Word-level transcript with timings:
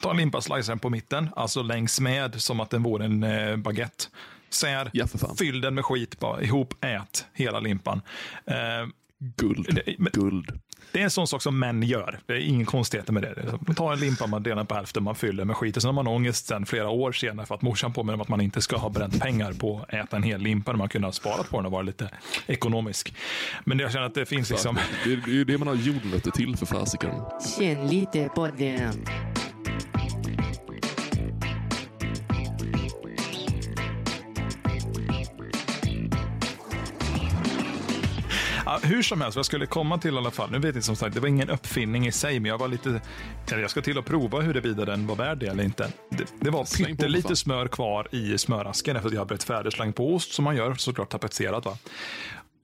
Ta 0.00 0.10
en 0.10 0.16
limpa, 0.16 0.40
slica 0.40 0.62
den 0.68 0.78
på 0.78 0.90
mitten, 0.90 1.28
alltså 1.36 1.62
längs 1.62 2.00
med 2.00 2.40
som 2.42 2.60
att 2.60 2.70
den 2.70 2.82
vore 2.82 3.04
en 3.04 3.22
eh, 3.22 3.56
baguette. 3.56 4.04
Sär, 4.50 4.90
Ja, 4.92 5.06
fyll 5.38 5.60
den 5.60 5.74
med 5.74 5.84
skit, 5.84 6.18
bara 6.20 6.42
ihop, 6.42 6.74
ät 6.84 7.26
hela 7.34 7.60
limpan. 7.60 8.00
Eh, 8.46 8.54
Guld. 9.36 9.74
Det- 9.74 9.94
men- 9.98 10.12
Guld. 10.12 10.58
det 10.92 11.00
är 11.00 11.04
en 11.04 11.10
sån 11.10 11.26
sak 11.26 11.42
som 11.42 11.58
män 11.58 11.82
gör. 11.82 12.20
Det 12.26 12.32
är 12.32 12.38
ingen 12.38 12.66
konstigheter 12.66 13.12
med 13.12 13.22
det. 13.22 13.34
så, 13.50 13.58
Man 13.66 13.74
tar 13.74 13.92
en 13.92 14.00
limpa, 14.00 14.26
man 14.26 14.42
delar 14.42 14.56
den 14.56 14.66
på 14.66 14.74
hälften, 14.74 15.02
man 15.02 15.14
fyller 15.14 15.44
med 15.44 15.56
skit. 15.56 15.76
Och 15.76 15.82
sen 15.82 15.88
har 15.88 15.92
man 15.92 16.06
ångest 16.06 16.46
sen 16.46 16.66
flera 16.66 16.88
år 16.88 17.12
senare 17.12 17.46
för 17.46 17.54
att 17.54 17.62
morsan 17.62 17.92
påminner 17.92 18.14
om 18.14 18.20
att 18.20 18.28
man 18.28 18.40
inte 18.40 18.62
ska 18.62 18.76
ha 18.76 18.88
bränt 18.88 19.20
pengar 19.20 19.52
på 19.52 19.80
att 19.88 19.94
äta 19.94 20.16
en 20.16 20.22
hel 20.22 20.40
limpa 20.40 20.72
när 20.72 20.78
man 20.78 20.88
kunde 20.88 21.06
ha 21.08 21.12
sparat 21.12 21.50
på 21.50 21.56
den 21.56 21.66
och 21.66 21.72
varit 21.72 21.86
lite 21.86 22.10
ekonomisk. 22.46 23.14
Men 23.64 23.78
jag 23.78 23.92
känner 23.92 24.06
att 24.06 24.14
det 24.14 24.26
finns 24.26 24.50
liksom... 24.50 24.78
Det, 25.04 25.16
det 25.16 25.30
är 25.30 25.34
ju 25.34 25.44
det 25.44 25.58
man 25.58 25.68
har 25.68 25.74
jordnötter 25.74 26.30
till 26.30 26.56
för 26.56 26.66
fasiken. 26.66 27.10
Känn 27.58 27.86
lite 27.88 28.28
på 28.34 28.46
den. 28.58 29.04
Hur 38.90 39.02
som 39.02 39.20
helst, 39.20 39.36
vad 39.36 39.40
jag 39.40 39.46
skulle 39.46 39.66
komma 39.66 39.98
till 39.98 40.14
i 40.14 40.18
alla 40.18 40.30
fall. 40.30 40.50
Nu 40.50 40.58
vet 40.58 40.74
jag 40.74 40.84
som 40.84 40.96
sagt, 40.96 41.14
det 41.14 41.20
var 41.20 41.28
ingen 41.28 41.50
uppfinning 41.50 42.06
i 42.06 42.12
sig, 42.12 42.40
men 42.40 42.48
jag 42.48 42.58
var 42.58 42.68
lite... 42.68 43.00
Jag 43.50 43.70
ska 43.70 43.80
till 43.80 43.98
att 43.98 44.04
prova 44.04 44.40
huruvida 44.40 44.84
den 44.84 45.06
var 45.06 45.16
värd 45.16 45.38
det 45.38 45.46
eller 45.46 45.64
inte. 45.64 45.92
Det, 46.08 46.24
det 46.40 46.50
var 46.50 46.84
pyttelite 46.84 47.36
smör 47.36 47.68
kvar 47.68 48.08
i 48.10 48.38
smörasken 48.38 48.96
efter 48.96 49.08
att 49.08 49.12
jag 49.12 49.20
hade 49.20 49.28
blivit 49.28 49.44
färdigslängd 49.44 49.94
på 49.94 50.14
ost, 50.14 50.32
som 50.32 50.44
man 50.44 50.56
gör, 50.56 50.74
såklart 50.74 51.08
tapetserat. 51.08 51.64
Va? 51.64 51.78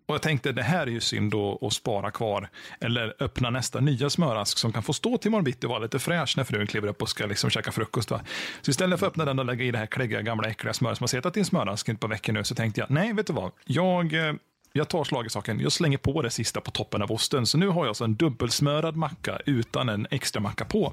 Och 0.07 0.15
jag 0.15 0.23
tänkte, 0.23 0.53
det 0.53 0.62
här 0.62 0.87
är 0.87 0.91
ju 0.91 1.01
synd 1.01 1.34
att 1.34 1.73
spara 1.73 2.11
kvar. 2.11 2.48
Eller 2.81 3.15
öppna 3.19 3.51
nästa 3.51 3.81
nya 3.81 4.11
smörask 4.11 4.59
som 4.59 4.73
kan 4.73 4.83
få 4.83 4.93
stå 4.93 5.19
till 5.19 5.29
imorgon 5.29 5.45
bitti 5.45 5.67
och 5.67 5.70
vara 5.70 5.81
lite 5.81 5.98
fräsch 5.98 6.37
när 6.37 6.45
frun 6.45 6.67
kliver 6.67 6.89
upp 6.89 7.03
och 7.03 7.09
ska 7.09 7.27
liksom 7.27 7.51
käka 7.51 7.73
frukost. 7.73 8.11
Va? 8.11 8.20
Så 8.62 8.70
istället 8.70 9.01
för 9.01 9.06
att 9.06 9.12
öppna 9.12 9.25
den 9.25 9.39
och 9.39 9.45
lägga 9.45 9.65
i 9.65 9.70
det 9.70 9.79
här 9.79 9.87
kläggiga, 9.87 10.22
gamla, 10.22 10.48
äckliga 10.48 10.75
smöret 10.75 10.98
som 10.98 11.03
har 11.03 11.09
suttit 11.09 11.37
i 11.37 11.41
en 11.41 11.47
smörask 11.47 11.89
ett 11.89 12.00
par 12.00 12.09
veckor 12.09 12.33
nu, 12.33 12.45
så 12.45 12.55
tänkte 12.55 12.81
jag, 12.81 12.91
nej, 12.91 13.12
vet 13.12 13.27
du 13.27 13.33
vad? 13.33 13.53
Jag, 13.65 14.28
eh, 14.28 14.34
jag 14.77 14.88
tar 14.88 15.05
slag 15.05 15.27
i 15.27 15.30
saken. 15.30 15.60
Jag 15.60 15.72
slänger 15.72 15.98
på 15.98 16.22
det 16.22 16.30
sista 16.30 16.60
på 16.60 16.70
toppen 16.70 17.02
av 17.02 17.12
osten. 17.12 17.46
Så 17.46 17.58
nu 17.58 17.69
har 17.69 17.80
jag 17.80 17.88
alltså 17.88 18.05
en 18.05 18.14
dubbelsmörad 18.14 18.96
macka 18.96 19.38
utan 19.46 19.88
en 19.88 20.06
extra 20.10 20.41
macka 20.41 20.64
på. 20.64 20.92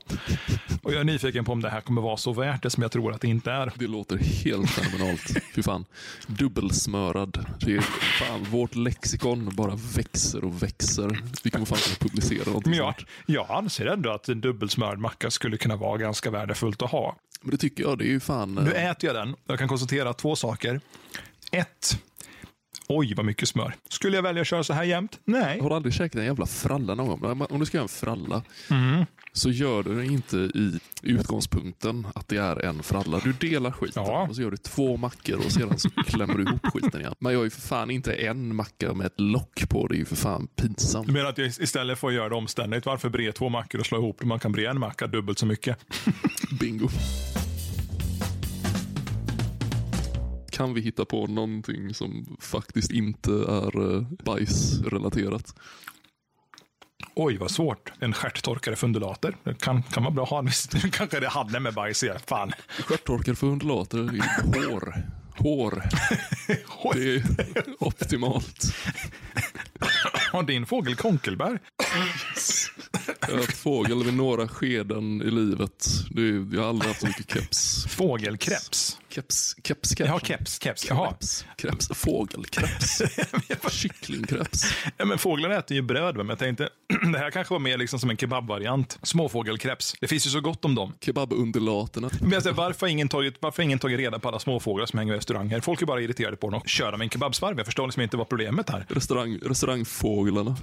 Och 0.83 0.93
jag 0.93 0.99
är 0.99 1.03
nyfiken 1.03 1.45
på 1.45 1.51
om 1.51 1.61
det 1.61 1.69
här 1.69 1.81
kommer 1.81 2.01
vara 2.01 2.17
så 2.17 2.33
värt 2.33 2.63
det 2.63 2.69
som 2.69 2.83
jag 2.83 2.91
tror 2.91 3.13
att 3.13 3.21
det 3.21 3.27
inte 3.27 3.51
är. 3.51 3.71
Det 3.75 3.87
låter 3.87 4.17
helt 4.17 4.69
fenomenalt. 4.69 5.37
Fy 5.55 5.63
fan. 5.63 5.85
Dubbelsmörad. 6.27 7.45
Det 7.59 7.75
är, 7.75 7.81
fan, 7.81 8.43
vårt 8.43 8.75
lexikon 8.75 9.55
bara 9.55 9.75
växer 9.95 10.43
och 10.43 10.63
växer. 10.63 11.21
Vi 11.43 11.49
kommer 11.49 11.65
fan 11.65 11.77
kunna 11.77 12.09
publicera 12.09 12.45
någonting 12.45 12.69
Men 12.69 12.79
jag, 12.79 12.95
jag 13.25 13.45
anser 13.49 13.85
ändå 13.85 14.11
att 14.11 14.29
en 14.29 14.41
dubbelsmörad 14.41 14.99
macka 14.99 15.31
skulle 15.31 15.57
kunna 15.57 15.75
vara 15.75 15.97
ganska 15.97 16.31
värdefullt 16.31 16.81
att 16.81 16.91
ha. 16.91 17.15
Men 17.41 17.51
det 17.51 17.57
tycker 17.57 17.83
jag. 17.83 17.97
Det 17.97 18.03
är 18.03 18.09
ju 18.09 18.19
fan... 18.19 18.55
Nu 18.55 18.71
eh, 18.71 18.91
äter 18.91 19.07
jag 19.07 19.15
den. 19.15 19.35
Jag 19.45 19.59
kan 19.59 19.67
konstatera 19.67 20.13
två 20.13 20.35
saker. 20.35 20.81
Ett. 21.51 21.99
Oj, 22.87 23.13
vad 23.15 23.25
mycket 23.25 23.49
smör. 23.49 23.75
Skulle 23.89 24.15
jag 24.17 24.23
välja 24.23 24.41
att 24.41 24.47
köra 24.47 24.63
så 24.63 24.73
här 24.73 24.83
jämt? 24.83 25.19
Nej. 25.25 25.59
Har 25.61 25.69
du 25.69 25.75
aldrig 25.75 25.93
käkat 25.93 26.15
en 26.15 26.25
jävla 26.25 26.45
fralla 26.45 26.95
någon 26.95 27.19
gång? 27.19 27.41
Om 27.49 27.59
du 27.59 27.65
ska 27.65 27.77
göra 27.77 27.83
en 27.83 27.89
fralla 27.89 28.41
Mm. 28.69 29.05
så 29.33 29.49
gör 29.49 29.83
du 29.83 29.95
det 29.95 30.05
inte 30.05 30.37
i 30.37 30.79
utgångspunkten 31.01 32.07
att 32.15 32.27
det 32.27 32.37
är 32.37 32.65
en 32.65 32.83
fralla. 32.83 33.19
Du 33.23 33.33
delar 33.33 33.71
skiten 33.71 34.03
Ja. 34.05 34.27
och 34.29 34.35
så 34.35 34.41
gör 34.41 34.51
du 34.51 34.57
två 34.57 34.97
mackor 34.97 35.37
och 35.45 35.51
sedan 35.51 35.79
så 35.79 35.89
klämmer 36.07 36.33
du 36.37 36.43
ihop 36.43 36.65
skiten 36.73 37.01
igen. 37.01 37.15
Man 37.19 37.33
gör 37.33 37.43
ju 37.43 37.49
för 37.49 37.61
fan 37.61 37.91
inte 37.91 38.13
en 38.13 38.55
macka 38.55 38.93
med 38.93 39.07
ett 39.07 39.19
lock 39.19 39.69
på. 39.69 39.87
Det 39.87 39.95
är 39.95 39.99
ju 39.99 40.05
för 40.05 40.15
fan 40.15 40.47
pinsamt. 40.55 41.07
Du 41.07 41.13
menar 41.13 41.29
att 41.29 41.37
jag 41.37 41.47
istället 41.47 41.99
får 41.99 42.13
göra 42.13 42.29
det 42.29 42.35
omständigt, 42.35 42.85
varför 42.85 43.09
bre 43.09 43.31
två 43.31 43.49
mackor 43.49 43.79
och 43.79 43.85
slå 43.85 43.97
ihop 43.97 44.19
dem? 44.19 44.29
Man 44.29 44.39
kan 44.39 44.51
bre 44.51 44.65
en 44.67 44.79
macka 44.79 45.07
dubbelt 45.07 45.39
så 45.39 45.45
mycket. 45.45 45.77
Bingo. 46.59 46.89
Kan 50.53 50.73
vi 50.73 50.81
hitta 50.81 51.05
på 51.05 51.27
någonting 51.27 51.93
som 51.93 52.37
faktiskt 52.39 52.91
inte 52.91 53.31
är 53.31 53.95
eh, 53.95 54.01
bajsrelaterat? 54.01 55.55
Oj, 57.15 57.37
vad 57.37 57.51
svårt. 57.51 57.91
En 57.99 58.13
stjärttorkare 58.13 58.75
för 58.75 58.87
undulater. 58.87 59.35
Det 59.43 59.53
kan, 59.61 59.83
kan 59.83 60.03
vara 60.03 60.13
bra 60.13 60.23
att 60.23 60.29
ha. 60.29 60.43
Kanske 60.91 61.19
det 61.19 61.29
hade 61.29 61.59
med 61.59 61.73
bajs 61.73 62.03
göra. 62.03 62.19
Fan. 62.19 62.51
Stjärttorkar 62.79 63.33
för 63.33 63.47
undulater, 63.47 64.09
hår. 64.67 64.95
Hår. 65.37 65.83
Det 66.93 67.15
är 67.15 67.23
optimalt. 67.79 68.75
Har 70.31 70.43
din 70.43 70.65
fågel 70.65 70.95
konkelbär? 70.95 71.59
Jag 73.21 73.27
har 73.29 73.37
haft 73.37 73.57
fågel 73.57 74.03
vid 74.03 74.13
några 74.13 74.47
skeden 74.47 75.21
i 75.21 75.31
livet. 75.31 75.87
Är, 76.17 76.55
jag 76.55 76.61
har 76.61 76.69
aldrig 76.69 76.87
haft 76.87 77.01
så 77.01 77.07
mycket 77.07 77.31
keps. 77.31 77.85
Fågelkreps. 77.89 78.97
Keps, 79.09 79.55
keps, 79.63 79.89
keps. 79.89 80.09
Jaha, 80.09 80.19
keps. 80.19 80.59
Keps. 80.59 80.89
Jaha. 80.89 81.07
Kreps, 81.07 81.45
kreps, 81.57 81.89
fågelkreps, 81.93 83.01
kycklingkreps. 83.71 84.63
Ja, 84.97 85.05
men 85.05 85.17
fåglar 85.17 85.49
äter 85.49 85.75
ju 85.75 85.81
bröd, 85.81 86.17
men 86.17 86.29
jag 86.29 86.39
tänkte 86.39 86.69
det 87.13 87.19
här 87.19 87.31
kanske 87.31 87.53
var 87.53 87.59
mer 87.59 87.77
liksom 87.77 87.99
som 87.99 88.09
en 88.09 88.17
kebabvariant. 88.17 88.99
Småfågelkreps. 89.03 89.95
Det 90.01 90.07
finns 90.07 90.27
ju 90.27 90.29
så 90.29 90.41
gott 90.41 90.65
om 90.65 90.75
dem. 90.75 90.93
Kebabundulaterna. 91.01 92.09
Men 92.21 92.41
varför, 92.55 92.81
har 92.81 92.87
ingen 92.87 93.09
tagit, 93.09 93.35
varför 93.39 93.57
har 93.57 93.63
ingen 93.63 93.79
tagit 93.79 93.99
reda 93.99 94.19
på 94.19 94.27
alla 94.27 94.39
småfåglar 94.39 94.85
som 94.85 94.99
hänger 94.99 95.13
i 95.13 95.17
restauranger? 95.17 95.59
Folk 95.59 95.81
är 95.81 95.85
bara 95.85 96.01
irriterade 96.01 96.37
på 96.37 96.49
dem 96.49 96.61
kör 96.65 96.91
dem 96.91 97.01
i 97.01 97.05
en 97.05 97.09
kebabsvarv. 97.09 97.57
Jag 97.57 97.65
förstår 97.65 97.87
liksom 97.87 98.01
inte 98.01 98.17
vad 98.17 98.29
problemet 98.29 98.69
är. 98.69 98.85
Restaurang, 98.89 99.39
restaurangfåglarna. 99.63 100.57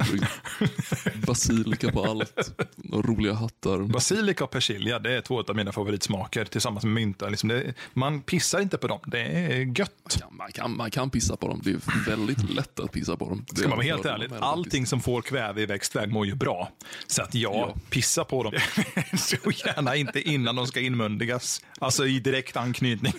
Basilika 1.27 1.93
på 1.93 2.05
allt. 2.05 2.53
Och 2.93 3.05
roliga 3.05 3.35
hattar. 3.35 3.79
Basilika 3.79 4.45
och 4.45 4.51
persilja, 4.51 4.99
det 4.99 5.13
är 5.17 5.21
två 5.21 5.41
av 5.41 5.57
mina 5.57 5.73
favoritsmaker 5.73 6.45
tillsammans 6.45 6.85
med 6.85 6.93
mynta. 6.95 7.29
Liksom 7.29 7.49
det, 7.49 7.75
man 7.95 8.23
pissar 8.23 8.61
inte 8.61 8.79
på 8.79 8.87
dem. 8.87 9.01
Det 9.07 9.21
är 9.21 9.79
gött. 9.79 10.17
Ja, 10.21 10.27
man, 10.31 10.53
kan, 10.53 10.77
man 10.77 10.91
kan 10.91 11.11
pissa 11.11 11.37
på 11.37 11.49
dem. 11.49 11.61
Det 11.65 11.71
är 11.71 12.07
väldigt 12.11 12.51
lätt 12.51 12.81
att 12.81 12.93
pissa 12.93 13.17
på 13.17 13.29
dem. 13.29 13.45
Det 13.51 13.57
Ska 13.57 13.69
man 13.69 13.77
vara 13.79 13.87
helt 13.87 14.05
ärlig, 14.05 14.31
allting 14.41 14.87
som 14.87 15.01
får 15.01 15.23
kväve 15.23 15.63
i 15.63 15.67
växtväg 15.67 16.13
mår 16.13 16.27
ju 16.27 16.35
bra. 16.35 16.71
Så 17.07 17.23
att 17.23 17.35
ja, 17.35 17.51
Ja. 17.55 17.75
pissa 17.91 18.25
på 18.25 18.43
dem. 18.43 18.53
Så 19.19 19.37
gärna 19.67 19.97
inte 19.97 20.21
innan 20.21 20.57
de 20.57 20.67
ska 20.67 20.81
inmundigas. 20.81 21.63
Alltså 21.79 22.07
i 22.07 22.21
direkt 22.21 22.57
anknytning. 22.57 23.13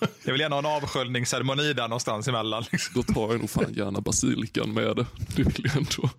Jag 0.00 0.08
Jag 0.24 0.32
vill 0.32 0.40
gärna 0.40 0.56
ha 0.56 0.60
en 0.76 0.82
avsköljningsceremoni 0.82 1.72
där 1.72 1.88
någonstans 1.88 2.28
emellan. 2.28 2.64
Liksom. 2.72 3.02
Då 3.06 3.14
tar 3.14 3.30
jag 3.30 3.40
nog 3.40 3.50
fan 3.50 3.72
gärna 3.74 4.00
basilikan 4.00 4.72
med 4.72 4.96
det. 4.96 5.06
Det 5.36 5.42
vill 5.42 5.64
jag 5.64 5.76
ändå 5.76 6.10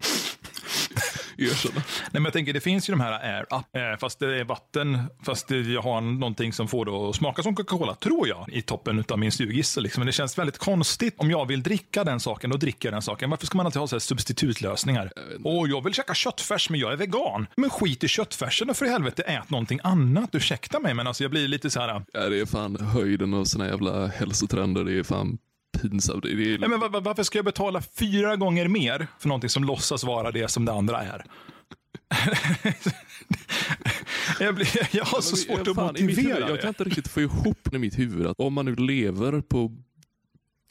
erkänna. 1.37 1.75
Nej, 1.75 2.09
men 2.11 2.23
jag 2.23 2.33
tänker, 2.33 2.53
det 2.53 2.59
finns 2.59 2.89
ju 2.89 2.93
de 2.93 2.99
här 2.99 3.11
air 3.11 3.41
up, 3.41 3.75
eh, 3.75 3.99
fast 3.99 4.19
det 4.19 4.39
är 4.39 4.43
vatten, 4.43 4.99
fast 5.23 5.47
det, 5.47 5.57
jag 5.57 5.81
har 5.81 6.01
någonting 6.01 6.53
som 6.53 6.67
får 6.67 6.85
det 6.85 6.91
att 6.91 7.15
smaka 7.15 7.43
som 7.43 7.55
Coca-Cola, 7.55 7.95
tror 7.95 8.27
jag, 8.27 8.49
i 8.51 8.61
toppen 8.61 9.03
av 9.09 9.19
min 9.19 9.31
stugisse. 9.31 9.81
Liksom. 9.81 10.01
Men 10.01 10.05
det 10.05 10.11
känns 10.11 10.37
väldigt 10.37 10.57
konstigt. 10.57 11.15
Om 11.17 11.31
jag 11.31 11.45
vill 11.45 11.63
dricka 11.63 12.03
den 12.03 12.19
saken, 12.19 12.49
då 12.49 12.57
dricker 12.57 12.87
jag 12.89 12.93
den 12.93 13.01
saken. 13.01 13.29
Varför 13.29 13.45
ska 13.45 13.57
man 13.57 13.65
alltid 13.65 13.79
ha 13.79 13.87
så 13.87 13.95
här 13.95 13.99
substitutlösningar? 13.99 15.11
Åh, 15.43 15.69
jag 15.69 15.83
vill 15.83 15.93
käka 15.93 16.13
köttfärs, 16.13 16.69
men 16.69 16.79
jag 16.79 16.93
är 16.93 16.97
vegan. 16.97 17.47
Men 17.57 17.69
skit 17.69 18.03
i 18.03 18.07
köttfärsen 18.07 18.69
och 18.69 18.77
för 18.77 18.85
i 18.85 18.89
helvete, 18.89 19.23
ät 19.23 19.49
någonting 19.49 19.79
annat. 19.83 20.35
Ursäkta 20.35 20.79
mig, 20.79 20.93
men 20.93 21.07
alltså 21.07 21.23
jag 21.23 21.31
blir 21.31 21.47
lite 21.47 21.69
så 21.69 21.79
här... 21.79 22.03
Ja, 22.13 22.29
det 22.29 22.39
är 22.39 22.45
fan 22.45 22.77
höjden 22.79 23.33
av 23.33 23.45
såna 23.45 23.67
jävla 23.67 24.07
hälsotrender. 24.07 24.83
Det 24.83 24.99
är 24.99 25.03
fan 25.03 25.37
pinsamt. 25.81 26.23
Det 26.23 26.29
är, 26.31 26.59
Nej, 26.59 26.69
men 26.69 26.79
var- 26.79 26.89
var- 26.89 27.01
varför 27.01 27.23
ska 27.23 27.37
jag 27.37 27.45
betala 27.45 27.81
fyra 27.81 28.35
gånger 28.35 28.67
mer 28.67 29.07
för 29.19 29.27
någonting 29.27 29.49
som 29.49 29.63
låtsas 29.63 30.03
vara 30.03 30.31
det 30.31 30.47
som 30.51 30.65
det 30.65 30.71
andra 30.71 31.01
är? 31.03 31.25
jag, 34.39 34.55
blir, 34.55 34.95
jag 34.95 35.05
har 35.05 35.21
så 35.21 35.35
svårt 35.35 35.67
att 35.67 35.75
fan, 35.75 35.93
mitt 35.93 36.01
motivera 36.03 36.33
huvud, 36.33 36.47
det. 36.47 36.49
Jag 36.51 36.61
kan 36.61 36.67
inte 36.67 36.83
riktigt 36.83 37.07
få 37.07 37.21
ihop 37.21 37.73
i 37.73 37.77
mitt 37.77 37.99
huvud 37.99 38.27
att 38.27 38.39
om 38.39 38.53
man 38.53 38.65
nu 38.65 38.75
lever 38.75 39.41
på 39.41 39.71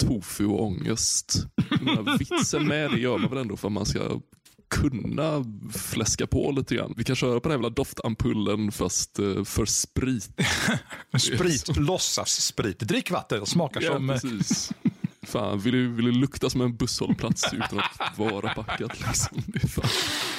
tofu 0.03 0.47
och 0.47 0.63
ångest. 0.63 1.47
Vitsen 2.19 2.67
med 2.67 2.91
det 2.91 2.99
gör 3.01 3.19
man 3.19 3.31
väl 3.31 3.39
ändå 3.39 3.57
för 3.57 3.69
att 3.69 3.73
man 3.73 3.87
ska 3.87 4.21
kunna 4.69 5.45
fläska 5.73 6.27
på 6.27 6.51
lite 6.51 6.75
grann. 6.75 6.95
Vi 6.97 7.05
kan 7.05 7.17
köra 7.17 7.41
på 7.41 7.49
den 7.49 7.51
här 7.51 7.57
jävla 7.57 7.71
doftampullen 7.71 8.73
fast 8.73 9.19
eh, 9.19 9.45
för 9.45 9.65
sprit. 9.67 10.31
Sprit, 11.19 11.77
låtsas 11.77 12.41
sprit. 12.45 12.81
Drick 12.81 13.11
vatten 13.11 13.41
och 13.41 13.49
smakar 13.49 13.81
Ja, 13.81 13.93
som... 13.93 14.11
eh, 14.11 14.15
precis. 14.21 14.73
Fan, 15.23 15.59
vill 15.59 15.73
du, 15.73 15.89
vill 15.89 16.05
du 16.05 16.13
lukta 16.13 16.51
som 16.51 16.61
en 16.61 16.77
busshållplats 16.77 17.53
utan 17.53 17.79
att 17.79 18.19
vara 18.19 18.55
packat? 18.55 19.01
Liksom. 19.01 19.43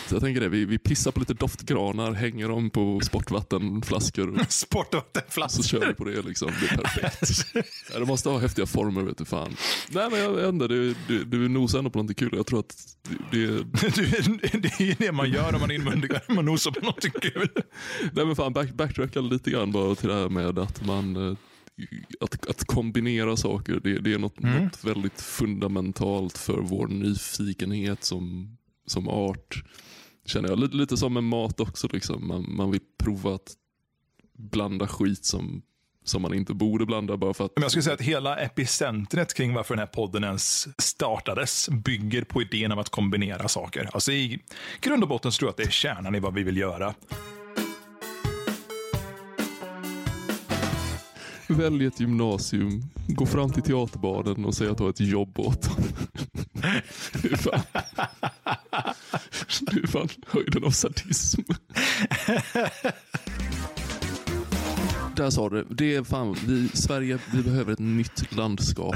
Så 0.07 0.15
jag 0.15 0.21
tänker 0.21 0.41
det, 0.41 0.49
vi, 0.49 0.65
vi 0.65 0.77
pissar 0.77 1.11
på 1.11 1.19
lite 1.19 1.33
doftgranar, 1.33 2.11
hänger 2.13 2.49
dem 2.49 2.69
på 2.69 2.99
sportvattenflaskor 3.03 4.29
och 4.33 4.39
så 4.39 4.45
Sportvattenflaskor. 4.49 5.63
kör 5.63 5.87
vi 5.87 5.93
på 5.93 6.03
det. 6.03 6.21
Liksom. 6.21 6.51
Det 6.61 6.73
är 6.73 6.77
perfekt. 6.77 7.45
Ja, 7.93 7.99
det 7.99 8.05
måste 8.05 8.29
ha 8.29 8.39
häftiga 8.39 8.65
former, 8.65 9.01
vet 9.01 9.17
du 9.17 9.25
fan. 9.25 9.55
Nej, 9.89 10.07
men 10.11 10.19
jag 10.19 10.31
vet 10.33 10.49
inte, 10.49 10.67
du, 10.67 10.95
du, 11.07 11.23
du 11.25 11.47
nosar 11.49 11.77
ändå 11.77 11.89
på 11.89 11.97
någonting 11.99 12.15
kul. 12.15 12.33
Jag 12.37 12.45
tror 12.47 12.59
att 12.59 12.75
det, 13.31 13.37
det 13.47 13.61
det 14.61 14.79
är 14.79 14.81
ju 14.83 14.95
det 14.99 15.11
man 15.11 15.31
gör 15.31 15.55
om 15.55 15.61
man 15.61 15.71
inmundigar. 15.71 16.23
Man 16.27 16.45
nosar 16.45 16.71
på 16.71 16.79
någonting 16.79 17.11
kul. 17.21 17.49
Nej 18.13 18.25
men 18.25 18.35
fan, 18.35 18.53
back, 18.53 18.73
backtracka 18.73 19.21
lite 19.21 19.51
grann 19.51 19.71
bara 19.71 19.95
till 19.95 20.07
det 20.09 20.15
här 20.15 20.29
med 20.29 20.59
att 20.59 20.85
man 20.85 21.29
eh, 21.29 21.37
att, 22.19 22.47
att 22.47 22.63
kombinera 22.63 23.37
saker, 23.37 23.79
det, 23.83 23.99
det 23.99 24.13
är 24.13 24.17
något, 24.17 24.39
något 24.39 24.83
väldigt 24.83 25.21
fundamentalt 25.21 26.37
för 26.37 26.61
vår 26.61 26.87
nyfikenhet 26.87 28.03
som, 28.03 28.57
som 28.85 29.07
art. 29.07 29.63
Känner 30.25 30.49
jag. 30.49 30.59
Lite, 30.59 30.75
lite 30.75 30.97
som 30.97 31.13
med 31.13 31.23
mat 31.23 31.59
också. 31.59 31.87
Liksom. 31.91 32.27
Man, 32.27 32.45
man 32.55 32.71
vill 32.71 32.81
prova 33.03 33.35
att 33.35 33.53
blanda 34.37 34.87
skit 34.87 35.25
som, 35.25 35.61
som 36.03 36.21
man 36.21 36.33
inte 36.33 36.53
borde 36.53 36.85
blanda 36.85 37.17
bara 37.17 37.33
för 37.33 37.45
att... 37.45 37.51
Men 37.55 37.61
jag 37.61 37.71
skulle 37.71 37.83
säga 37.83 37.93
att 37.93 38.01
hela 38.01 38.37
epicentret 38.37 39.33
kring 39.33 39.53
varför 39.53 39.75
den 39.75 39.79
här 39.79 39.87
podden 39.87 40.23
ens 40.23 40.67
startades 40.81 41.69
bygger 41.69 42.23
på 42.23 42.41
idén 42.41 42.71
om 42.71 42.79
att 42.79 42.89
kombinera 42.89 43.47
saker. 43.47 43.89
Alltså 43.93 44.11
i 44.11 44.39
grund 44.81 45.03
och 45.03 45.09
botten 45.09 45.31
så 45.31 45.37
tror 45.39 45.47
jag 45.47 45.51
att 45.51 45.57
det 45.57 45.63
är 45.63 45.69
kärnan 45.69 46.15
i 46.15 46.19
vad 46.19 46.33
vi 46.33 46.43
vill 46.43 46.57
göra. 46.57 46.93
Välj 51.49 51.85
ett 51.85 51.99
gymnasium, 51.99 52.83
gå 53.07 53.25
fram 53.25 53.51
till 53.53 53.63
teaterbaden 53.63 54.45
och 54.45 54.55
säg 54.55 54.67
att 54.67 54.77
du 54.77 54.83
har 54.83 54.89
ett 54.89 54.99
jobb 54.99 55.39
åt 55.39 55.61
dem. 55.61 55.83
Det 57.21 57.31
är 57.31 57.35
fan, 57.37 57.61
det 59.61 59.83
är 59.83 59.87
fan 59.87 60.07
höjden 60.27 60.63
av 60.63 60.71
sadism. 60.71 61.41
Där 65.15 65.29
sa 65.29 65.49
du. 65.49 65.67
Det 65.69 65.95
är 65.95 66.03
fan, 66.03 66.35
vi, 66.47 66.69
Sverige, 66.73 67.19
vi 67.33 67.43
behöver 67.43 67.73
ett 67.73 67.79
nytt 67.79 68.35
landskap. 68.35 68.95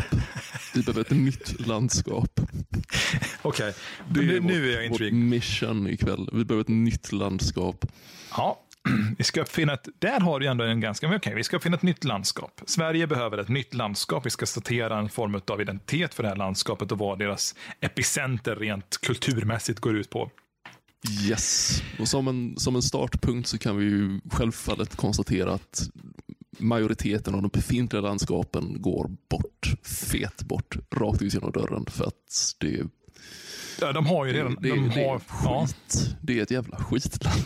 Vi 0.76 0.82
behöver 0.84 1.02
ett 1.02 1.10
nytt 1.12 1.68
landskap. 1.68 2.40
Okej, 3.42 3.74
Det 4.10 4.22
nu, 4.22 4.40
vårt, 4.40 4.44
nu 4.48 4.70
är 4.74 4.82
jag 4.82 4.90
vårt 4.90 4.92
intrigued. 5.02 5.14
mission 5.20 5.88
ikväll. 5.88 6.30
Vi 6.34 6.46
behöver 6.46 6.62
ett 6.62 6.68
nytt 6.68 7.12
landskap. 7.12 7.86
Ja, 8.38 8.60
vi 9.18 9.24
ska 9.24 9.42
uppfinna 9.42 9.74
ett, 9.74 9.88
där 10.00 10.20
har 10.20 10.40
du 10.40 10.48
ändå 10.48 10.64
en 10.64 10.80
ganska, 10.80 11.08
men 11.08 11.18
okej, 11.18 11.36
vi 11.36 11.44
ska 11.44 11.58
uppfinna 11.58 11.76
ett 11.76 11.84
nytt 11.84 12.04
landskap. 12.04 12.62
Sverige 12.66 13.08
behöver 13.08 13.38
ett 13.38 13.50
nytt 13.50 13.74
landskap. 13.74 14.26
Vi 14.26 14.30
ska 14.30 14.46
statera 14.46 15.00
en 15.00 15.10
form 15.10 15.42
av 15.48 15.62
identitet 15.62 16.14
för 16.14 16.24
det 16.24 16.30
här 16.30 16.36
landskapet 16.36 16.92
och 16.92 16.98
vad 16.98 17.20
deras 17.20 17.56
epicenter 17.80 18.56
rent 18.56 18.98
kulturmässigt 19.02 19.80
går 19.80 19.96
ut 19.96 20.10
på. 20.10 20.32
Yes. 21.30 21.82
Och 22.00 22.08
som 22.08 22.28
en, 22.28 22.58
som 22.58 22.76
en 22.76 22.82
startpunkt 22.82 23.48
så 23.48 23.58
kan 23.58 23.78
vi 23.78 23.86
ju 23.86 24.20
självfallet 24.32 24.96
konstatera 24.96 25.54
att 25.54 25.90
majoriteten 26.58 27.36
av 27.36 27.42
de 27.42 27.48
befintliga 27.48 28.02
landskapen 28.02 28.82
går 28.82 29.12
bort, 29.30 29.74
fet 29.84 30.44
bort, 30.44 30.76
rakt 30.96 31.22
ut 31.22 31.34
genom 31.34 31.52
dörren. 31.52 31.86
För 31.86 32.06
att 32.06 32.56
det, 32.60 32.84
Ja, 33.82 33.92
De 33.92 34.06
har 34.06 34.26
ju 34.26 34.34
det, 34.34 34.40
redan, 34.40 34.58
det, 34.62 34.70
de 34.70 34.90
det 34.90 34.94
har, 34.94 35.16
är 35.16 35.22
ja, 35.44 35.68
skit. 35.68 36.16
Det 36.22 36.40
är 36.40 36.44
ett 36.44 36.52
jävla 36.52 36.78
skitland 36.78 37.46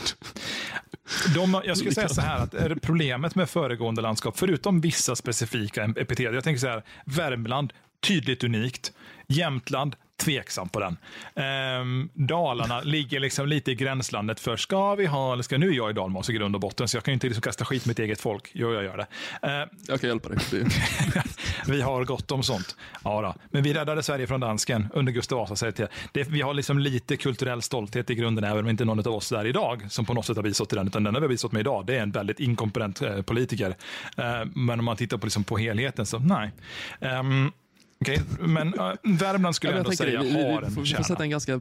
de, 1.35 1.61
jag 1.65 1.77
skulle 1.77 1.93
säga 1.93 2.09
så 2.09 2.21
här 2.21 2.39
att 2.43 2.53
är 2.53 2.75
problemet 2.75 3.35
med 3.35 3.49
föregående 3.49 4.01
landskap, 4.01 4.37
förutom 4.37 4.81
vissa 4.81 5.15
specifika 5.15 5.83
epitet, 5.83 6.33
jag 6.33 6.43
tänker 6.43 6.59
så 6.59 6.67
här, 6.67 6.83
Värmland, 7.05 7.73
tydligt 7.99 8.43
unikt. 8.43 8.91
Jämtland, 9.27 9.95
tveksam 10.17 10.69
på 10.69 10.79
den. 10.79 10.97
Ehm, 11.35 12.09
Dalarna 12.13 12.81
ligger 12.81 13.19
liksom 13.19 13.47
lite 13.47 13.71
i 13.71 13.75
gränslandet 13.75 14.39
för 14.39 14.57
ska 14.57 14.95
vi 14.95 15.05
ha, 15.05 15.33
eller 15.33 15.43
ska, 15.43 15.57
nu 15.57 15.69
är 15.69 15.73
jag 15.73 15.89
i 15.89 15.93
Dalmas 15.93 16.29
i 16.29 16.33
grund 16.33 16.55
och 16.55 16.61
botten, 16.61 16.87
så 16.87 16.97
jag 16.97 17.03
kan 17.03 17.11
ju 17.11 17.13
inte 17.13 17.27
liksom 17.27 17.41
kasta 17.41 17.65
skit 17.65 17.85
mitt 17.85 17.99
eget 17.99 18.21
folk. 18.21 18.51
Jo, 18.53 18.73
jag 18.73 18.83
gör 18.83 18.97
det. 18.97 19.07
Ehm, 19.47 19.69
Jag 19.87 20.01
kan 20.01 20.09
hjälpa 20.09 20.29
dig. 20.29 20.37
Vi 21.67 21.81
har 21.81 22.05
gott 22.05 22.31
om 22.31 22.43
sånt. 22.43 22.75
Ja, 23.03 23.21
då. 23.21 23.35
Men 23.51 23.63
vi 23.63 23.73
räddade 23.73 24.03
Sverige 24.03 24.27
från 24.27 24.39
dansken 24.39 24.87
under 24.93 25.11
Gustav 25.11 25.37
Vasa. 25.39 25.55
säger 25.55 25.71
till. 25.71 25.87
Det, 26.11 26.23
vi 26.29 26.41
har 26.41 26.53
liksom 26.53 26.79
lite 26.79 27.17
kulturell 27.17 27.61
stolthet 27.61 28.09
i 28.09 28.15
grunden, 28.15 28.43
även 28.43 28.63
om 28.63 28.69
inte 28.69 28.85
någon 28.85 28.99
av 28.99 29.07
oss 29.07 29.29
där 29.29 29.45
idag 29.45 29.85
som 29.89 30.05
på 30.05 30.13
något 30.13 30.25
sätt 30.25 30.35
har 30.35 30.43
bistått 30.43 30.69
till 30.69 30.77
den, 30.77 30.87
utan 30.87 31.03
den 31.03 31.13
har 31.13 31.21
vi 31.21 31.27
bistått 31.27 31.51
med 31.51 31.59
idag. 31.59 31.85
Det 31.85 31.95
är 31.95 32.01
en 32.01 32.11
väldigt 32.11 32.39
inkompetent 32.39 33.01
eh, 33.01 33.21
politiker. 33.21 33.75
Eh, 34.17 34.45
men 34.55 34.79
om 34.79 34.85
man 34.85 34.97
tittar 34.97 35.17
på, 35.17 35.25
liksom, 35.25 35.43
på 35.43 35.57
helheten 35.57 36.05
så 36.05 36.19
nej. 36.19 36.51
Okej, 38.01 38.21
Men 38.39 38.67
eh, 38.67 38.91
Värmland 39.03 39.55
skulle 39.55 39.71
jag 39.73 39.77
Ja, 39.77 39.79
ändå 39.79 39.91
säga 39.91 40.19
det, 40.21 40.27
vi, 40.27 40.33
har 40.33 40.61
vi, 40.61 40.65
en 40.67 40.71
får, 40.73 40.81
vi, 40.81 40.93
får 40.93 41.03
sätta 41.03 41.23
en 41.23 41.29
ganska 41.29 41.59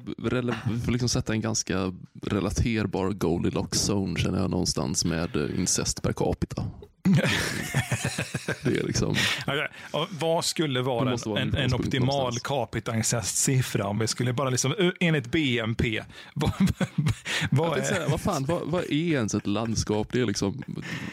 får 0.84 0.92
liksom 0.92 1.08
sätta 1.08 1.32
en 1.32 1.40
ganska 1.40 1.92
relaterbar 2.22 3.10
Goldilocks 3.10 3.88
zone 3.88 4.20
känner 4.20 4.38
jag 4.38 4.50
någonstans 4.50 5.04
med 5.04 5.36
eh, 5.36 5.58
incest 5.58 6.02
per 6.02 6.12
capita. 6.12 6.64
Det 8.62 8.76
är 8.76 8.86
liksom, 8.86 9.14
Okej, 9.46 9.68
och 9.90 10.06
Vad 10.10 10.44
skulle 10.44 10.82
vara 10.82 11.16
vara 11.26 11.40
en 11.40 11.54
en, 11.54 11.74
optimal 11.74 12.38
capita 12.38 12.96
incest-siffra? 12.96 13.86
Om 13.86 13.98
vi 13.98 14.06
skulle 14.06 14.32
bara 14.32 14.50
liksom, 14.50 14.74
eh, 14.78 14.90
enligt 15.00 15.26
BNP, 15.26 16.02
vad, 16.34 16.52
vad 17.50 17.78
är... 17.78 17.82
säga, 17.82 18.08
vad 18.08 18.20
fan, 18.20 18.44
vad, 18.44 18.62
vad 18.64 18.84
är 18.84 18.92
ens 18.92 19.34
ett 19.34 19.46
landskap? 19.46 20.08
Det 20.12 20.20
är 20.20 20.26
liksom 20.26 20.62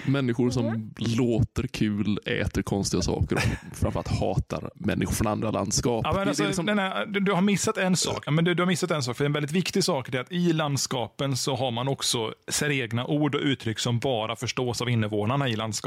människor 0.06 0.50
som 0.50 0.94
låter 0.98 1.68
kul, 1.68 2.20
äter 2.26 2.62
konstiga 2.62 3.02
saker 3.02 3.36
och 3.36 3.78
framförallt 3.78 4.08
hatar 4.08 4.70
människor 4.76 5.14
från 5.14 5.28
andra 5.28 5.52
landskap. 5.52 6.02
Ja, 6.06 6.14
men 6.14 6.28
alltså, 6.28 6.48
liksom- 6.48 6.68
här, 6.68 7.06
du, 7.06 7.20
du 7.20 7.32
har 7.32 7.42
missat 7.42 7.78
en 7.78 7.98
sak. 7.98 8.24
Ja, 8.26 8.32
men 8.32 8.46
du, 8.46 8.54
du 8.54 8.64
har 8.64 8.68
missat 8.68 8.92
en 8.92 9.04
sak. 9.04 9.18
För 9.18 9.26
en 9.26 9.34
väldigt 9.34 9.52
viktig 9.52 9.84
sak 9.84 10.14
är 10.14 10.20
att 10.20 10.32
i 10.32 10.54
landskapen 10.54 11.38
så 11.38 11.56
har 11.56 11.72
man 11.72 11.88
också 11.88 12.34
egna 12.72 13.06
ord 13.06 13.36
och 13.36 13.42
uttryck 13.42 13.80
som 13.80 14.00
bara 14.00 14.36
förstås 14.36 14.82
av 14.82 14.90
invånarna 14.90 15.50
i 15.50 15.56
landskapet. 15.56 15.83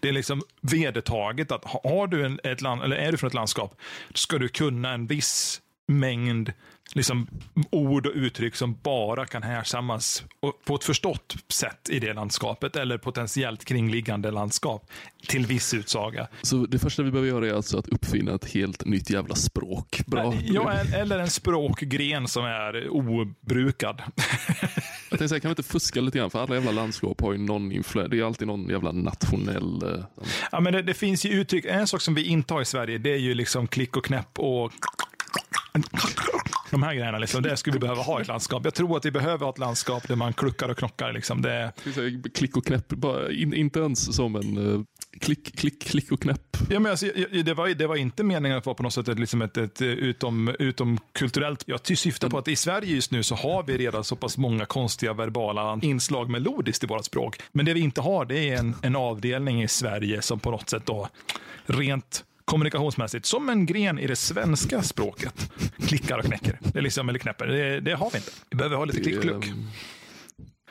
Det 0.00 0.08
är 0.08 0.12
liksom 0.12 0.42
vedertaget 0.60 1.52
att 1.52 1.64
har 1.64 2.06
du 2.06 2.26
en, 2.26 2.40
ett 2.44 2.60
land, 2.60 2.82
eller 2.82 2.96
är 2.96 3.12
du 3.12 3.18
från 3.18 3.28
ett 3.28 3.34
landskap, 3.34 3.80
ska 4.14 4.38
du 4.38 4.48
kunna 4.48 4.92
en 4.92 5.06
viss 5.06 5.60
mängd 5.86 6.52
liksom, 6.94 7.28
ord 7.70 8.06
och 8.06 8.12
uttryck 8.14 8.56
som 8.56 8.78
bara 8.82 9.26
kan 9.26 9.42
härsammas 9.42 10.24
på 10.64 10.74
ett 10.74 10.84
förstått 10.84 11.36
sätt 11.48 11.90
i 11.90 11.98
det 11.98 12.12
landskapet 12.12 12.76
eller 12.76 12.98
potentiellt 12.98 13.64
kringliggande 13.64 14.30
landskap 14.30 14.90
till 15.28 15.46
viss 15.46 15.74
utsaga. 15.74 16.28
Så 16.42 16.66
det 16.66 16.78
första 16.78 17.02
vi 17.02 17.10
behöver 17.10 17.28
göra 17.28 17.46
är 17.46 17.52
alltså 17.54 17.78
att 17.78 17.88
uppfinna 17.88 18.34
ett 18.34 18.52
helt 18.52 18.84
nytt 18.84 19.10
jävla 19.10 19.34
språk. 19.34 20.00
Bra. 20.06 20.34
Ja, 20.44 20.72
eller 20.72 21.18
en 21.18 21.30
språkgren 21.30 22.28
som 22.28 22.44
är 22.44 22.88
obrukad. 22.88 24.02
Jag 25.10 25.18
tänkte 25.18 25.28
säga, 25.28 25.40
kan 25.40 25.48
vi 25.48 25.52
inte 25.52 25.62
fuska 25.62 26.00
lite 26.00 26.18
grann? 26.18 26.30
För 26.30 26.42
alla 26.42 26.54
jävla 26.54 26.70
landskap 26.70 27.20
har 27.20 27.32
ju 27.32 27.38
någon 27.38 27.72
influens. 27.72 28.10
Det 28.10 28.18
är 28.18 28.24
alltid 28.24 28.46
någon 28.48 28.68
jävla 28.68 28.92
nationell... 28.92 29.82
eh, 29.82 30.04
Ja, 30.52 30.60
men 30.60 30.72
det, 30.72 30.82
det 30.82 30.94
finns 30.94 31.24
ju 31.26 31.30
uttryck. 31.30 31.64
En 31.64 31.86
sak 31.86 32.00
som 32.00 32.14
vi 32.14 32.24
inte 32.24 32.54
har 32.54 32.62
i 32.62 32.64
Sverige, 32.64 32.98
det 32.98 33.10
är 33.12 33.16
ju 33.18 33.34
liksom 33.34 33.66
klick 33.66 33.96
och 33.96 34.04
knäpp 34.04 34.38
och 34.38 34.72
de 36.70 36.82
här 36.82 36.94
grejerna. 36.94 37.18
Liksom, 37.18 37.42
det 37.42 37.56
skulle 37.56 37.74
vi 37.74 37.80
behöva 37.80 38.02
ha 38.02 38.18
i 38.18 38.22
ett 38.22 38.28
landskap. 38.28 38.64
Jag 38.64 38.74
tror 38.74 38.96
att 38.96 39.04
vi 39.04 39.10
behöver 39.10 39.44
ha 39.44 39.50
ett 39.52 39.58
landskap 39.58 40.08
där 40.08 40.16
man 40.16 40.32
kluckar 40.32 40.68
och 40.68 40.78
knockar. 40.78 41.12
Liksom. 41.12 41.42
Det, 41.42 41.72
klick 42.34 42.56
och 42.56 42.66
knäpp. 42.66 42.88
Bara, 42.88 43.32
in, 43.32 43.54
inte 43.54 43.80
ens 43.80 44.16
som 44.16 44.36
en 44.36 44.74
eh, 44.74 44.80
klick, 45.20 45.58
klick, 45.58 45.82
klick 45.82 46.12
och 46.12 46.22
knäpp. 46.22 46.56
ja, 46.70 46.80
men 46.80 46.90
alltså, 46.90 47.06
det, 47.44 47.54
var, 47.54 47.68
det 47.68 47.86
var 47.86 47.96
inte 47.96 48.24
meningen 48.24 48.58
att 48.58 48.66
vara 48.66 48.74
på 48.74 48.82
något 48.82 48.94
sätt 48.94 49.08
ett, 49.08 49.18
liksom 49.18 49.42
ett, 49.42 49.56
ett 49.56 49.82
utom, 49.82 50.54
utom 50.58 50.98
kulturellt. 51.12 51.64
Jag 51.66 51.98
syftar 51.98 52.28
på 52.28 52.38
att 52.38 52.48
i 52.48 52.56
Sverige 52.56 52.94
just 52.94 53.10
nu 53.10 53.22
så 53.22 53.34
har 53.34 53.62
vi 53.62 53.78
redan 53.78 54.04
så 54.04 54.16
pass 54.16 54.38
många 54.38 54.66
konstiga 54.66 55.12
verbala 55.12 55.78
inslag 55.82 56.30
melodiskt 56.30 56.84
i 56.84 56.86
vårt 56.86 57.04
språk. 57.04 57.40
Men 57.52 57.66
det 57.66 57.74
vi 57.74 57.80
inte 57.80 58.00
har 58.00 58.24
det 58.24 58.50
är 58.50 58.58
en, 58.58 58.74
en 58.82 58.96
avdelning 58.96 59.62
i 59.62 59.68
Sverige 59.68 60.22
som 60.22 60.40
på 60.40 60.50
något 60.50 60.68
sätt 60.68 60.86
då 60.86 61.08
rent 61.66 62.24
kommunikationsmässigt, 62.54 63.26
som 63.26 63.48
en 63.48 63.66
gren 63.66 63.98
i 63.98 64.06
det 64.06 64.16
svenska 64.16 64.82
språket, 64.82 65.50
klickar 65.86 66.18
och 66.18 66.24
knäcker. 66.24 66.58
Det 66.60 66.78
är 66.78 66.82
liksom, 66.82 67.08
eller 67.08 67.18
knäpper. 67.18 67.46
Det, 67.46 67.80
det 67.80 67.94
har 67.94 68.10
vi 68.10 68.16
inte. 68.18 68.30
Vi 68.50 68.56
behöver 68.56 68.76
ha 68.76 68.84
lite 68.84 68.98
Det, 68.98 69.04
klick-kluck. 69.04 69.46
ehm, 69.46 69.66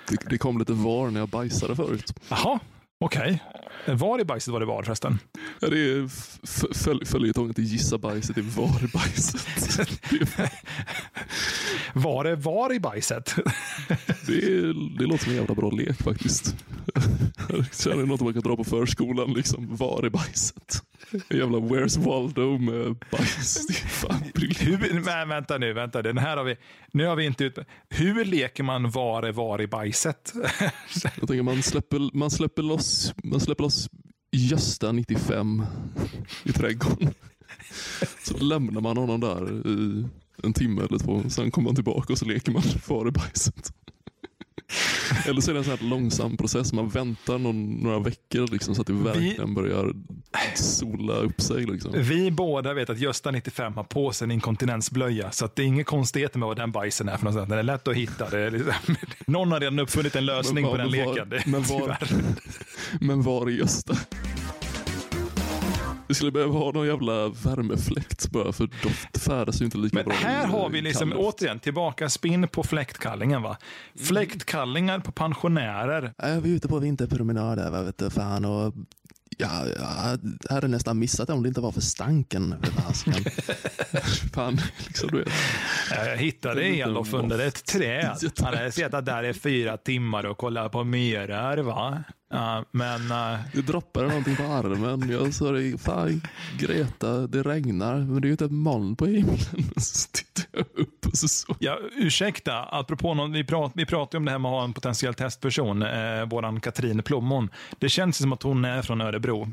det, 0.09 0.17
det 0.29 0.37
kom 0.37 0.59
lite 0.59 0.73
var 0.73 1.09
när 1.09 1.19
jag 1.19 1.29
bajsade 1.29 1.75
förut. 1.75 2.13
Jaha, 2.29 2.59
okej. 2.99 3.43
Var 3.87 4.19
i 4.19 4.25
bajset 4.25 4.51
var 4.53 4.59
det 4.59 4.65
var 4.65 4.83
förresten? 4.83 5.19
Ja, 5.59 5.67
det 5.67 5.77
är 5.79 7.05
följetongen 7.05 7.53
till 7.53 7.63
gissa 7.63 7.97
bajset, 7.97 8.35
det 8.35 8.41
är 8.41 8.61
var 8.61 8.83
i 8.83 8.87
bajset. 8.87 9.89
Är- 11.95 11.99
Var 11.99 12.23
det 12.23 12.35
var 12.35 12.73
i 12.73 12.79
bajset? 12.79 13.35
det, 14.27 14.33
är, 14.33 14.97
det 14.99 15.05
låter 15.05 15.23
som 15.23 15.31
en 15.31 15.37
jävla 15.37 15.55
bra 15.55 15.69
lek 15.69 15.97
faktiskt. 16.03 16.55
Jag 17.49 17.75
känner 17.75 18.05
något 18.05 18.21
man 18.21 18.33
kan 18.33 18.41
dra 18.41 18.55
på 18.55 18.63
förskolan, 18.63 19.33
liksom 19.33 19.75
var 19.75 20.05
i 20.05 20.09
bajset. 20.09 20.81
En 21.29 21.37
jävla 21.37 21.57
Where's 21.57 21.99
Waldo 22.05 22.57
med 22.57 22.95
bajs. 23.11 23.57
Är. 24.03 24.65
Hur, 24.65 25.03
men, 25.05 25.29
vänta 25.29 25.57
nu, 25.57 25.73
vänta. 25.73 26.01
Den 26.01 26.17
här 26.17 26.37
har 26.37 26.43
vi, 26.43 26.55
nu 26.91 27.05
har 27.05 27.15
vi 27.15 27.25
inte 27.25 27.43
ut, 27.43 27.57
Hur 27.89 28.25
leker 28.25 28.63
man 28.63 28.91
var 28.91 29.23
är 29.23 29.31
var 29.31 29.61
i 29.61 29.67
bajset? 29.67 30.33
Jag 31.19 31.27
tänker 31.27 31.41
man 31.41 31.63
släpper, 31.63 32.17
man 32.17 32.31
släpper 32.31 32.61
loss, 32.61 33.13
man 33.23 33.39
släpper 33.39 33.63
loss 33.63 33.89
Gösta 34.31 34.91
95 34.91 35.65
i 36.43 36.51
trädgården. 36.51 37.13
Så 38.23 38.37
lämnar 38.37 38.81
man 38.81 38.97
honom 38.97 39.19
där 39.19 39.67
i 39.67 40.05
en 40.43 40.53
timme 40.53 40.81
eller 40.81 40.99
två. 40.99 41.23
Sen 41.29 41.51
kommer 41.51 41.65
man 41.67 41.75
tillbaka 41.75 42.13
och 42.13 42.19
så 42.19 42.25
leker 42.25 42.51
man 42.51 42.63
i 43.07 43.11
bajset. 43.11 43.73
Eller 45.25 45.41
så 45.41 45.51
är 45.51 45.53
det 45.53 45.59
en 45.59 45.63
sån 45.63 45.77
här 45.79 45.89
långsam 45.89 46.37
process. 46.37 46.73
Man 46.73 46.89
väntar 46.89 47.37
någon, 47.37 47.71
några 47.73 47.99
veckor 47.99 48.47
liksom, 48.51 48.75
så 48.75 48.81
att 48.81 48.87
det 48.87 48.93
verkligen 48.93 49.53
börjar 49.53 49.93
sola 50.55 51.13
upp 51.13 51.41
sig. 51.41 51.65
Liksom. 51.65 51.91
Vi 51.95 52.31
båda 52.31 52.73
vet 52.73 52.89
att 52.89 52.99
Gösta 52.99 53.31
95 53.31 53.73
har 53.73 53.83
på 53.83 54.11
sig 54.11 54.25
en 54.25 54.31
inkontinensblöja, 54.31 55.31
så 55.31 55.45
att 55.45 55.55
det 55.55 55.61
är 55.61 55.65
inga 55.65 55.83
konstigheter 55.83 56.39
med 56.39 56.47
vad 56.47 56.57
den 56.57 56.71
bajsen 56.71 57.09
är 57.09 57.17
för 57.17 57.25
något. 57.25 57.49
Den 57.49 57.59
är 57.59 57.63
lätt 57.63 57.87
att 57.87 57.95
hitta. 57.95 58.29
Det 58.29 58.39
är 58.39 58.51
liksom, 58.51 58.73
någon 59.27 59.51
har 59.51 59.59
redan 59.59 59.79
uppfunnit 59.79 60.15
en 60.15 60.25
lösning 60.25 60.63
Men 60.63 60.71
på 60.71 60.77
den 60.77 60.91
men 60.91 61.05
var- 61.05 61.13
leken. 61.13 61.29
Det, 61.29 61.43
men 61.45 61.63
var-. 61.63 61.97
Men 63.01 63.21
var 63.21 63.47
är 63.47 63.51
Gösta? 63.51 63.97
Vi 66.13 66.15
skulle 66.15 66.31
behöva 66.31 66.59
ha 66.59 66.71
någon 66.71 66.87
jävla 66.87 67.29
värmefläkt 67.29 68.31
bara 68.31 68.51
för 68.53 68.69
doft 68.83 69.23
färdas 69.23 69.61
ju 69.61 69.65
inte 69.65 69.77
lika 69.77 69.95
Men 69.95 70.05
bra. 70.05 70.13
här 70.15 70.47
har 70.47 70.69
vi 70.69 70.81
liksom 70.81 71.09
kall 71.09 71.17
luft. 71.19 71.35
återigen 71.35 71.59
tillbaka 71.59 72.09
spinn 72.09 72.47
på 72.47 72.63
fläktkallingen. 72.63 73.41
Va? 73.41 73.57
Fläktkallingar 73.99 74.99
på 74.99 75.11
pensionärer. 75.11 76.13
Jag 76.17 76.41
var 76.41 76.47
ute 76.47 76.67
på 76.67 76.79
vinterpromenad 76.79 77.57
där, 77.57 77.71
va, 77.71 77.81
vet 77.81 77.97
du, 77.97 78.09
fan, 78.09 78.45
och 78.45 78.73
ja, 79.37 79.65
jag 80.49 80.53
hade 80.55 80.67
nästan 80.67 80.99
missat 80.99 81.27
det 81.27 81.33
om 81.33 81.43
det 81.43 81.47
inte 81.47 81.61
var 81.61 81.71
för 81.71 81.81
stanken. 81.81 82.55
fan, 84.33 84.59
liksom 84.77 85.09
du 85.11 85.17
vet. 85.17 85.33
Jag 85.91 86.17
hittade 86.17 86.85
och 86.85 87.13
under 87.13 87.39
ett 87.39 87.65
träd. 87.65 88.17
Han 88.43 88.53
hade 88.53 88.71
suttit 88.71 89.05
där 89.05 89.23
i 89.23 89.33
fyra 89.33 89.77
timmar 89.77 90.25
och 90.25 90.37
kollat 90.37 90.71
på 90.71 90.83
myror. 90.83 91.57
Va? 91.57 92.03
Ja, 92.33 92.65
men 92.71 93.11
eh, 93.11 93.39
Det 93.53 93.61
droppade 93.61 94.07
någonting 94.07 94.35
på 94.35 94.43
armen. 94.43 95.09
Jag 95.09 95.33
sa 95.33 95.51
det, 95.51 95.81
fan 95.81 96.21
Greta, 96.59 97.27
det 97.27 97.43
regnar, 97.43 97.95
men 97.95 98.21
det 98.21 98.25
är 98.25 98.27
ju 98.27 98.31
inte 98.31 98.45
ett 98.45 98.51
moln 98.51 98.95
på 98.95 99.05
himlen. 99.05 99.37
Så 99.77 100.09
tittade 100.11 100.47
jag 100.51 100.83
upp 100.83 101.05
och 101.05 101.17
så 101.17 101.27
såg 101.27 101.55
ja, 101.59 101.79
ursäkta, 101.95 102.63
apropå 102.63 103.13
någon, 103.13 103.31
vi, 103.31 103.43
prat, 103.43 103.71
vi 103.75 103.85
pratade 103.85 104.17
om 104.17 104.25
det 104.25 104.31
här 104.31 104.39
med 104.39 104.49
att 104.49 104.55
ha 104.55 104.63
en 104.63 104.73
potentiell 104.73 105.13
testperson, 105.13 105.81
eh, 105.81 106.25
våran 106.25 106.59
Katrin 106.59 107.03
Plommon. 107.03 107.49
Det 107.79 107.89
känns 107.89 108.17
som 108.17 108.33
att 108.33 108.43
hon 108.43 108.65
är 108.65 108.81
från 108.81 109.01
Örebro. 109.01 109.47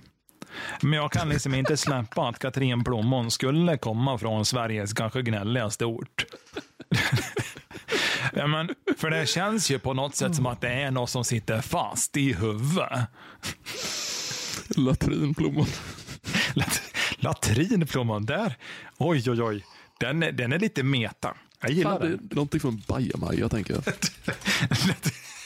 Men 0.83 0.93
jag 0.93 1.13
kan 1.13 1.29
liksom 1.29 1.55
inte 1.55 1.77
släppa 1.77 2.29
att 2.29 2.39
Katrin 2.39 2.85
Plommon 2.85 3.31
skulle 3.31 3.77
komma 3.77 4.19
från 4.19 4.45
Sveriges 4.45 4.93
kanske 4.93 5.23
gnälligaste 5.23 5.85
ort. 5.85 6.25
ja, 8.33 8.47
men, 8.47 8.69
för 8.97 9.11
det 9.11 9.27
känns 9.29 9.71
ju 9.71 9.79
på 9.79 9.95
något 9.95 10.17
sätt 10.17 10.35
som 10.37 10.47
att 10.47 10.61
det 10.61 10.69
är 10.69 10.91
något 10.91 11.11
som 11.11 11.25
sitter 11.25 11.61
fast 11.61 12.17
i 12.17 12.33
huvudet. 12.33 13.01
latrinplommon. 14.77 15.67
Lat 16.55 16.83
latrinplommon, 17.17 18.27
där. 18.27 18.55
Oj, 18.99 19.31
oj, 19.31 19.43
oj. 19.43 19.65
Den, 20.01 20.23
är- 20.23 20.33
den 20.33 20.53
är 20.53 20.59
lite 20.59 20.83
meta. 20.83 21.35
Jag 21.61 21.71
gillar 21.71 21.91
Fan, 21.99 22.01
det 22.01 22.07
är 22.33 22.35
någonting 22.35 22.61
från 22.61 22.83
bajamaja 22.89 23.49
tänker 23.49 23.75
jag. 23.75 23.83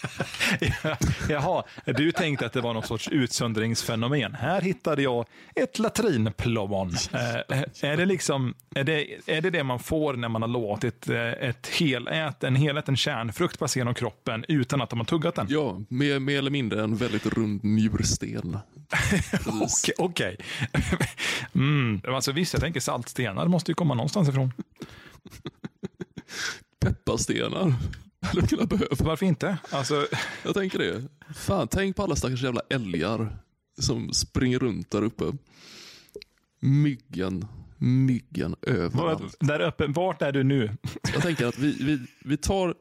Jaha, 1.28 1.64
du 1.84 2.12
tänkte 2.12 2.46
att 2.46 2.52
det 2.52 2.61
var 2.61 2.75
någon 2.75 2.82
sorts 2.82 3.08
utsöndringsfenomen. 3.08 4.34
Här 4.34 4.61
hittade 4.61 5.02
jag 5.02 5.26
ett 5.54 5.78
latrinplommon. 5.78 6.88
Eh, 7.12 7.90
är, 7.90 7.96
det 7.96 8.04
liksom, 8.06 8.54
är, 8.75 8.84
det, 8.84 9.06
är 9.26 9.40
det 9.40 9.50
det 9.50 9.64
man 9.64 9.78
får 9.78 10.14
när 10.14 10.28
man 10.28 10.42
har 10.42 10.49
låtit 10.49 11.08
eh, 11.08 11.32
ett 11.32 11.66
helät, 11.66 12.44
en 12.44 12.56
heläten 12.56 12.96
kärnfrukt 12.96 13.58
passera 13.58 13.80
genom 13.80 13.94
kroppen 13.94 14.44
utan 14.49 14.82
att 14.82 14.90
de 14.90 14.99
har 14.99 15.06
tuggat 15.06 15.34
den? 15.34 15.46
Ja, 15.50 15.80
mer, 15.88 16.18
mer 16.18 16.38
eller 16.38 16.50
mindre 16.50 16.82
en 16.82 16.96
väldigt 16.96 17.26
rund 17.26 17.64
njursten. 17.64 18.58
Okej. 19.46 19.94
okej. 19.99 20.37
mm. 21.54 22.02
alltså, 22.08 22.32
visst, 22.32 22.52
jag 22.52 22.62
tänker 22.62 22.80
saltstenar 22.80 23.49
måste 23.49 23.70
ju 23.70 23.75
komma 23.75 23.94
någonstans 23.94 24.28
ifrån. 24.28 24.52
Pepparstenar. 26.80 27.75
Hade 28.25 28.47
kunnat 28.47 28.69
behöva. 28.69 28.97
Varför 28.99 29.26
inte? 29.26 29.59
Alltså, 29.71 30.07
Jag 30.45 30.54
tänker 30.54 30.78
det. 30.78 31.02
Fan, 31.35 31.69
tänk 31.69 31.97
på 31.97 32.02
alla 32.02 32.16
stackars 32.16 32.43
jävla 32.43 32.61
älgar 32.71 33.38
som 33.78 34.12
springer 34.12 34.59
runt 34.59 34.90
där 34.90 35.02
uppe. 35.02 35.25
Myggen, 36.61 37.47
myggen 37.78 38.57
var, 38.61 38.73
överallt. 38.75 39.37
där 39.40 39.61
uppe, 39.61 39.87
vart 39.87 40.23
är 40.23 40.33
du 40.33 40.43
nu? 40.43 40.76
Jag 41.14 41.23
tänker 41.23 41.47
att 41.47 41.59
vi, 41.59 41.76
vi, 41.81 42.00
vi 42.25 42.37
tar, 42.37 42.75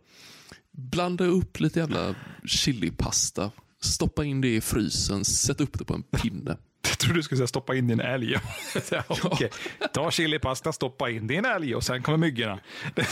blanda 0.72 1.26
upp 1.26 1.60
lite 1.60 1.80
jävla 1.80 2.16
chilipasta, 2.46 3.52
stoppa 3.82 4.26
in 4.26 4.42
det 4.42 4.56
i 4.56 4.62
frysen, 4.62 5.26
sätt 5.26 5.62
upp 5.62 5.80
det 5.80 5.86
på 5.86 5.94
en 5.94 6.04
pinne. 6.04 6.58
Jag 6.88 6.98
trodde 6.98 7.20
du 7.20 7.24
skulle 7.24 7.38
säga 7.38 7.48
stoppa 7.48 7.76
in 7.76 7.88
din 7.88 8.00
älg. 8.00 8.36
Okej. 9.08 9.50
Ta 9.94 10.12
chilipasta, 10.12 10.74
stoppa 10.74 11.10
in 11.10 11.28
din 11.28 11.46
älg 11.46 11.76
och 11.76 11.84
sen 11.84 12.04
kommer 12.04 12.18
myggorna. 12.18 12.60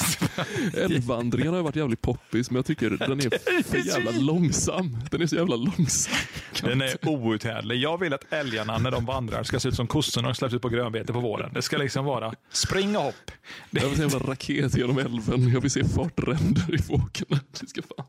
Älgvandringen 0.78 1.54
har 1.54 1.62
varit 1.62 1.76
jävligt 1.76 2.02
poppis, 2.02 2.50
men 2.52 2.56
jag 2.56 2.66
tycker 2.66 2.90
den 2.90 3.20
är 3.20 3.64
för 3.64 3.78
jävla 3.78 4.12
långsam. 4.12 4.98
Den 5.12 5.22
är 5.22 5.28
så 5.28 5.36
jävla 5.36 5.56
långsam. 5.56 6.14
Den 6.62 6.82
är 6.82 7.08
outhärdlig. 7.08 7.78
Jag 7.78 8.00
vill 8.00 8.14
att 8.14 8.34
älgarna 8.34 8.78
när 8.78 8.92
de 8.92 9.06
vandrar 9.06 9.44
ska 9.44 9.60
se 9.60 9.70
ut 9.70 9.76
som 9.76 9.88
kossorna 9.88 10.30
och 10.30 10.38
släpps 10.38 10.54
ut 10.54 10.62
på 10.62 10.70
grönbete 10.70 11.14
på 11.14 11.20
våren. 11.20 11.52
Det 11.54 11.62
ska 11.62 11.78
liksom 11.78 12.06
vara 12.06 12.34
spring 12.52 12.98
och 12.98 13.04
hopp. 13.04 13.32
Jag 13.70 13.88
vill 13.88 13.98
se 13.98 14.04
en 14.04 14.10
jävla 14.10 14.32
raket 14.32 14.78
genom 14.78 14.98
älven. 14.98 15.48
Jag 15.54 15.62
vill 15.62 15.72
se 15.72 15.84
fartränder 15.88 16.76
i. 16.76 16.78
Det 17.60 17.68
ska 17.68 17.82
fan. 17.82 18.06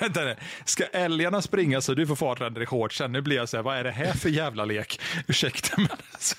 Vänta 0.00 0.24
nu. 0.24 0.36
Ska 0.64 0.84
älgarna 0.84 1.42
springa 1.42 1.80
så 1.80 1.94
du 1.94 2.06
får 2.06 2.16
fartränder 2.16 2.62
i 2.62 2.66
shortsen? 2.66 3.12
Nu 3.12 3.20
blir 3.20 3.36
jag 3.36 3.48
så 3.48 3.56
här, 3.56 3.64
vad 3.64 3.76
är 3.76 3.84
det 3.84 3.90
här 3.90 4.12
för 4.12 4.25
jävla 4.30 4.64
lek? 4.64 5.00
Ursäkta 5.26 5.74
men 5.76 5.88
alltså. 6.12 6.36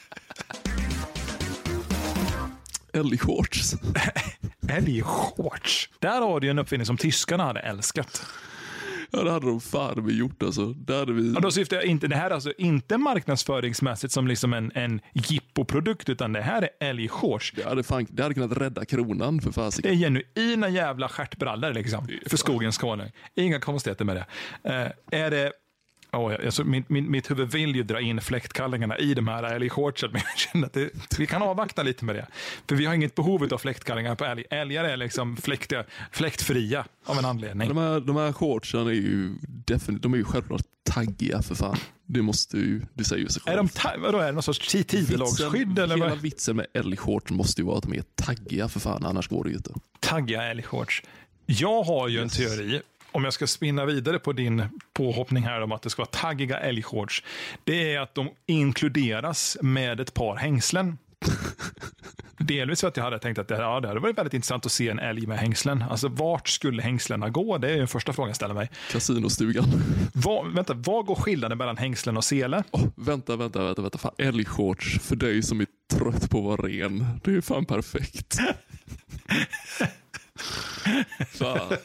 Älgshorts. 2.93 3.73
Älgshorts. 4.69 5.89
Där 5.99 6.21
har 6.21 6.39
du 6.39 6.49
en 6.49 6.59
uppfinning 6.59 6.85
som 6.85 6.97
tyskarna 6.97 7.43
hade 7.43 7.59
älskat. 7.59 8.25
Ja, 9.11 9.23
det 9.23 9.31
hade 9.31 9.45
de 9.45 9.61
fan 9.61 10.05
vi 10.05 10.17
gjort 10.17 10.43
alltså. 10.43 10.65
Där 10.73 10.99
hade 10.99 11.13
vi... 11.13 11.35
Och 11.35 11.41
då 11.41 11.51
syftar 11.51 11.75
jag 11.77 11.85
inte, 11.85 12.07
det 12.07 12.15
här 12.15 12.29
är 12.29 12.33
alltså 12.33 12.53
inte 12.57 12.97
marknadsföringsmässigt 12.97 14.13
som 14.13 14.27
liksom 14.27 14.53
en, 14.53 14.71
en 14.75 15.01
jippoprodukt, 15.13 16.09
utan 16.09 16.33
det 16.33 16.41
här 16.41 16.61
är 16.61 16.89
älgshorts. 16.89 17.53
Det 17.55 17.63
hade, 17.63 17.83
fan, 17.83 18.05
det 18.09 18.23
hade 18.23 18.35
kunnat 18.35 18.57
rädda 18.57 18.85
kronan 18.85 19.41
för 19.41 19.49
Det 19.49 19.53
fasiken. 19.53 19.91
är 19.91 19.95
genuina 19.95 20.69
jävla 20.69 21.09
stjärtbrallor 21.09 21.73
liksom, 21.73 22.07
för 22.25 22.37
skogens 22.37 22.77
konung. 22.77 23.11
Inga 23.35 23.59
konstigheter 23.59 24.05
med 24.05 24.15
det. 24.15 24.25
Eh, 25.11 25.21
är 25.21 25.31
det 25.31 25.51
Oh, 26.11 26.33
alltså, 26.45 26.63
min, 26.63 26.83
min, 26.87 27.11
mitt 27.11 27.31
huvud 27.31 27.51
vill 27.51 27.75
ju 27.75 27.83
dra 27.83 28.01
in 28.01 28.21
fläktkallingarna 28.21 28.97
i 28.97 29.13
de 29.13 29.27
här 29.27 29.43
älgshortsen, 29.43 30.09
men 30.13 30.21
jag 30.25 30.37
känner 30.37 30.65
att 30.67 30.73
det, 30.73 30.89
vi 31.19 31.27
kan 31.27 31.41
avvakta 31.41 31.83
lite 31.83 32.05
med 32.05 32.15
det. 32.15 32.27
För 32.69 32.75
vi 32.75 32.85
har 32.85 32.93
inget 32.93 33.15
behov 33.15 33.47
av 33.53 33.57
fläktkallingar 33.57 34.15
på 34.15 34.25
älg. 34.25 34.43
Älgar 34.49 34.83
är 34.83 34.97
liksom 34.97 35.37
fläktiga, 35.37 35.83
fläktfria 36.11 36.85
av 37.05 37.17
en 37.17 37.25
anledning. 37.25 37.67
De 37.67 37.77
här, 37.77 37.99
de 37.99 38.15
här 38.15 38.33
shortsen 38.33 38.87
är 38.87 38.91
ju 38.91 39.35
definitivt, 39.43 40.03
de 40.03 40.13
är 40.13 40.17
ju 40.17 40.23
självklart 40.23 40.61
taggiga 40.89 41.41
för 41.41 41.55
fan. 41.55 41.77
Det 42.05 42.21
måste 42.21 42.57
ju, 42.57 42.81
det 42.93 43.03
säger 43.03 43.23
ju 43.23 43.29
sig 43.29 43.41
Är 43.45 43.51
själv. 43.51 43.57
de 43.57 43.69
ta- 43.69 43.97
vadå, 43.97 44.17
är 44.17 44.25
det 44.25 44.31
någon 44.31 44.43
sorts 44.43 44.75
ti- 44.75 44.83
tidlagsskydd? 44.83 45.79
Eller 45.79 45.95
hela 45.95 46.09
vad? 46.09 46.17
vitsen 46.21 46.55
med 46.55 46.65
älgshorts 46.73 47.31
måste 47.31 47.61
ju 47.61 47.65
vara 47.67 47.77
att 47.77 47.83
de 47.83 47.93
är 47.93 48.03
taggiga 48.15 48.67
för 48.69 48.79
fan, 48.79 49.05
annars 49.05 49.27
går 49.27 49.43
det 49.43 49.49
ju 49.49 49.55
inte. 49.55 49.73
Tagga 49.99 50.43
älgshorts. 50.43 51.03
Jag 51.45 51.83
har 51.83 52.07
ju 52.07 52.21
en 52.21 52.29
teori, 52.29 52.81
om 53.11 53.23
jag 53.23 53.33
ska 53.33 53.47
spinna 53.47 53.85
vidare 53.85 54.19
på 54.19 54.33
din 54.33 54.63
påhoppning 54.93 55.43
här 55.43 55.61
om 55.61 55.71
att 55.71 55.81
det 55.81 55.89
ska 55.89 56.01
vara 56.01 56.09
taggiga 56.09 56.59
älgshorts. 56.59 57.23
Det 57.63 57.93
är 57.93 57.99
att 57.99 58.15
de 58.15 58.29
inkluderas 58.45 59.57
med 59.61 59.99
ett 59.99 60.13
par 60.13 60.35
hängslen. 60.35 60.97
Delvis 62.39 62.81
för 62.81 62.87
att 62.87 62.97
jag 62.97 63.03
hade 63.03 63.19
tänkt 63.19 63.37
att 63.37 63.47
det, 63.47 63.55
ja, 63.55 63.79
det 63.79 63.87
hade 63.87 63.99
varit 63.99 64.17
väldigt 64.17 64.33
intressant 64.33 64.65
att 64.65 64.71
se 64.71 64.89
en 64.89 64.99
älg 64.99 65.27
med 65.27 65.37
hängslen. 65.39 65.83
Alltså 65.89 66.07
vart 66.07 66.47
skulle 66.47 66.81
hängslena 66.81 67.29
gå? 67.29 67.57
Det 67.57 67.71
är 67.71 67.77
den 67.77 67.87
första 67.87 68.13
frågan 68.13 68.29
jag 68.29 68.35
ställer 68.35 68.53
mig. 68.53 68.69
Kasinostugan. 68.91 69.65
Var, 70.13 70.45
vänta, 70.45 70.73
vad 70.73 71.05
går 71.05 71.15
skillnaden 71.15 71.57
mellan 71.57 71.77
hängslen 71.77 72.17
och 72.17 72.23
sele? 72.23 72.63
Åh, 72.71 72.83
vänta, 72.95 73.35
vänta, 73.35 73.63
vänta, 73.63 73.81
vänta. 73.81 73.97
Fan, 73.97 74.13
älgshorts 74.17 74.99
för 74.99 75.15
dig 75.15 75.43
som 75.43 75.61
är 75.61 75.67
trött 75.93 76.29
på 76.29 76.37
att 76.37 76.59
vara 76.59 76.69
ren. 76.69 77.19
Det 77.23 77.35
är 77.35 77.41
fan 77.41 77.65
perfekt. 77.65 78.37
fan. 81.27 81.77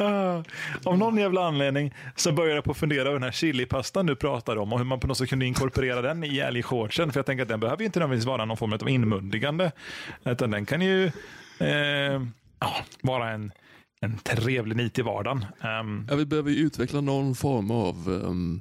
Av 0.84 0.98
någon 0.98 1.16
jävla 1.16 1.46
anledning 1.46 1.94
så 2.16 2.32
började 2.32 2.54
jag 2.54 2.64
på 2.64 2.70
att 2.70 2.76
fundera 2.76 3.02
över 3.02 3.12
den 3.12 3.22
här 3.22 3.32
chilipastan 3.32 4.06
du 4.06 4.16
pratar 4.16 4.56
om 4.56 4.72
och 4.72 4.78
hur 4.78 4.86
man 4.86 5.00
på 5.00 5.06
något 5.06 5.18
sätt 5.18 5.28
kunde 5.28 5.46
inkorporera 5.46 6.02
den 6.02 6.24
i 6.24 6.38
älgshortsen. 6.38 7.12
För 7.12 7.18
jag 7.18 7.26
tänker 7.26 7.42
att 7.42 7.48
den 7.48 7.60
behöver 7.60 7.82
ju 7.82 7.86
inte 7.86 7.98
nödvändigtvis 7.98 8.26
vara 8.26 8.44
någon 8.44 8.56
form 8.56 8.72
av 8.72 8.88
inmundigande. 8.88 9.72
Utan 10.24 10.50
den 10.50 10.66
kan 10.66 10.82
ju 10.82 11.06
eh, 11.58 12.22
ja, 12.60 12.76
vara 13.02 13.30
en, 13.30 13.52
en 14.00 14.18
trevlig 14.18 14.76
nit 14.76 14.98
i 14.98 15.02
vardagen. 15.02 15.46
Um, 15.80 16.06
Ja, 16.10 16.16
vi 16.16 16.26
behöver 16.26 16.50
ju 16.50 16.56
utveckla 16.56 17.00
någon 17.00 17.34
form 17.34 17.70
av 17.70 18.08
um, 18.08 18.60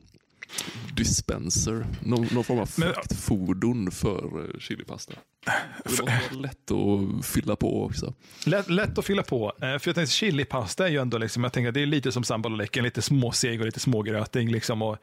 dispenser. 0.93 1.85
Någon, 2.01 2.27
någon 2.31 2.43
form 2.43 2.59
av 2.59 2.65
fraktfordon 2.65 3.91
för 3.91 4.39
uh, 4.39 4.59
chilipasta. 4.59 5.13
Det 5.45 5.89
måste 5.89 6.03
vara 6.03 6.41
lätt 6.41 6.71
att 6.71 7.25
fylla 7.25 7.55
på 7.55 7.83
också. 7.83 8.13
lätt, 8.45 8.69
lätt 8.69 8.97
att 8.97 9.05
fylla 9.05 9.23
på. 9.23 9.47
Eh, 9.47 9.59
för 9.59 9.67
jag 9.67 9.81
tänkte 9.81 10.05
chilipasta 10.05 10.87
är 10.87 10.91
ju 10.91 11.01
ändå, 11.01 11.17
liksom, 11.17 11.43
jag 11.43 11.53
tänker 11.53 11.71
det 11.71 11.81
är 11.81 11.85
lite 11.85 12.11
som 12.11 12.23
sambaloleken, 12.23 12.83
lite 12.83 13.01
småseg 13.01 13.59
och 13.59 13.65
lite 13.65 13.79
smågröting. 13.79 14.51
Liksom, 14.51 14.81
och 14.81 14.97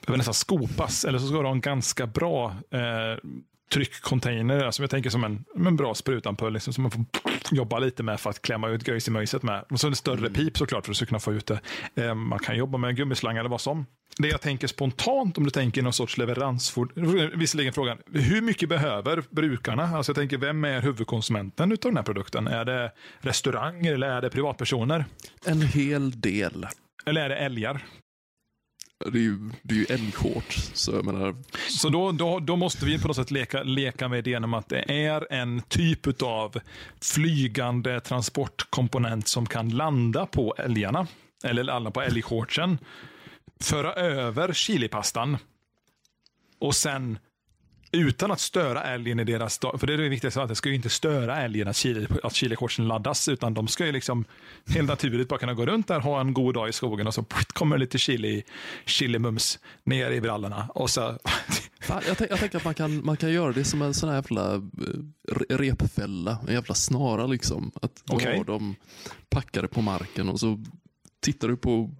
behöver 0.00 0.18
nästan 0.18 0.34
skopas, 0.34 1.04
eller 1.04 1.18
så 1.18 1.26
ska 1.26 1.36
du 1.36 1.44
ha 1.44 1.52
en 1.52 1.60
ganska 1.60 2.06
bra 2.06 2.56
eh, 2.70 3.18
tryckcontainer, 3.72 4.70
som 4.70 4.82
jag 4.82 4.90
tänker 4.90 5.10
som 5.10 5.24
en, 5.24 5.44
en 5.66 5.76
bra 5.76 5.94
sprutampull, 5.94 6.52
liksom, 6.52 6.72
som 6.72 6.82
man 6.82 6.90
får 6.90 7.04
jobba 7.50 7.78
lite 7.78 8.02
med 8.02 8.20
för 8.20 8.30
att 8.30 8.42
klämma 8.42 8.68
ut 8.68 8.84
gröjs 8.84 9.08
i 9.08 9.10
möjset 9.10 9.42
med. 9.42 9.64
Och 9.70 9.80
så 9.80 9.86
en 9.86 9.96
större 9.96 10.30
pip 10.30 10.58
såklart 10.58 10.84
för 10.86 10.92
att 10.92 10.94
du 10.94 10.96
ska 10.96 11.06
kunna 11.06 11.20
få 11.20 11.32
ut 11.32 11.46
det. 11.46 11.60
Eh, 11.94 12.14
man 12.14 12.38
kan 12.38 12.56
jobba 12.56 12.78
med 12.78 12.90
en 12.90 12.96
gummislang 12.96 13.36
eller 13.36 13.48
vad 13.48 13.60
som. 13.60 13.86
Det 14.18 14.28
jag 14.28 14.40
tänker 14.40 14.66
spontant, 14.66 15.38
om 15.38 15.44
du 15.44 15.50
tänker 15.50 15.82
någon 15.82 15.92
sorts 15.92 16.18
leveransfordon, 16.18 17.30
visserligen 17.34 17.72
frågan, 17.72 17.98
hur 18.12 18.40
mycket 18.40 18.68
behöver 18.68 19.24
brukarna? 19.30 19.82
Alltså 19.82 20.10
jag 20.10 20.16
tänker, 20.16 20.38
vem 20.38 20.64
är 20.64 20.80
huvudkonsumenten 20.80 21.72
av 21.72 21.78
den 21.82 21.96
här 21.96 22.04
produkten? 22.04 22.46
Är 22.46 22.64
det 22.64 22.92
restauranger 23.20 23.94
eller 23.94 24.08
är 24.08 24.22
det 24.22 24.30
privatpersoner? 24.30 25.04
En 25.46 25.62
hel 25.62 26.20
del. 26.20 26.66
Eller 27.06 27.20
är 27.20 27.28
det 27.28 27.36
älgar? 27.36 27.84
Det 29.12 29.18
är 29.18 29.22
ju, 29.22 29.50
det 29.62 29.74
är 29.74 29.78
ju 29.78 29.86
så 30.74 30.92
jag 30.92 31.04
menar, 31.04 31.36
Så 31.68 31.88
då, 31.88 32.12
då, 32.12 32.38
då 32.38 32.56
måste 32.56 32.86
vi 32.86 32.98
på 32.98 33.08
något 33.08 33.16
sätt 33.16 33.30
leka, 33.30 33.62
leka 33.62 34.08
med 34.08 34.18
idén 34.18 34.44
om 34.44 34.54
att 34.54 34.68
det 34.68 35.06
är 35.06 35.32
en 35.32 35.62
typ 35.68 36.22
av 36.22 36.60
flygande 37.00 38.00
transportkomponent 38.00 39.28
som 39.28 39.46
kan 39.46 39.68
landa 39.68 40.26
på 40.26 40.54
älgarna, 40.58 41.06
eller 41.44 41.64
landa 41.64 41.90
på 41.90 42.02
älgshortsen, 42.02 42.78
föra 43.60 43.94
över 43.94 44.52
chilipastan 44.52 45.36
och 46.58 46.74
sen 46.74 47.18
utan 47.94 48.30
att 48.30 48.40
störa 48.40 48.82
älgen 48.82 49.20
i 49.20 49.24
deras. 49.24 49.58
För 49.58 49.86
det 49.86 49.94
är 49.94 49.98
det 49.98 50.08
viktigaste, 50.08 50.42
att 50.42 50.48
det 50.48 50.54
ska 50.54 50.68
ju 50.68 50.74
inte 50.74 50.88
störa 50.88 51.36
älgen 51.42 51.68
att, 51.68 51.76
chili, 51.76 52.06
att 52.22 52.34
chilishortsen 52.34 52.88
laddas, 52.88 53.28
utan 53.28 53.54
de 53.54 53.68
ska 53.68 53.86
ju 53.86 53.92
liksom 53.92 54.24
helt 54.66 54.88
naturligt 54.88 55.28
bara 55.28 55.38
kunna 55.38 55.54
gå 55.54 55.66
runt 55.66 55.88
där, 55.88 56.00
ha 56.00 56.20
en 56.20 56.34
god 56.34 56.54
dag 56.54 56.68
i 56.68 56.72
skogen 56.72 57.06
och 57.06 57.14
så 57.14 57.24
kommer 57.52 57.78
lite 57.78 57.98
chili, 57.98 58.42
chilimums 58.86 59.58
ner 59.84 60.10
i 60.10 60.20
brallorna. 60.20 60.68
Och 60.74 60.90
så, 60.90 61.00
jag, 61.88 62.18
tänk, 62.18 62.30
jag 62.30 62.38
tänker 62.38 62.58
att 62.58 62.64
man 62.64 62.74
kan, 62.74 63.04
man 63.04 63.16
kan 63.16 63.32
göra 63.32 63.52
det 63.52 63.64
som 63.64 63.82
en 63.82 63.94
sån 63.94 64.08
här 64.08 64.16
jävla 64.16 64.54
eh, 64.54 64.60
re- 65.30 65.56
repfälla, 65.56 66.38
en 66.48 66.54
jävla 66.54 66.74
snara 66.74 67.26
liksom. 67.26 67.72
Att 67.82 68.02
du 68.04 68.14
Okej. 68.14 68.36
har 68.36 68.44
dem 68.44 68.76
packade 69.28 69.68
på 69.68 69.82
marken 69.82 70.28
och 70.28 70.40
så 70.40 70.58
tittar 71.20 71.48
du 71.48 71.56
på 71.56 71.90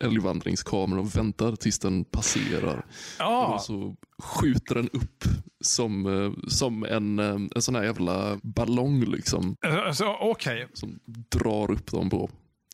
älgvandringskameran 0.00 0.98
och 1.04 1.16
väntar 1.16 1.56
tills 1.56 1.78
den 1.78 2.04
passerar. 2.04 2.84
ja, 3.18 3.46
Och 3.46 3.60
så 3.62 3.96
skjuter 4.22 4.74
den 4.74 4.88
upp 4.92 5.24
som, 5.60 6.06
eh, 6.24 6.48
som 6.48 6.84
en, 6.84 7.18
eh, 7.18 7.38
en 7.54 7.62
sån 7.62 7.74
här 7.74 7.82
jävla 7.84 8.38
ballong 8.42 9.04
liksom. 9.04 9.56
alltså, 9.62 10.16
okej. 10.20 10.68
Som 10.74 10.98
drar 11.30 11.70
upp 11.70 11.86
dem 11.90 12.10
på 12.10 12.30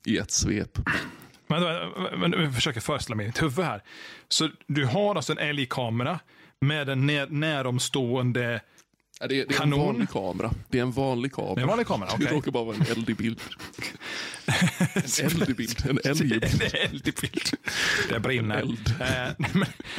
i 0.07 0.19
ett 0.19 0.31
svep. 0.31 0.78
Men, 1.47 1.62
men 2.21 2.33
jag 2.33 2.54
försöker 2.54 2.81
föreställa 2.81 3.16
mig 3.16 3.25
i 3.25 3.28
mitt 3.28 3.43
huvud 3.43 3.64
här. 3.64 3.83
Så 4.28 4.49
du 4.66 4.85
har 4.87 5.14
alltså 5.14 5.33
en 5.33 5.38
älgkamera 5.38 6.21
med 6.61 6.88
en 6.88 7.07
nä- 7.11 7.26
näromstående... 7.31 8.61
Det 9.28 9.40
är, 9.40 9.47
det 9.49 9.54
är 9.59 9.62
en 9.62 9.71
vanlig 9.71 10.09
kamera. 10.11 10.50
Det 10.69 10.78
är 10.78 10.83
en 10.83 10.93
vanlig 10.93 11.33
kamera. 11.33 11.54
Det 11.54 11.61
är 11.61 11.62
en 11.62 11.69
vanlig 11.69 11.87
kamera, 11.87 12.11
Det 12.19 12.33
råkar 12.33 12.50
bara 12.52 12.64
vara 12.64 12.76
en 12.76 12.83
eldig 12.83 13.16
bild. 13.16 13.40
En 14.95 15.27
eldig 15.27 15.57
bild. 15.57 15.87
En 15.89 15.99
eldig 16.05 16.41
bild. 16.41 16.59
Det 16.59 16.65
är 16.65 16.85
eldig 16.85 17.15
bild. 17.21 17.57
Det 18.09 18.21
brinner. 18.21 18.57
Eld. 18.59 18.95
Eh, 19.01 19.47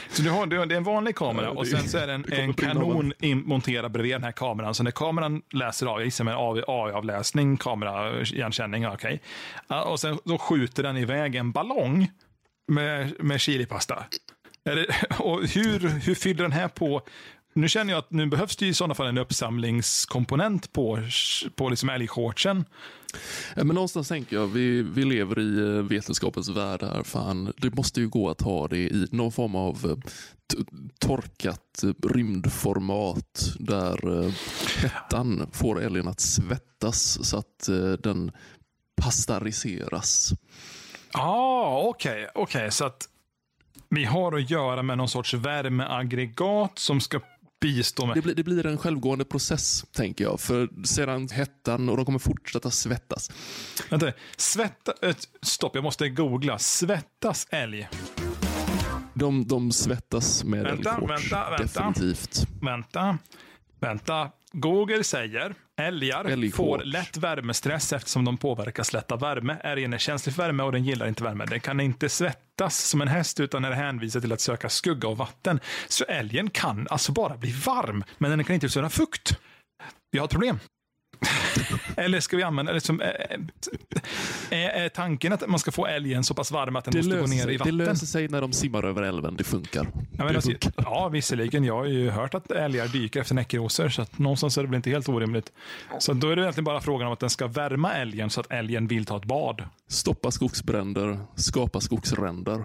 så 0.10 0.22
du 0.22 0.30
har, 0.30 0.46
du 0.46 0.58
har, 0.58 0.66
det 0.66 0.76
är 0.76 0.78
en 0.78 0.84
vanlig 0.84 1.16
kamera 1.16 1.46
Ja, 1.46 1.52
och 1.52 1.68
sen 1.68 1.90
så 1.90 1.98
är 1.98 2.08
det 2.08 2.14
en, 2.14 2.22
det 2.22 2.36
en 2.36 2.54
kanon 2.54 3.14
inmonterad 3.20 3.92
bredvid 3.92 4.14
den 4.14 4.24
här 4.24 4.32
kameran. 4.32 4.76
Så 4.76 4.84
när 4.84 4.92
kameran 4.92 5.42
läser 5.54 5.86
av, 5.86 6.00
jag 6.00 6.06
gissar 6.06 6.24
med 6.24 6.36
AI-avläsning, 6.38 7.58
kamera, 7.58 8.22
igenkänning, 8.22 8.84
ja, 8.84 8.94
okej. 8.94 9.22
Ja, 9.68 9.84
Och 9.84 10.00
sen 10.00 10.20
då 10.26 10.38
skjuter 10.38 10.84
den 10.84 10.98
iväg 10.98 11.36
en 11.36 11.52
ballong 11.52 12.12
med, 12.68 13.14
med 13.20 13.42
chilipasta. 13.42 14.06
Det, 14.64 14.88
och 15.20 15.48
hur, 15.48 15.80
hur 15.80 16.16
fyller 16.16 16.44
den 16.44 16.52
här 16.52 16.68
på? 16.68 17.02
Nu 17.58 17.70
känner 17.70 17.94
jag 17.94 18.00
att 18.00 18.12
nu 18.12 18.26
behövs 18.26 18.56
det 18.56 18.68
i 18.68 18.74
sådana 18.74 18.94
fall 18.94 19.08
en 19.08 19.18
uppsamlingskomponent 19.18 20.74
på, 20.74 21.00
på 21.56 21.70
liksom 21.70 21.90
älgshortsen. 21.90 22.66
Men 23.56 23.68
någonstans 23.68 24.08
tänker 24.08 24.36
jag, 24.36 24.48
vi, 24.48 24.82
vi 24.82 25.06
lever 25.06 25.40
i 25.40 25.78
eh, 25.78 25.84
vetenskapens 25.84 26.50
värld 26.50 26.84
här. 26.84 27.04
Fan, 27.04 27.54
det 27.58 27.76
måste 27.76 28.02
ju 28.02 28.10
gå 28.10 28.30
att 28.30 28.42
ha 28.42 28.68
det 28.68 28.78
i 28.78 29.08
någon 29.12 29.32
form 29.32 29.56
av 29.56 29.86
eh, 29.86 30.62
torkat 31.00 31.84
eh, 31.84 32.10
rymdformat 32.10 33.54
där 33.60 34.32
hettan 34.82 35.50
får 35.52 35.82
älgen 35.82 36.08
att 36.08 36.20
svettas 36.20 37.30
så 37.30 37.38
att 37.38 37.70
den 38.04 38.32
pasteuriseras. 39.02 40.34
Ja, 41.14 41.22
ah, 41.22 41.84
okej. 41.88 42.28
okej. 42.36 42.72
Så 42.72 42.86
att 42.86 43.10
vi 43.90 44.06
har 44.06 44.32
att 44.38 44.50
göra 44.50 44.84
med 44.84 44.98
någon 44.98 45.10
sorts 45.10 45.34
värmeaggregat 45.34 46.80
som 46.80 47.02
ska 47.02 47.20
bistå 47.66 48.06
med... 48.06 48.16
Det 48.16 48.22
blir, 48.22 48.36
det 48.36 48.44
blir 48.44 48.66
en 48.66 48.78
självgående 48.78 49.26
process, 49.26 49.86
tänker 49.92 50.24
jag. 50.24 50.40
För 50.40 50.70
sedan 50.86 51.30
hettan 51.30 51.90
och 51.90 51.98
de 51.98 52.06
kommer 52.06 52.20
fortsätta 52.20 52.72
svettas. 52.72 53.32
Vänta, 53.90 54.12
svetta... 54.38 54.94
eh, 55.02 55.16
Stopp, 55.42 55.76
jag 55.76 55.84
måste 55.84 56.10
googla. 56.10 56.60
Svettas 56.60 57.48
älg? 57.50 57.90
De, 59.14 59.48
de 59.48 59.72
svettas 59.72 60.44
med 60.44 60.64
Vänta, 60.64 60.90
älgshorts, 60.92 61.12
vänta, 61.32 61.50
vänta. 61.50 61.64
definitivt. 61.64 62.48
Vänta. 62.62 63.18
Vänta. 63.86 64.32
Google 64.52 65.04
säger 65.04 65.54
älgar 65.82 66.26
Älghårt. 66.26 66.56
får 66.56 66.84
lätt 66.84 67.18
värmestress 67.18 67.94
eftersom 67.94 68.26
de 68.26 68.38
påverkas 68.38 68.94
lätt 68.94 69.12
av 69.12 69.20
värme. 69.20 69.58
Älgen 69.64 69.94
är 69.94 69.98
känslig 69.98 70.36
för 70.36 70.44
värme 70.44 70.64
och 70.64 70.72
den 70.72 70.84
gillar 70.84 71.08
inte 71.08 71.24
värme. 71.24 71.46
Den 71.46 71.60
kan 71.60 71.80
inte 71.80 72.10
svettas 72.10 72.78
som 72.78 73.02
en 73.02 73.08
häst 73.08 73.40
utan 73.40 73.66
är 73.66 73.72
hänvisad 73.72 74.22
till 74.22 74.34
att 74.34 74.42
söka 74.42 74.70
skugga 74.70 75.08
och 75.08 75.18
vatten. 75.18 75.60
Så 75.88 76.04
älgen 76.04 76.50
kan 76.50 76.88
alltså 76.90 77.12
bara 77.12 77.38
bli 77.38 77.52
varm, 77.52 78.04
men 78.18 78.32
den 78.32 78.44
kan 78.44 78.54
inte 78.54 78.66
utsöra 78.66 78.90
fukt. 78.90 79.40
Vi 80.12 80.20
har 80.20 80.26
ett 80.26 80.32
problem. 80.32 80.60
Eller 81.98 82.20
ska 82.20 82.38
vi 82.38 82.44
använda 82.44 82.74
det 82.74 82.82
som... 82.82 83.02
Är, 84.50 84.90
tanken 84.90 85.34
att 85.34 85.48
man 85.48 85.60
ska 85.60 85.72
få 85.72 85.88
älgen 85.88 86.24
så 86.24 86.34
pass 86.34 86.52
varm 86.52 86.76
att 86.76 86.86
den 86.86 86.94
Det 86.94 86.98
måste 86.98 87.20
gå 87.20 87.28
ner 87.28 87.44
sig, 87.44 87.54
i 87.54 87.58
det 87.58 87.58
vatten? 87.58 87.78
löser 87.78 88.06
sig 88.06 88.28
när 88.28 88.42
de 88.42 88.54
simmar 88.54 88.84
över 88.84 89.04
älven. 89.04 89.36
Det 89.36 89.44
funkar. 89.44 89.88
Ja, 90.18 90.24
det 90.24 90.36
alltså, 90.36 90.52
funkar. 90.52 90.74
ja, 90.78 91.08
visserligen. 91.08 91.64
Jag 91.64 91.76
har 91.76 91.86
ju 91.86 92.10
hört 92.10 92.34
att 92.34 92.52
älgar 92.52 92.88
dyker 92.88 93.22
efter 93.22 93.36
näckrosor, 93.36 93.90
så 93.90 94.02
att 94.02 94.18
någonstans 94.18 94.58
är 94.58 94.62
det 94.62 94.68
väl 94.68 94.76
inte 94.76 94.90
helt 94.90 95.10
orimligt. 95.10 95.52
Så 96.00 96.14
då 96.14 96.30
är 96.30 96.36
det 96.36 96.42
egentligen 96.42 96.66
bara 96.66 96.82
frågan 96.82 97.08
om 97.08 97.14
att 97.14 97.20
den 97.20 97.30
ska 97.30 97.48
värma 97.48 97.94
älgen 97.94 98.30
så 98.30 98.42
att 98.42 98.52
älgen 98.52 98.88
vill 98.88 99.06
ta 99.06 99.18
ett 99.18 99.26
bad. 99.26 99.64
Stoppa 99.88 100.32
skogsbränder, 100.32 101.20
skapa 101.36 101.82
skogsränder. 101.82 102.64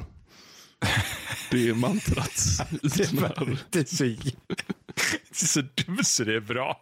Det 1.50 1.68
är 1.68 1.74
mantrat. 1.74 2.30
Det 2.82 3.00
är, 3.00 3.58
det 3.70 3.78
är, 3.78 3.96
så, 3.96 4.04
det 4.04 5.44
är 5.44 5.46
så 5.46 5.60
dumt 5.60 6.04
så 6.04 6.24
det 6.24 6.36
är 6.36 6.40
bra. 6.40 6.80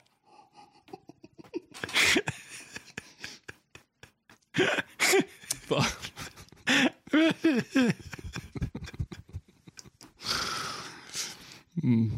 Mm. 11.83 12.11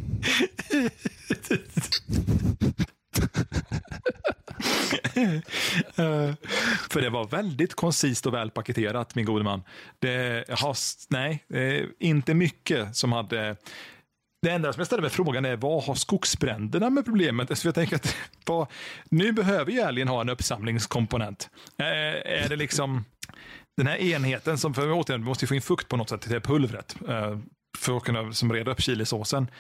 För 6.91 7.01
det 7.01 7.11
var 7.11 7.29
väldigt 7.29 7.75
koncist 7.75 8.27
och 8.27 8.35
välpaketerat, 8.35 9.15
min 9.15 9.25
gode 9.25 9.45
man. 9.45 9.63
Det 9.99 10.45
har, 10.49 10.77
nej, 11.11 11.45
eh, 11.49 11.85
inte 11.99 12.35
mycket 12.35 12.97
som 12.97 13.13
hade... 13.13 13.57
Det 14.43 14.51
enda 14.51 14.73
som 14.73 14.81
jag 14.81 14.87
ställer 14.87 15.03
mig 15.03 15.11
frågan 15.11 15.45
är, 15.45 15.57
vad 15.57 15.85
har 15.85 15.95
skogsbränderna 15.95 16.91
med 16.91 17.05
problemet? 17.05 17.59
Så 17.59 17.69
jag 17.69 17.75
tänker 17.75 17.97
att 17.97 18.17
vad, 18.47 18.67
nu 19.09 19.33
behöver 19.33 19.73
ju 19.73 19.81
älgen 19.81 20.09
ha 20.09 20.21
en 20.21 20.29
uppsamlingskomponent. 20.29 21.51
Eh, 21.79 22.43
är 22.43 22.49
det 22.49 22.57
liksom 22.57 23.05
den 23.77 23.87
här 23.87 23.97
enheten 23.97 24.59
som, 24.59 24.75
för 24.75 24.93
återigen, 24.93 25.21
vi 25.21 25.29
måste 25.29 25.45
ju 25.45 25.47
få 25.47 25.55
in 25.55 25.63
fukt 25.63 25.89
på 25.89 25.97
något 25.97 26.09
sätt 26.09 26.21
till 26.21 26.31
det 26.31 26.41
pulvret. 26.41 26.97
Eh, 27.09 27.39
för 27.79 27.97
att 27.97 28.03
kunna 28.03 28.33
som 28.33 28.53
reda 28.53 28.71
upp 28.71 28.81
chilisåsen. 28.81 29.51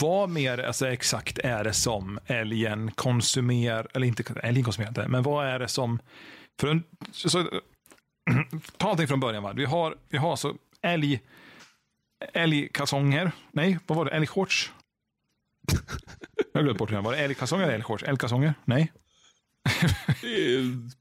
Vad 0.00 0.30
mer 0.30 0.58
alltså, 0.58 0.88
exakt 0.88 1.38
är 1.38 1.64
det 1.64 1.72
som 1.72 2.18
älgen 2.26 2.90
konsumerar, 2.90 3.86
eller 3.94 4.06
inte 4.06 4.24
älgen 4.42 4.64
konsumerar 4.64 4.88
inte, 4.88 5.08
men 5.08 5.22
vad 5.22 5.46
är 5.46 5.58
det 5.58 5.68
som, 5.68 5.98
för 6.60 6.68
en, 6.68 6.82
så, 7.12 7.30
så, 7.30 7.44
ta 8.76 8.90
allting 8.90 9.08
från 9.08 9.20
början. 9.20 9.42
Va? 9.42 9.52
Vi 9.52 9.64
har, 9.64 9.96
vi 10.08 10.18
har 10.18 10.36
så 10.36 10.54
älg, 10.82 11.20
älgkalsonger, 12.32 13.32
nej, 13.52 13.78
vad 13.86 13.98
var 13.98 14.04
det, 14.04 14.10
älgshorts? 14.10 14.72
Jag 16.52 16.64
glömt 16.64 16.78
bort 16.78 16.90
det. 16.90 17.00
Var 17.00 17.12
det 17.12 17.18
älgkalsonger 17.18 17.64
eller 17.64 17.74
älgshorts? 17.74 18.04
Älgkalsonger? 18.04 18.54
Nej. 18.64 18.92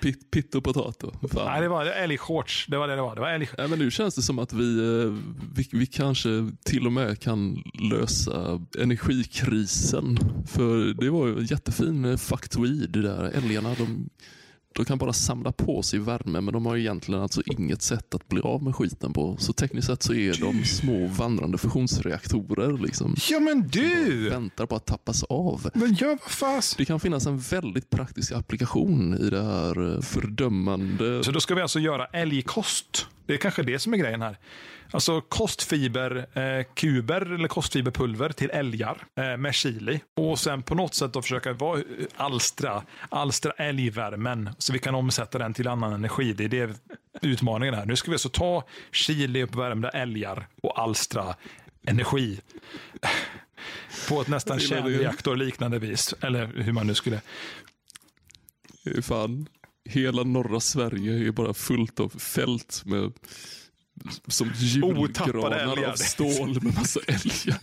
Pitt, 0.00 0.30
pitt 0.30 0.54
och 0.54 0.64
potato. 0.64 1.12
Fan. 1.28 1.46
Nej, 1.46 1.60
det 1.60 1.68
var 1.68 1.84
älgshorts. 1.84 2.66
Det 2.68 2.78
var 2.78 2.88
det 2.88 2.96
det 2.96 3.02
var. 3.02 3.14
Det 3.14 3.20
var 3.20 3.30
älg... 3.30 3.48
Ja, 3.58 3.68
men 3.68 3.78
nu 3.78 3.90
känns 3.90 4.14
det 4.14 4.22
som 4.22 4.38
att 4.38 4.52
vi, 4.52 4.78
eh, 4.78 5.12
vi, 5.54 5.68
vi 5.72 5.86
kanske 5.86 6.28
till 6.64 6.86
och 6.86 6.92
med 6.92 7.20
kan 7.20 7.62
lösa 7.90 8.60
energikrisen. 8.78 10.18
För 10.46 10.94
det 10.94 11.10
var 11.10 11.26
ju 11.26 11.38
en 11.38 11.44
jättefin 11.44 12.04
eh, 12.04 12.16
faktoid 12.16 12.90
det 12.90 13.02
där. 13.02 13.24
Älgarna 13.24 13.74
de, 13.74 14.10
de 14.74 14.84
kan 14.84 14.98
bara 14.98 15.12
samla 15.12 15.52
på 15.52 15.82
sig 15.82 15.98
värme 15.98 16.40
men 16.40 16.54
de 16.54 16.66
har 16.66 16.74
ju 16.74 16.80
egentligen 16.80 17.22
alltså 17.22 17.42
inget 17.46 17.82
sätt 17.82 18.14
att 18.14 18.28
bli 18.28 18.40
av 18.40 18.62
med 18.62 18.76
skiten 18.76 19.12
på. 19.12 19.36
Så 19.38 19.52
tekniskt 19.52 19.86
sett 19.86 20.02
så 20.02 20.14
är 20.14 20.40
de 20.40 20.64
små 20.64 21.06
vandrande 21.06 21.58
fusionsreaktorer. 21.58 22.78
Liksom. 22.78 23.16
Ja, 23.30 23.40
men 23.40 23.68
du! 23.68 24.30
Väntar 24.30 24.66
på 24.66 24.76
att 24.76 24.86
tappas 24.86 25.22
av. 25.22 25.70
Men 25.74 25.94
gör 25.94 26.08
vad 26.08 26.20
fas. 26.20 26.74
Det 26.78 26.84
kan 26.84 27.00
finnas 27.00 27.26
en 27.26 27.38
väldigt 27.38 27.90
praktisk 27.90 28.32
applikation 28.32 29.18
i 29.20 29.30
det 29.30 29.42
här 29.42 29.94
eh, 29.94 30.00
fördömande. 30.00 31.24
Så 31.24 31.30
då 31.30 31.40
ska 31.40 31.54
vi 31.54 31.62
alltså 31.62 31.78
göra 31.78 32.06
älgkost. 32.06 33.06
Det 33.26 33.34
är 33.34 33.38
kanske 33.38 33.62
det 33.62 33.78
som 33.78 33.94
är 33.94 33.98
grejen 33.98 34.22
här. 34.22 34.38
Alltså 34.90 35.20
kostfiberkuber 35.20 37.26
eh, 37.26 37.34
eller 37.34 37.48
kostfiberpulver 37.48 38.28
till 38.28 38.50
älgar 38.50 39.04
eh, 39.16 39.36
med 39.36 39.54
chili. 39.54 40.00
Och 40.16 40.38
sen 40.38 40.62
på 40.62 40.74
något 40.74 40.94
sätt 40.94 41.12
då 41.12 41.22
försöka 41.22 41.52
vara, 41.52 41.82
alstra, 42.16 42.82
alstra 43.08 43.52
älgvärmen 43.52 44.50
så 44.58 44.72
vi 44.72 44.78
kan 44.78 44.94
omsätta 44.94 45.38
den 45.38 45.54
till 45.54 45.68
annan 45.68 45.92
energi. 45.92 46.32
Det 46.32 46.44
är 46.44 46.48
det 46.48 46.80
utmaningen 47.22 47.74
här. 47.74 47.86
Nu 47.86 47.96
ska 47.96 48.10
vi 48.10 48.14
alltså 48.14 48.28
ta 48.28 48.64
Chile-uppvärmda 48.92 49.90
älgar 49.90 50.48
och 50.62 50.78
alstra 50.78 51.34
energi 51.86 52.40
på 54.08 54.20
ett 54.20 54.28
nästan 54.28 54.56
det. 54.56 54.62
kärnreaktorliknande 54.62 55.78
vis. 55.78 56.14
Eller 56.20 56.46
hur 56.46 56.72
man 56.72 56.86
nu 56.86 56.94
skulle... 56.94 57.20
Eh, 58.84 59.02
Fan, 59.02 59.48
hela 59.84 60.22
norra 60.22 60.60
Sverige 60.60 61.28
är 61.28 61.32
bara 61.32 61.54
fullt 61.54 62.00
av 62.00 62.08
fält 62.08 62.82
med 62.84 63.12
som 64.28 64.50
julgranar 64.56 65.88
av 65.90 65.94
stål 65.96 66.62
med 66.62 66.74
massa 66.74 67.00
älgar. 67.06 67.58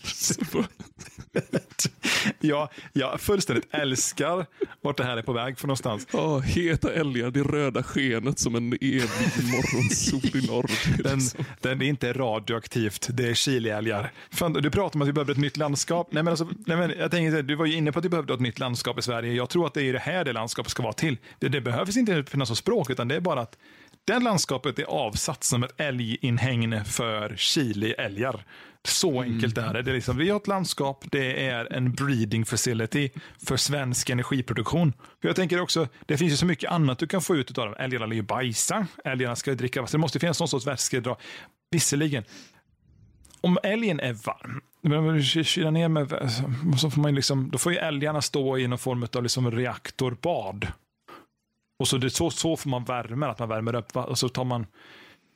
Ja, 2.40 2.70
jag 2.94 3.22
fullständigt 3.22 3.68
älskar 3.72 4.46
vart 4.82 4.98
det 4.98 5.04
här 5.04 5.18
är 5.18 5.22
på 5.22 5.34
väg 5.34 5.60
för 5.60 5.68
någonstans. 5.68 6.08
Ja, 6.14 6.40
heta 6.40 6.94
älgar, 6.94 7.32
det 7.32 7.44
röda 7.44 7.84
skenet 7.84 8.40
som 8.40 8.56
en 8.56 8.74
evig 8.74 9.04
morgonsol 9.44 10.42
i 10.44 10.48
norr. 10.48 10.72
Är 11.00 11.04
Den, 11.04 11.20
liksom- 11.20 11.46
den 11.62 11.82
är 11.82 11.86
inte 11.86 12.14
radioaktivt, 12.14 13.08
det 13.14 13.28
är 13.28 13.34
chileälgar. 13.34 14.12
Fan, 14.32 14.54
Du 14.54 14.70
pratar 14.70 14.98
om 14.98 15.02
att 15.02 15.08
vi 15.08 15.14
behöver 15.14 15.32
ett 15.32 15.38
nytt 15.38 15.58
landskap. 15.58 16.08
Nej, 16.12 16.24
men 16.24 16.32
alltså, 16.32 16.50
nej, 16.66 16.78
men 16.78 16.90
jag 17.00 17.14
här, 17.14 17.42
du 17.42 17.56
var 17.56 17.66
ju 17.66 17.76
inne 17.76 17.92
på 17.92 18.00
att 18.00 18.06
vi 18.06 18.10
behövde 18.10 18.34
ett 18.34 18.40
nytt 18.40 18.60
landskap 18.60 19.00
i 19.00 19.02
Sverige. 19.02 19.34
Jag 19.34 19.50
tror 19.50 19.68
att 19.68 19.74
det 19.74 19.84
är 19.84 19.94
det 19.94 20.00
här 20.00 20.26
det 20.26 20.34
landskapet 20.34 20.72
ska 20.72 20.84
vara 20.84 20.94
till. 20.94 21.18
Det, 21.40 21.50
det 21.50 21.62
behövs 21.62 21.98
inte 21.98 22.24
finnas 22.24 22.50
något 22.50 22.58
språk, 22.58 22.90
utan 22.90 23.08
det 23.08 23.16
är 23.16 23.20
bara 23.20 23.42
att 23.42 23.58
det 24.10 24.20
landskapet 24.20 24.80
är 24.80 24.84
avsatt 24.84 25.44
som 25.44 25.64
ett 25.64 25.74
älginhägne 25.78 26.84
för 26.84 27.36
Chile-älgar. 27.38 28.44
Så 28.84 29.22
enkelt 29.22 29.58
är 29.58 29.74
det. 29.74 29.82
det 29.82 29.92
är 29.92 29.96
liksom, 29.96 30.18
vi 30.18 30.30
har 30.30 30.38
ett 30.38 30.48
landskap, 30.48 31.06
det 31.12 31.48
är 31.48 31.74
en 31.74 31.94
breeding 31.94 32.46
facility 32.46 33.10
för 33.46 33.58
svensk 33.58 34.10
energiproduktion. 34.10 34.94
För 35.22 35.30
jag 35.30 35.36
tänker 35.36 35.62
också, 35.62 35.88
det 36.06 36.18
finns 36.18 36.34
ju 36.34 36.38
så 36.38 36.46
mycket 36.46 36.72
annat 36.72 37.00
du 37.00 37.08
kan 37.08 37.22
få 37.22 37.36
ut 37.36 37.58
av 37.58 37.66
dem. 37.66 37.76
Älgarna 37.80 38.16
ju 38.16 38.22
bajsa, 38.22 38.88
älgarna 39.06 39.36
ska 39.36 39.54
dricka 39.54 39.82
vatten. 39.82 40.00
Det 40.00 40.02
måste 40.02 40.20
finnas 40.20 40.40
någon 40.40 40.50
sorts 40.50 40.68
vätskedra. 40.68 41.16
Visserligen, 41.72 42.24
om 43.42 43.58
älgen 43.64 44.00
är 44.00 44.14
varm, 44.14 44.62
men 44.82 45.24
kyler 45.24 45.72
ner 45.72 45.88
med, 45.88 46.32
så 46.78 46.92
får 46.92 47.02
man 47.02 47.16
liksom, 47.16 47.50
då 47.52 47.58
får 47.58 47.72
ju 47.72 47.78
älgarna 47.78 48.22
stå 48.22 48.58
i 48.58 48.68
någon 48.68 48.80
form 48.80 49.08
av 49.14 49.24
liksom 49.24 49.52
reaktorbad. 49.52 50.68
Och 51.80 51.88
så, 51.88 51.98
det, 51.98 52.10
så, 52.10 52.30
så 52.30 52.58
får 52.58 52.70
man 52.70 52.84
värme, 52.84 53.26
att 53.26 53.40
man 53.40 53.50
värmer 53.50 53.76
upp, 53.76 53.96
va? 53.96 54.04
och 54.04 54.20
så 54.20 54.30
tar 54.30 54.46
man, 54.46 54.66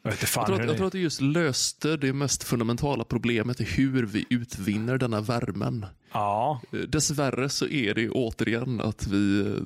jag 0.04 0.12
vet 0.12 0.20
inte 0.20 0.32
fan 0.32 0.42
Jag 0.42 0.48
tror, 0.48 0.56
att, 0.56 0.62
det 0.62 0.68
jag 0.68 0.78
tror 0.78 0.88
att 0.88 0.94
det 0.94 1.00
just 1.00 1.22
löste 1.22 1.98
det 1.98 2.14
mest 2.14 2.44
fundamentala 2.44 3.04
problemet 3.04 3.62
i 3.62 3.64
hur 3.64 4.06
vi 4.06 4.26
utvinner 4.30 4.98
denna 4.98 5.22
värmen. 5.22 5.86
Ja, 6.12 6.62
Eh, 6.72 6.80
Dessvärre 6.80 7.50
så 7.50 7.68
är 7.68 7.94
det 7.94 8.10
återigen 8.10 8.82
att 8.82 9.08
vi 9.08 9.40
eh, 9.40 9.62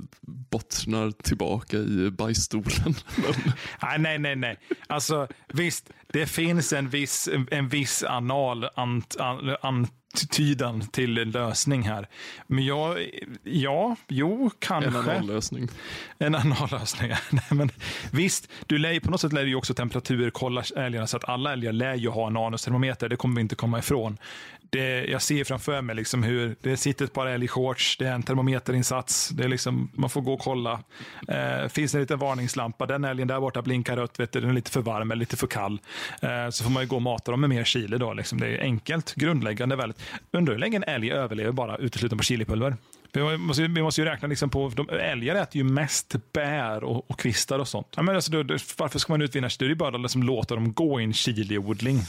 bottnar 0.49 1.11
tillbaka 1.11 1.77
i 1.77 2.11
bajsstolen. 2.11 2.95
Nej, 3.81 3.99
nej, 3.99 4.19
nej, 4.19 4.35
nej. 4.35 4.59
Alltså 4.87 5.27
visst, 5.53 5.89
det 6.07 6.25
finns 6.25 6.73
en 6.73 6.89
viss, 6.89 7.29
en 7.51 7.69
viss 7.69 8.03
anal 8.03 8.69
ant, 8.75 9.15
an, 9.61 9.87
antydan 10.13 10.81
till 10.81 11.17
en 11.17 11.31
lösning 11.31 11.81
här. 11.81 12.07
Men 12.47 12.65
jag, 12.65 13.09
ja, 13.43 13.95
jo, 14.07 14.43
en 14.43 14.51
kanske. 14.59 14.99
annan 14.99 15.27
lösning. 15.27 15.67
En 16.19 16.35
annan 16.35 16.67
lösning. 16.71 17.09
Nej, 17.31 17.43
men 17.49 17.71
visst, 18.11 18.49
du 18.65 18.77
lär, 18.77 18.99
på 18.99 19.11
något 19.11 19.21
sätt 19.21 19.33
lär 19.33 19.43
du 19.43 19.49
ju 19.49 19.55
också 19.55 19.73
temperaturkolla 19.73 20.63
älgarna 20.75 21.07
så 21.07 21.17
att 21.17 21.29
alla 21.29 21.53
älgar 21.53 21.71
lär 21.71 21.95
ju 21.95 22.09
ha 22.09 22.27
en 22.27 22.37
anustermometer. 22.37 23.09
Det 23.09 23.15
kommer 23.15 23.35
vi 23.35 23.41
inte 23.41 23.55
komma 23.55 23.79
ifrån. 23.79 24.17
Det, 24.69 25.05
jag 25.05 25.21
ser 25.21 25.43
framför 25.43 25.81
mig 25.81 25.95
liksom 25.95 26.23
hur 26.23 26.55
det 26.61 26.77
sitter 26.77 27.05
ett 27.05 27.13
par 27.13 27.27
älgshorts, 27.27 27.97
det 27.97 28.07
är 28.07 28.13
en 28.13 28.23
termometerinsats, 28.23 29.29
det 29.29 29.43
är 29.43 29.47
liksom, 29.47 29.91
man 29.93 30.09
får 30.09 30.21
gå 30.21 30.33
och 30.33 30.39
kolla. 30.39 30.79
Eh, 31.27 31.67
finns 31.69 31.95
en 31.95 32.01
liten 32.01 32.19
varningslampa, 32.19 32.85
den 32.85 33.03
älgen 33.03 33.27
där 33.27 33.39
borta 33.39 33.61
blinkar 33.61 33.95
rött, 33.95 34.19
vet 34.19 34.31
du, 34.31 34.41
den 34.41 34.49
är 34.49 34.53
lite 34.53 34.71
för 34.71 34.81
varm 34.81 35.11
eller 35.11 35.19
lite 35.19 35.37
för 35.37 35.47
kall. 35.47 35.79
Eh, 36.21 36.49
så 36.49 36.63
får 36.63 36.71
man 36.71 36.83
ju 36.83 36.89
gå 36.89 36.95
och 36.95 37.01
mata 37.01 37.31
dem 37.31 37.41
med 37.41 37.49
mer 37.49 37.63
chili. 37.63 37.97
Då, 37.97 38.13
liksom. 38.13 38.39
Det 38.39 38.47
är 38.47 38.61
enkelt, 38.61 39.15
grundläggande. 39.15 39.75
Väldigt. 39.75 39.96
Undrar 40.31 40.53
hur 40.53 40.59
länge 40.59 40.77
en 40.77 40.83
älg 40.83 41.11
överlever 41.11 41.51
bara 41.51 41.77
utesluten 41.77 42.17
på 42.17 42.23
chilipulver. 42.23 42.75
Vi 43.13 43.37
måste, 43.37 43.61
vi 43.61 43.81
måste 43.81 44.01
ju 44.01 44.05
räkna 44.05 44.27
liksom 44.27 44.49
på, 44.49 44.71
de, 44.75 44.89
älgar 44.89 45.35
äter 45.35 45.57
ju 45.57 45.63
mest 45.63 46.15
bär 46.33 46.83
och, 46.83 47.11
och 47.11 47.19
kvistar 47.19 47.59
och 47.59 47.67
sånt. 47.67 47.87
Ja, 47.95 48.01
men 48.01 48.15
alltså, 48.15 48.31
då, 48.31 48.43
då, 48.43 48.57
varför 48.77 48.99
ska 48.99 49.13
man 49.13 49.21
utvinna? 49.21 49.49
Det 49.59 49.65
är 49.65 49.69
ju 49.69 49.75
bara 49.75 49.95
att 49.95 50.01
liksom 50.01 50.23
låta 50.23 50.55
dem 50.55 50.73
gå 50.73 51.01
i 51.01 51.03
en 51.03 51.13
chiliodling. 51.13 51.99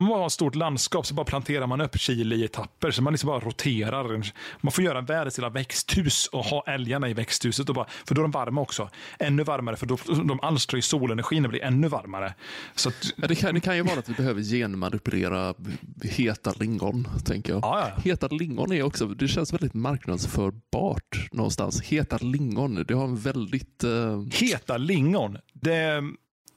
Man 0.00 0.18
har 0.18 0.26
ett 0.26 0.32
stort 0.32 0.54
landskap 0.54 1.06
så 1.06 1.14
bara 1.14 1.24
planterar 1.24 1.66
man 1.66 1.80
upp 1.80 1.98
chili 1.98 2.36
i 2.36 2.44
etapper. 2.44 2.90
Så 2.90 3.02
man 3.02 3.12
liksom 3.12 3.26
bara 3.26 3.40
roterar. 3.40 4.32
Man 4.60 4.72
får 4.72 4.84
göra 4.84 5.00
världens 5.00 5.38
lilla 5.38 5.48
växthus 5.50 6.26
och 6.26 6.44
ha 6.44 6.64
älgarna 6.66 7.08
i 7.08 7.14
växthuset. 7.14 7.68
Och 7.68 7.74
bara, 7.74 7.86
för 8.06 8.14
då 8.14 8.20
är 8.20 8.22
de 8.22 8.30
varma 8.30 8.60
också. 8.60 8.90
Ännu 9.18 9.42
varmare 9.44 9.76
för 9.76 9.86
då, 9.86 9.98
de 10.06 10.40
alstrar 10.42 10.76
ju 10.78 10.82
solenergin 10.82 11.44
och 11.44 11.50
blir 11.50 11.62
ännu 11.64 11.88
varmare. 11.88 12.34
Så 12.74 12.88
att, 12.88 12.94
Ja, 13.16 13.26
det, 13.26 13.34
kan, 13.34 13.54
det 13.54 13.60
kan 13.60 13.76
ju 13.76 13.82
vara 13.82 13.98
att 13.98 14.08
vi 14.08 14.14
behöver 14.14 14.42
genmanipulera 14.42 15.54
heta 16.02 16.52
lingon, 16.58 17.08
tänker 17.24 17.52
jag. 17.52 17.62
ja, 17.62 17.92
ja. 17.96 18.02
Heta 18.02 18.28
lingon 18.28 18.72
är 18.72 18.82
också, 18.82 19.06
det 19.06 19.28
känns 19.28 19.52
väldigt 19.52 19.74
marknadsförbart 19.74 21.28
någonstans. 21.32 21.82
Heta 21.82 22.16
lingon, 22.18 22.84
det 22.88 22.94
har 22.94 23.04
en 23.04 23.16
väldigt... 23.16 23.84
Eh, 23.84 24.22
Heta 24.32 24.76
lingon. 24.76 25.38
Det, 25.52 26.02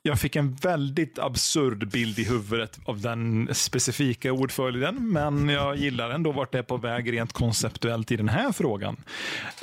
jag 0.04 0.20
fick 0.20 0.36
en 0.36 0.56
väldigt 0.56 1.20
absurd 1.20 1.88
bild 1.88 2.20
i 2.20 2.24
huvudet 2.24 2.80
av 2.86 3.02
den 3.02 3.50
specifika 3.52 4.34
ordföljden, 4.34 5.12
men 5.12 5.50
jag 5.50 5.76
gillar 5.76 6.10
ändå 6.10 6.32
vart 6.32 6.52
det 6.52 6.58
är 6.58 6.64
på 6.64 6.78
väg 6.78 7.14
rent 7.14 7.34
konceptuellt 7.34 8.12
i 8.12 8.16
den 8.16 8.30
här 8.30 8.52
frågan. 8.52 8.98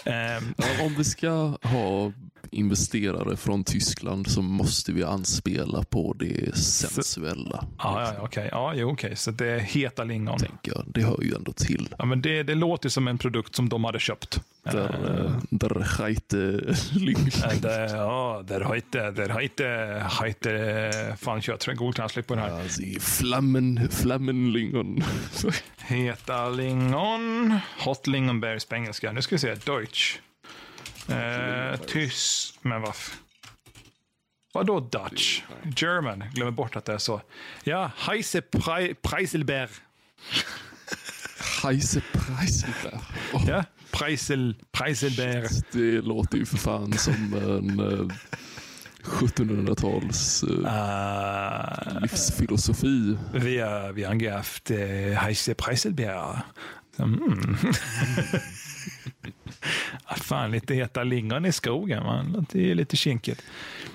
Eh. 0.05 0.15
Ja, 0.57 0.85
Om 0.85 0.95
vi 0.95 1.05
ska 1.05 1.29
ha 1.63 2.13
investerare 2.51 3.37
från 3.37 3.65
Tyskland 3.65 4.31
så 4.31 4.43
måste 4.43 4.93
vi 4.93 5.05
anspela 5.05 5.83
på 5.83 6.17
det 6.19 6.57
sensuella. 6.57 7.65
ja, 7.79 8.03
ja, 8.03 8.15
ja, 8.17 8.23
okej. 8.23 8.49
Ja, 8.53 8.75
jo, 8.75 8.91
okej. 8.91 9.17
Så 9.17 9.31
det 9.31 9.49
är 9.49 9.59
heta 9.59 10.05
lingon. 10.05 10.39
Tänker 10.39 10.73
jag. 10.73 10.85
Det 10.87 11.03
hör 11.03 11.23
ju 11.23 11.35
ändå 11.35 11.53
till. 11.53 11.95
Ja, 11.99 12.05
men 12.05 12.23
det, 12.23 12.43
det 12.43 12.55
låter 12.55 12.89
som 12.89 13.09
en 13.09 13.19
produkt 13.19 13.55
som 13.55 13.69
de 13.69 13.85
hade 13.85 13.99
köpt. 13.99 14.41
Där, 14.63 15.25
eh, 15.25 15.33
där 15.51 15.85
skejte 15.85 16.37
lyng. 16.93 17.19
Eh, 17.45 17.61
det, 17.61 17.91
ja, 17.91 18.45
där 18.49 18.61
har 18.61 18.75
inte, 18.75 18.99
har 20.11 20.27
inte, 20.27 21.17
fan 21.21 21.43
kör 21.43 21.59
jag 21.67 21.77
Google 21.77 21.93
Translate 21.93 22.29
på 22.29 22.35
den 22.35 22.45
här. 22.45 22.61
Alltså, 22.61 22.83
flammen, 23.01 23.89
flammen 23.91 24.53
lingon. 24.53 25.03
Heta 25.77 26.49
lingon, 26.49 27.59
hot 27.85 28.07
lingonberries 28.07 28.65
på 28.65 28.75
engelska. 28.75 29.13
Nu 29.13 29.23
ska 29.23 29.35
vi 29.35 29.39
se, 29.39 29.55
Deutsch. 29.55 30.19
Eh, 31.09 31.77
tysk, 31.87 32.55
men 32.63 32.81
vad... 32.81 32.91
f- 32.91 33.17
Vadå 34.53 34.81
Dutch? 34.81 35.43
German, 35.77 36.25
glömmer 36.35 36.53
bort 36.53 36.77
att 36.77 36.85
det 36.85 36.93
är 36.93 36.99
så. 36.99 37.21
Ja, 37.65 37.91
Heise 37.97 38.41
Pre- 38.41 38.95
Preiselberg. 39.03 39.69
Heise 41.63 42.01
Preiselberg. 42.13 43.01
Åh, 43.33 43.45
Ja, 43.49 43.65
Preisel, 43.91 44.55
Preiselberg. 44.73 45.49
Det 45.73 46.01
låter 46.01 46.39
ju 46.39 46.47
för 46.47 46.57
fan 46.57 46.93
som 46.93 47.15
en 47.35 47.81
eh, 47.81 48.07
1700-tals 49.03 50.43
eh, 50.43 50.49
Uh, 50.49 52.01
livsfilosofi. 52.01 53.19
vi, 53.35 53.59
har, 53.59 53.93
vi 53.93 54.05
har 54.05 54.31
haft 54.37 54.71
uh, 54.71 54.77
Heise 55.13 55.55
Preiselberg. 55.55 56.39
Mm. 56.99 57.57
Fan, 60.21 60.51
lite 60.51 60.75
heta 60.75 61.05
lingon 61.05 61.47
i 61.47 61.53
skogen. 61.53 62.03
Man. 62.03 62.47
Det 62.53 62.71
är 62.71 62.75
lite 62.75 62.97
kinkigt. 62.97 63.43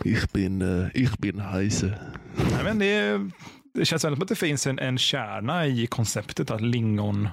Ich 0.06 0.32
bin, 0.32 0.62
eh, 0.62 0.88
ich 0.94 1.18
bin 1.18 1.40
Heise. 1.40 2.00
Nej, 2.36 2.64
men 2.64 2.80
det, 2.80 3.30
det 3.74 3.86
känns 3.86 4.06
ändå 4.06 4.16
som 4.16 4.24
att 4.24 4.30
det 4.30 4.36
finns 4.36 4.68
en, 4.68 4.80
en 4.80 4.98
kärna 4.98 5.68
i 5.68 5.88
konceptet 5.88 6.52
att 6.52 6.62
lingon... 6.62 7.30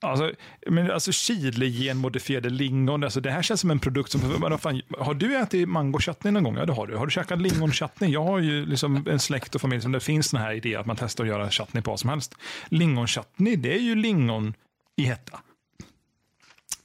Alltså, 0.00 0.32
men 0.66 0.90
alltså 0.90 1.12
chili 1.12 1.70
genmodifierade 1.70 2.50
lingon, 2.50 3.04
alltså 3.04 3.20
det 3.20 3.30
här 3.30 3.42
känns 3.42 3.60
som 3.60 3.70
en 3.70 3.78
produkt 3.78 4.10
som... 4.10 4.20
Men 4.20 4.40
vad 4.40 4.60
fan, 4.60 4.82
har 4.98 5.14
du 5.14 5.36
ätit 5.36 5.68
mangochutney 5.68 6.30
någon 6.32 6.44
gång? 6.44 6.56
Ja, 6.56 6.66
det 6.66 6.72
har 6.72 6.86
du. 6.86 6.96
Har 6.96 7.06
du 7.06 7.10
käkat 7.10 7.40
lingonchutney? 7.40 8.10
Jag 8.10 8.24
har 8.24 8.38
ju 8.38 8.66
liksom 8.66 9.06
en 9.10 9.18
släkt 9.18 9.54
och 9.54 9.60
familj 9.60 9.82
som 9.82 9.92
det 9.92 10.00
finns 10.00 10.30
den 10.30 10.40
här 10.40 10.52
idén 10.52 10.80
att 10.80 10.86
man 10.86 10.96
testar 10.96 11.24
att 11.24 11.28
göra 11.28 11.50
chutney 11.50 11.82
på 11.82 11.90
vad 11.90 12.00
som 12.00 12.10
helst. 12.10 12.34
Lingonchutney, 12.68 13.56
det 13.56 13.74
är 13.74 13.80
ju 13.80 13.94
lingon 13.94 14.54
i 14.96 15.02
hetta. 15.02 15.40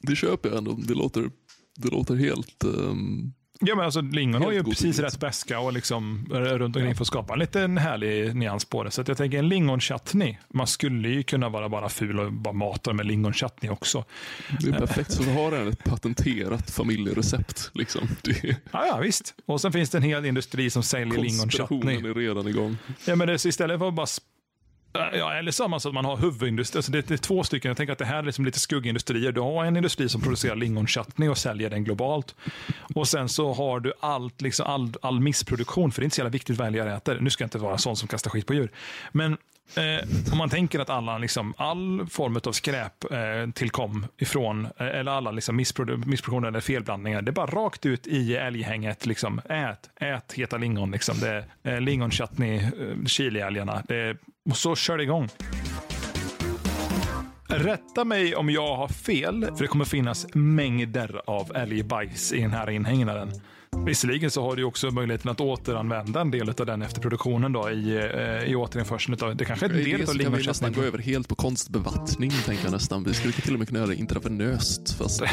Det 0.01 0.15
köper 0.15 0.49
jag 0.49 0.57
ändå. 0.57 0.71
Det 0.71 0.93
låter, 0.93 1.29
det 1.77 1.87
låter 1.91 2.15
helt... 2.15 2.63
ehm, 2.63 3.33
Ja, 3.63 3.75
men 3.75 3.85
alltså 3.85 4.01
lingon 4.01 4.41
har 4.41 4.51
ju 4.51 4.63
precis 4.63 4.99
rätt 4.99 5.19
beska 5.19 5.59
och 5.59 5.73
liksom 5.73 6.27
runt 6.31 6.75
omkring 6.75 6.95
för 6.95 7.03
att 7.03 7.07
skapa 7.07 7.33
en 7.33 7.39
liten 7.39 7.77
härlig 7.77 8.35
nyans 8.35 8.65
på 8.65 8.83
det. 8.83 8.91
Så 8.91 9.01
att 9.01 9.07
jag 9.07 9.17
tänker 9.17 9.39
en 9.39 9.49
lingonchutney. 9.49 10.37
Man 10.53 10.67
skulle 10.67 11.09
ju 11.09 11.23
kunna 11.23 11.49
vara 11.49 11.69
bara 11.69 11.89
ful 11.89 12.19
och 12.19 12.33
bara 12.33 12.53
mata 12.53 12.93
med 12.93 13.05
lingonchutney 13.05 13.71
också. 13.71 14.05
det 14.59 14.67
är 14.69 14.73
perfekt. 14.73 15.11
Så 15.11 15.23
vi 15.23 15.33
har 15.33 15.51
redan 15.51 15.67
ett 15.67 15.83
patenterat 15.83 16.71
familjerecept. 16.71 17.71
Liksom. 17.73 18.07
Det, 18.21 18.55
Ja, 18.71 18.85
ja, 18.87 18.97
visst. 19.03 19.33
Och 19.45 19.61
sen 19.61 19.71
finns 19.71 19.89
det 19.89 19.97
en 19.97 20.03
hel 20.03 20.25
industri 20.25 20.69
som 20.69 20.83
säljer 20.83 21.05
lingonchutney. 21.07 21.39
konspirationen 21.39 22.05
är 22.05 22.13
redan 22.13 22.47
igång. 22.47 22.77
Ja, 23.05 23.15
men 23.15 23.27
det, 23.27 23.45
istället 23.45 23.79
för 23.79 23.87
att 23.87 23.93
bara 23.93 24.07
Eh, 24.93 25.17
ja, 25.19 25.33
eller 25.33 25.51
samma 25.51 25.79
så 25.79 25.89
att 25.89 25.93
man 25.93 26.05
har 26.05 26.17
huvudindustri. 26.17 26.77
Alltså 26.77 26.91
det, 26.91 27.07
det 27.07 27.13
är 27.13 27.17
två 27.17 27.43
stycken. 27.43 27.69
Jag 27.69 27.77
tänker 27.77 27.93
att 27.93 27.99
det 27.99 28.05
här 28.05 28.17
är 28.17 28.23
liksom 28.23 28.45
lite 28.45 28.59
skuggindustrier. 28.59 29.31
Du 29.31 29.41
har 29.41 29.65
en 29.65 29.77
industri 29.77 30.09
som 30.09 30.21
producerar 30.21 30.55
lingonchutney 30.55 31.29
och 31.29 31.37
säljer 31.37 31.69
den 31.69 31.83
globalt. 31.83 32.35
Och 32.95 33.07
sen 33.07 33.29
så 33.29 33.53
har 33.53 33.79
du 33.79 33.93
allt, 33.99 34.41
liksom 34.41 34.65
all, 34.65 34.93
all 35.01 35.19
missproduktion, 35.19 35.91
för 35.91 36.01
det 36.01 36.03
är 36.03 36.05
inte 36.05 36.15
så 36.15 36.19
jävla 36.19 36.29
viktigt 36.29 36.57
vad 36.57 36.67
älgar 36.67 36.87
äter. 36.87 37.17
Nu 37.21 37.29
ska 37.29 37.43
jag 37.43 37.45
inte 37.45 37.57
vara 37.57 37.77
sån 37.77 37.95
som 37.95 38.07
kastar 38.07 38.31
skit 38.31 38.45
på 38.45 38.53
djur. 38.53 38.71
Men 39.11 39.37
Eh, 39.75 40.31
om 40.31 40.37
man 40.37 40.49
tänker 40.49 40.79
att 40.79 40.89
alla, 40.89 41.17
liksom, 41.17 41.53
all 41.57 42.07
form 42.09 42.39
av 42.45 42.51
skräp 42.51 43.11
eh, 43.11 43.51
tillkom 43.53 44.05
ifrån, 44.17 44.65
eh, 44.65 44.87
eller 44.87 45.11
alla 45.11 45.31
liksom, 45.31 45.55
missprodu 45.55 45.97
missproduktioner 45.97 46.47
eller 46.47 46.59
felblandningar, 46.59 47.21
det 47.21 47.31
är 47.31 47.33
bara 47.33 47.45
rakt 47.45 47.85
ut 47.85 48.07
i 48.07 48.35
älghänget. 48.35 49.05
Liksom, 49.05 49.41
ät, 49.49 49.89
ät 49.95 50.33
heta 50.33 50.57
lingon. 50.57 50.91
Liksom. 50.91 51.19
Det 51.19 51.45
är 51.63 51.73
eh, 51.73 51.81
lingonchutney, 51.81 52.55
eh, 52.57 53.05
chiliälgarna. 53.05 53.83
Det, 53.87 54.17
och 54.49 54.57
så 54.57 54.75
kör 54.75 54.97
det 54.97 55.03
igång. 55.03 55.29
Rätta 57.49 58.05
mig 58.05 58.35
om 58.35 58.49
jag 58.49 58.75
har 58.75 58.87
fel, 58.87 59.45
för 59.45 59.61
det 59.61 59.67
kommer 59.67 59.85
finnas 59.85 60.27
mängder 60.33 61.21
av 61.27 61.55
älgbajs 61.55 62.33
i 62.33 62.41
den 62.41 62.51
här 62.51 62.69
inhägnaden. 62.69 63.31
Visserligen 63.77 64.31
så 64.31 64.43
har 64.43 64.55
du 64.55 64.63
också 64.63 64.91
möjligheten 64.91 65.31
att 65.31 65.41
återanvända 65.41 66.21
en 66.21 66.31
del 66.31 66.49
av 66.49 66.65
den 66.65 66.81
efter 66.81 67.01
produktionen 67.01 67.53
då, 67.53 67.69
i, 67.69 67.97
eh, 67.97 68.51
i 68.51 68.55
återinförseln. 68.55 69.17
Av, 69.21 69.35
det 69.35 69.45
kanske 69.45 69.65
är 69.65 69.69
en 69.69 69.75
del 69.75 69.99
det 69.99 70.03
av 70.03 70.13
så 70.13 70.19
kan 70.19 70.33
vi 70.33 70.47
nästan 70.47 70.73
gå 70.73 70.81
över 70.81 70.97
helt 70.99 71.27
på 71.27 71.35
konstbevattning, 71.35 72.31
tänker 72.45 72.63
jag 72.63 72.71
nästan. 72.71 73.03
Vi 73.03 73.13
skulle 73.13 73.33
till 73.33 73.53
och 73.53 73.59
med 73.59 73.67
kunna 73.67 73.79
göra 73.79 73.89
det 73.89 73.95
intravenöst. 73.95 74.97
Fast, 74.97 75.21
eh, 75.21 75.29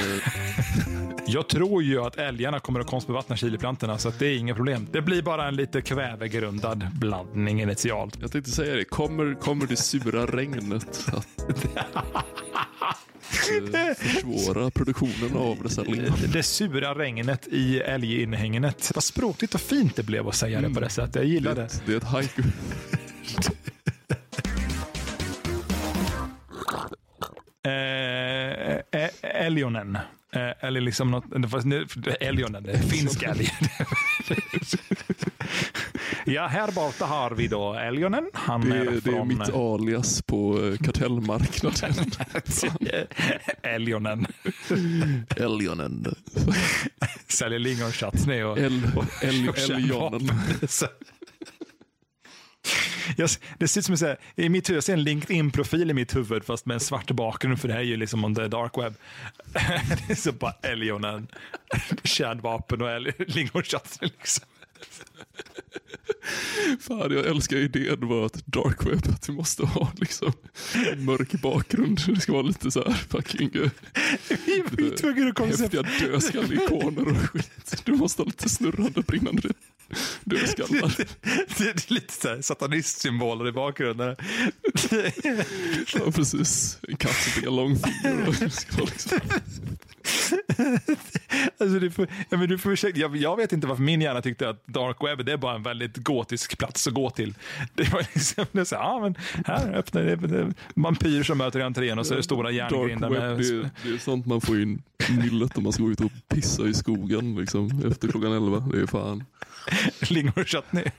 Jag 1.27 1.49
tror 1.49 1.83
ju 1.83 2.01
att 2.01 2.17
älgarna 2.17 2.61
kommer 2.61 2.81
att 2.81 2.87
konstbevattna 2.87 3.37
chiliplantorna, 3.37 3.99
så 3.99 4.09
att 4.09 4.19
det 4.19 4.27
är 4.27 4.39
inga 4.39 4.55
problem. 4.55 4.87
Det 4.93 5.03
blir 5.03 5.23
bara 5.23 5.49
en 5.49 5.57
lite 5.57 5.81
kvävegrundad 5.81 6.87
blandning 7.01 7.63
initialt. 7.63 8.17
jag 8.21 8.33
tänkte 8.33 8.51
säga 8.51 8.75
det, 8.77 8.85
kommer, 8.85 9.35
kommer 9.35 9.67
det 9.67 9.77
sura 9.77 10.27
regnet 10.27 11.11
försvåra 13.99 14.71
produktionen 14.71 15.37
av 15.37 15.59
dessa 15.63 15.83
lingon? 15.83 16.15
Det 16.33 16.43
sura 16.43 16.95
regnet 16.95 17.47
i 17.47 17.79
älginhägnet. 17.81 18.91
Vad 18.95 19.05
språkligt 19.05 19.55
och 19.55 19.61
fint 19.61 19.97
det 19.97 20.03
blev 20.03 20.29
att 20.29 20.35
säga 20.35 20.61
det 20.61 20.71
på 20.71 20.81
det 20.81 20.91
sättet. 20.91 21.15
Jag 21.15 21.25
gillar 21.25 21.55
det. 21.55 21.69
Det 21.87 21.93
är 21.93 21.97
ett 21.97 22.05
haiku. 22.05 22.43
Eh, 27.65 29.03
eh, 29.03 29.11
Elionen. 29.23 29.97
Eh, 30.33 30.51
eller 30.61 30.81
liksom 30.81 31.11
något, 31.11 31.25
det 31.31 32.73
är 32.73 32.83
finsk 32.83 33.23
älg. 33.27 33.51
ja, 36.35 36.47
här 36.47 36.73
borta 36.73 37.07
har 37.07 37.31
vi 37.31 37.49
då 37.49 37.75
Elionen. 37.75 38.31
Han 38.33 38.61
Det 38.61 38.77
är, 38.77 38.81
är, 38.81 38.85
det 38.85 38.97
är 38.97 39.01
från 39.01 39.29
mitt 39.29 39.55
alias 39.55 40.23
på 40.23 40.65
eh, 40.65 40.77
kartellmarknaden. 40.77 41.95
Elionen. 43.63 44.27
Eljonen. 45.37 46.15
Säljer 47.29 47.59
lingonchutney 47.59 48.43
och, 48.43 48.59
El, 48.59 48.83
el, 49.23 49.49
Eljonen. 49.71 50.31
Jag, 53.17 53.31
det 53.59 53.69
ser 53.69 53.81
ut 53.81 53.99
som 53.99 54.09
en 54.09 54.17
i 54.45 54.49
mitt 54.49 54.69
huvud, 54.69 54.77
jag 54.77 54.85
ser 54.85 54.93
en 54.93 55.03
LinkedIn-profil 55.03 55.91
i 55.91 55.95
mitt 55.95 56.17
huvud 56.17 56.45
fast 56.45 56.67
med 56.67 56.75
en 56.75 56.81
svart 56.81 57.11
bakgrund 57.11 57.61
för 57.61 57.69
det 57.69 57.75
här 57.75 57.81
är 57.81 57.85
ju 57.85 57.97
liksom 57.97 58.25
on 58.25 58.35
the 58.35 58.49
dark 58.49 58.79
web. 58.79 58.95
det 59.53 60.11
är 60.11 60.15
så 60.15 60.33
bara 60.33 60.55
Elionen, 60.63 61.27
kärnvapen 62.05 62.83
och 62.83 62.89
lingonchutney 63.19 64.11
liksom. 64.19 64.48
Fan, 66.81 67.13
jag 67.13 67.27
älskar 67.27 67.57
idén 67.57 68.09
bara 68.09 68.27
att 68.27 68.47
dark 68.47 68.87
web, 68.87 69.13
att 69.15 69.23
du 69.23 69.33
måste 69.33 69.67
ha 69.67 69.93
liksom 69.97 70.33
en 70.93 71.05
mörk 71.05 71.33
bakgrund. 71.33 72.01
Det 72.07 72.21
ska 72.21 72.33
vara 72.33 72.43
lite 72.43 72.71
så 72.71 72.85
här 72.85 72.93
fucking 72.93 73.51
eh, 73.55 73.71
Vi 74.71 74.89
var 74.91 74.97
tvungna 74.97 75.29
att 75.29 75.35
koncepta 75.35 75.83
häftiga 75.83 76.09
dödskalleikoner 76.11 77.09
och 77.09 77.17
skit. 77.17 77.83
Du 77.85 77.93
måste 77.93 78.23
ha 78.23 78.27
lite 78.27 78.49
snurrande 78.49 79.03
brinnande 79.03 79.49
dödskallar. 80.25 80.97
Det 81.59 81.65
är 81.65 81.93
lite 81.93 82.13
så 82.13 82.43
satanistsymboler 82.43 83.49
i 83.49 83.53
bakgrunden. 83.53 84.17
Ja, 85.95 86.11
precis. 86.13 86.79
En 86.89 86.97
katt 86.97 87.15
som 87.15 87.33
fick 87.33 87.45
långfinger. 87.45 88.29
och 88.29 88.35
det 88.41 88.51
ska 88.51 88.77
vara 88.77 88.87
liksom. 88.87 89.19
Alltså, 91.59 91.79
du 91.79 91.91
får, 91.91 92.09
ja, 92.31 92.37
men 92.39 92.49
du 92.49 92.59
får 92.59 92.73
ursäkta, 92.73 93.01
jag, 93.01 93.17
jag 93.17 93.37
vet 93.37 93.53
inte 93.53 93.67
varför 93.67 93.83
min 93.83 94.01
hjärna 94.01 94.23
tyckte 94.23 94.49
att 94.49 94.67
dark 94.67 94.97
web 95.01 95.27
det 95.27 95.33
är 95.33 95.37
bara 95.37 95.55
en 95.55 95.63
väldigt 95.63 95.97
gotisk 95.97 96.59
plats 96.59 96.87
att 96.87 96.95
gå 96.95 97.11
till. 97.11 97.35
Det 97.75 97.93
var 97.93 98.07
liksom, 98.15 98.47
det 98.53 98.65
så, 98.65 98.75
ja, 98.75 99.01
men 99.03 99.15
här 99.47 99.75
öppnar 99.75 100.03
det, 100.03 100.17
det 100.17 100.53
vampyrer 100.75 101.23
som 101.23 101.39
möter 101.39 101.61
i 101.61 101.63
entrén 101.63 101.99
och 101.99 102.07
så 102.07 102.13
är 102.13 102.17
det 102.17 102.23
stora 102.23 102.43
Dark 102.43 102.55
järngrindar 102.55 103.11
web, 103.11 103.21
med... 103.21 103.39
det, 103.39 103.71
det 103.83 103.95
är 103.95 103.99
sånt 103.99 104.27
man 104.27 104.41
får 104.41 104.63
in 104.63 104.83
nyllet 105.09 105.57
om 105.57 105.63
man 105.63 105.73
ska 105.73 105.83
gå 105.83 105.91
ut 105.91 106.01
och 106.01 106.13
pissa 106.29 106.63
i 106.67 106.75
skogen 106.75 107.37
liksom, 107.37 107.83
efter 107.93 108.09
klockan 108.09 108.33
elva. 108.33 108.61
Det 108.61 108.81
är 108.81 108.87
fan. 108.87 109.25
lingonchutney. 110.11 110.85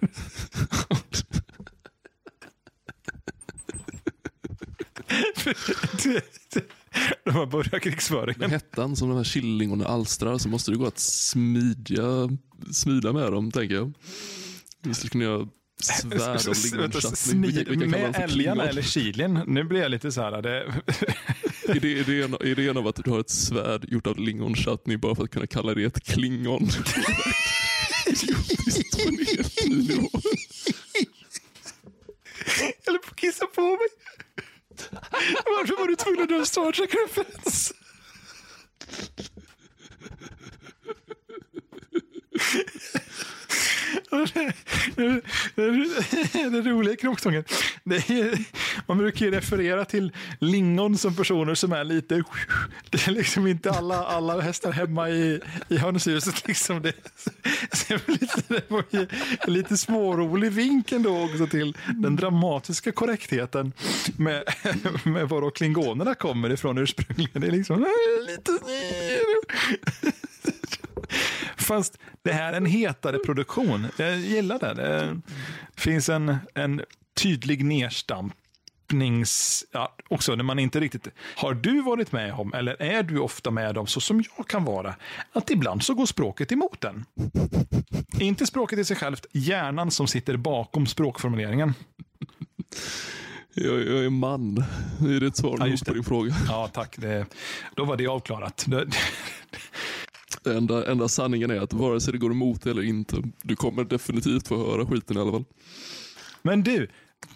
De 7.25 7.31
har 7.31 7.45
börjat 7.45 7.71
Med 7.71 7.81
krigsföringen. 7.81 8.51
hettan 8.51 8.95
som 8.95 9.09
de 9.09 9.17
här 9.17 9.23
chillingarna 9.23 9.85
alstrar 9.85 10.37
så 10.37 10.49
måste 10.49 10.71
det 10.71 10.77
gå 10.77 10.85
att 10.87 10.99
smidja, 10.99 12.29
smida 12.71 13.13
med 13.13 13.31
dem, 13.31 13.51
tänker 13.51 13.75
jag. 13.75 13.93
Vi 14.83 14.93
skulle 14.93 15.09
kunna 15.09 15.23
göra 15.23 15.47
svärd 15.81 16.47
av 16.47 16.55
lingonchattning. 16.63 17.89
Med 17.89 18.15
älgarna 18.15 18.63
eller 18.63 18.81
chilin? 18.81 19.39
Nu 19.47 19.63
blir 19.63 19.81
jag 19.81 19.91
lite 19.91 20.11
så 20.11 20.21
här. 20.21 20.41
Det, 20.41 20.73
Idé- 21.67 22.09
Idén, 22.09 22.37
idén 22.41 22.77
av 22.77 22.87
att 22.87 23.03
du 23.03 23.11
har 23.11 23.19
ett 23.19 23.29
svärd 23.29 23.85
gjort 23.89 24.07
av 24.07 24.17
lingonchutney 24.19 24.97
bara 24.97 25.15
för 25.15 25.23
att 25.23 25.31
kunna 25.31 25.47
kalla 25.47 25.73
det 25.73 25.83
ett 25.83 26.03
klingon. 26.03 26.63
Idiotiskt 28.05 28.97
på 29.03 29.09
en 29.09 29.17
helt 29.17 29.65
ny 29.67 29.75
nivå. 29.87 30.09
jag 32.85 32.85
håller 32.85 32.99
på 32.99 33.09
att 33.11 33.15
kissa 33.15 33.45
på 33.45 33.61
mig. 33.61 33.87
Varför 35.45 35.77
var 35.77 35.87
du 35.87 35.95
tvungen 35.95 36.21
att 36.21 36.29
dra 36.29 36.35
en 36.35 36.45
Star 36.45 36.71
Trek-referens? 36.71 37.73
Den 46.33 46.63
roliga 46.63 46.95
kråksången. 46.95 47.43
Det 47.83 48.09
är, 48.09 48.37
man 48.87 48.97
brukar 48.97 49.25
ju 49.25 49.31
referera 49.31 49.85
till 49.85 50.11
lingon 50.39 50.97
som 50.97 51.15
personer 51.15 51.55
som 51.55 51.71
är 51.73 51.83
lite... 51.83 52.23
Det 52.89 53.07
är 53.07 53.11
liksom 53.11 53.47
inte 53.47 53.71
alla, 53.71 54.05
alla 54.05 54.41
hästar 54.41 54.71
hemma 54.71 55.09
i, 55.09 55.41
i 55.67 55.77
hönshuset. 55.77 56.47
Liksom 56.47 56.81
det, 56.81 56.93
det 57.71 57.93
är 57.93 58.11
lite, 58.11 58.41
det 58.47 58.71
var 58.71 58.83
ju 58.89 59.07
en 59.39 59.53
lite 59.53 59.77
smårolig 59.77 60.51
vink 60.51 60.91
ändå 60.91 61.23
också 61.23 61.47
till 61.47 61.77
den 61.95 62.15
dramatiska 62.15 62.91
korrektheten 62.91 63.73
med, 64.17 64.43
med 65.03 65.29
var 65.29 65.51
klingonerna 65.51 66.15
kommer 66.15 66.49
ifrån 66.49 66.77
ursprungligen. 66.77 67.41
Det 67.41 67.47
är 67.47 67.51
liksom 67.51 67.85
lite... 68.27 68.51
Fast 71.69 71.97
det 72.21 72.31
här 72.31 72.53
är 72.53 72.57
en 72.57 72.65
hetare 72.65 73.19
produktion. 73.19 73.87
Jag 73.97 74.17
gillar 74.17 74.59
det. 74.59 74.73
Det 74.73 75.21
finns 75.75 76.09
en, 76.09 76.37
en 76.53 76.81
tydlig 77.21 77.65
nedstampnings... 77.65 79.65
Ja, 79.71 79.95
också 80.09 80.35
när 80.35 80.43
man 80.43 80.59
inte 80.59 80.79
riktigt... 80.79 81.07
Har 81.35 81.53
du 81.53 81.81
varit 81.81 82.11
med 82.11 82.33
om, 82.33 82.53
eller 82.53 82.81
är 82.81 83.03
du 83.03 83.19
ofta 83.19 83.51
med 83.51 83.77
om, 83.77 83.87
så 83.87 84.01
som 84.01 84.23
jag 84.37 84.47
kan 84.47 84.63
vara, 84.63 84.95
att 85.33 85.49
ibland 85.49 85.83
så 85.83 85.93
går 85.93 86.05
språket 86.05 86.51
emot 86.51 86.81
den. 86.81 87.05
Inte 88.19 88.45
språket 88.45 88.79
i 88.79 88.85
sig 88.85 88.97
självt, 88.97 89.25
hjärnan 89.31 89.91
som 89.91 90.07
sitter 90.07 90.37
bakom 90.37 90.87
språkformuleringen. 90.87 91.73
Jag, 93.53 93.79
jag 93.79 94.05
är 94.05 94.09
man. 94.09 94.57
Är 95.01 95.19
det 95.19 95.27
ett 95.27 95.37
svar 95.37 95.57
Ja, 95.59 95.77
på 95.85 95.93
din 95.93 96.03
fråga? 96.03 96.35
Ja, 96.47 96.69
tack. 96.73 96.95
Det, 96.97 97.25
då 97.75 97.85
var 97.85 97.97
det 97.97 98.07
avklarat. 98.07 98.65
Det, 98.67 98.87
Det 100.43 100.57
enda, 100.57 100.91
enda 100.91 101.07
sanningen 101.07 101.51
är 101.51 101.59
att 101.59 101.73
vare 101.73 102.01
sig 102.01 102.13
det 102.13 102.19
går 102.19 102.31
emot 102.31 102.65
eller 102.65 102.81
inte, 102.83 103.23
du 103.41 103.55
kommer 103.55 103.83
definitivt 103.83 104.47
få 104.47 104.71
höra 104.71 104.85
skiten 104.85 105.17
i 105.17 105.19
alla 105.19 105.31
fall. 105.31 105.45
Men 106.41 106.63
du, 106.63 106.87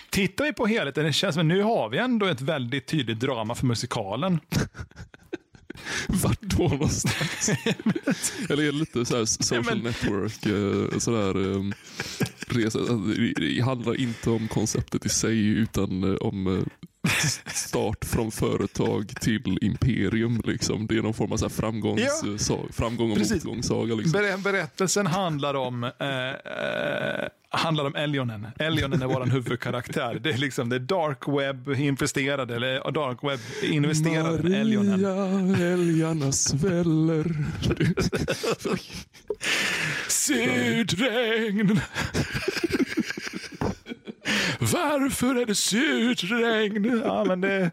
tittar 0.09 0.45
vi 0.45 0.53
på 0.53 0.65
helheten, 0.65 1.05
det 1.05 1.13
känns 1.13 1.35
som 1.35 1.41
att 1.41 1.45
nu 1.45 1.61
har 1.61 1.89
vi 1.89 1.97
ändå 1.97 2.25
ett 2.25 2.41
väldigt 2.41 2.87
tydligt 2.87 3.19
drama 3.19 3.55
för 3.55 3.65
musikalen. 3.65 4.39
Vart 6.07 6.41
då 6.41 6.67
någonstans? 6.67 7.49
Eller 8.49 8.63
är 8.63 8.65
det 8.65 8.71
lite 8.71 9.05
så 9.05 9.17
här 9.17 9.25
social 9.25 9.63
men- 9.65 9.79
network, 9.79 10.45
eh, 10.45 10.97
sådär, 10.97 11.37
um, 11.37 11.73
resa, 12.47 12.79
alltså, 12.79 12.97
det, 12.97 13.61
handlar 13.61 13.99
inte 13.99 14.29
om 14.29 14.47
konceptet 14.47 15.05
i 15.05 15.09
sig 15.09 15.47
utan 15.47 16.03
eh, 16.03 16.15
om 16.15 16.47
eh, 16.57 16.63
start 17.47 18.05
från 18.05 18.31
företag 18.31 19.07
till 19.21 19.57
imperium. 19.61 20.41
Liksom. 20.45 20.87
Det 20.87 20.97
är 20.97 21.01
någon 21.01 21.13
form 21.13 21.31
av 21.31 21.37
så 21.37 21.49
framgångs, 21.49 22.01
Ja. 22.23 22.37
sa, 22.37 22.59
framgång 22.71 23.11
och 23.11 23.17
Precis. 23.17 23.43
motgångssaga. 23.45 23.95
Liksom. 23.95 24.11
Ber- 24.21 24.37
Berättelsen 24.43 25.07
handlar 25.07 25.53
om 25.53 25.83
eh, 25.83 25.89
eh, 26.29 27.27
handlar 27.49 27.85
om 27.85 27.95
Elionen. 27.95 28.47
Elionen 28.59 29.01
är 29.01 29.05
vår 29.07 29.25
huvudkaraktär. 29.25 30.19
Det 30.23 30.29
är 30.29 30.37
liksom 30.37 30.69
det 30.69 30.75
är 30.75 30.79
dark 30.79 31.27
web 31.27 31.69
investerade, 31.79 32.55
eller 32.55 32.91
dark 32.91 33.17
web 33.23 33.39
investerade 33.63 34.57
Elionen. 34.57 35.01
Maria, 35.01 35.67
älgarna 35.73 36.31
sväller. 36.31 37.35
Sydregn! 40.07 41.79
Varför 44.60 45.36
är 45.36 45.46
det 45.46 45.56
sydregn? 45.56 47.02
Ja, 47.06 47.26
men 47.26 47.41
det... 47.41 47.72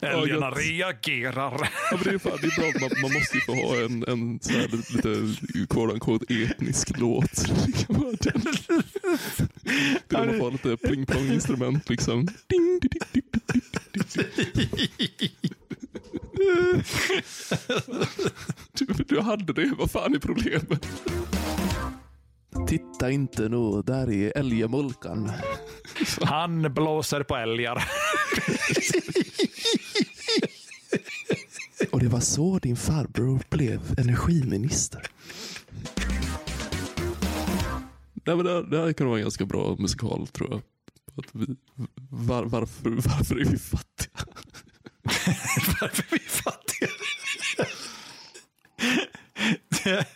Älgarna 0.00 0.50
reagerar. 0.50 1.70
Ja, 1.90 1.98
det, 2.04 2.10
är 2.10 2.18
fan, 2.18 2.38
det 2.40 2.46
är 2.46 2.60
bra, 2.60 2.80
man, 2.80 2.90
man 3.02 3.12
måste 3.12 3.36
ju 3.36 3.40
få 3.40 3.54
ha 3.54 3.76
en, 3.84 4.04
en 4.08 4.38
så 4.42 4.52
här 4.52 4.68
lite 4.68 5.36
quote 5.68 5.92
unquote 5.92 6.34
etnisk 6.34 6.98
låt. 6.98 7.44
Det 7.66 7.86
kan 7.86 8.00
vara 8.00 8.12
den. 8.20 8.42
Det 10.08 10.16
är 10.16 10.26
man 10.26 10.38
får 10.38 10.40
ha 10.40 10.50
lite 10.50 10.76
pling 10.76 11.06
plong 11.06 11.32
instrument 11.32 11.88
liksom. 11.88 12.26
Ding, 12.46 12.80
ding, 12.80 12.90
ding. 13.12 13.22
Du, 18.72 18.86
du 19.08 19.20
hade 19.20 19.52
det, 19.52 19.74
vad 19.78 19.90
fan 19.90 20.14
är 20.14 20.18
problemet? 20.18 20.86
Titta 22.68 23.10
inte 23.10 23.48
nu, 23.48 23.82
där 23.82 24.10
är 24.10 24.32
älgemulkan. 24.38 25.32
Han 26.22 26.74
blåser 26.74 27.22
på 27.22 27.36
älgar. 27.36 27.84
Och 31.90 32.00
det 32.00 32.08
var 32.08 32.20
så 32.20 32.58
din 32.58 32.76
farbror 32.76 33.40
blev 33.50 33.80
energiminister. 33.98 35.02
Nej, 38.26 38.36
men 38.36 38.44
det, 38.44 38.52
här- 38.52 38.62
det 38.70 38.78
här 38.78 38.92
kan 38.92 39.06
vara 39.06 39.18
en 39.18 39.22
ganska 39.24 39.44
bra 39.46 39.76
musikal 39.78 40.26
tror 40.26 40.50
jag. 40.50 40.60
Att 41.18 41.30
vi, 41.32 41.46
var, 42.10 42.44
varför, 42.44 42.90
varför 42.90 43.40
är 43.40 43.44
vi 43.44 43.58
fattiga? 43.58 44.10
Varför 45.80 46.02
är 46.02 46.10
vi 46.10 46.18
fattiga? 46.18 46.88
Det, 49.84 50.06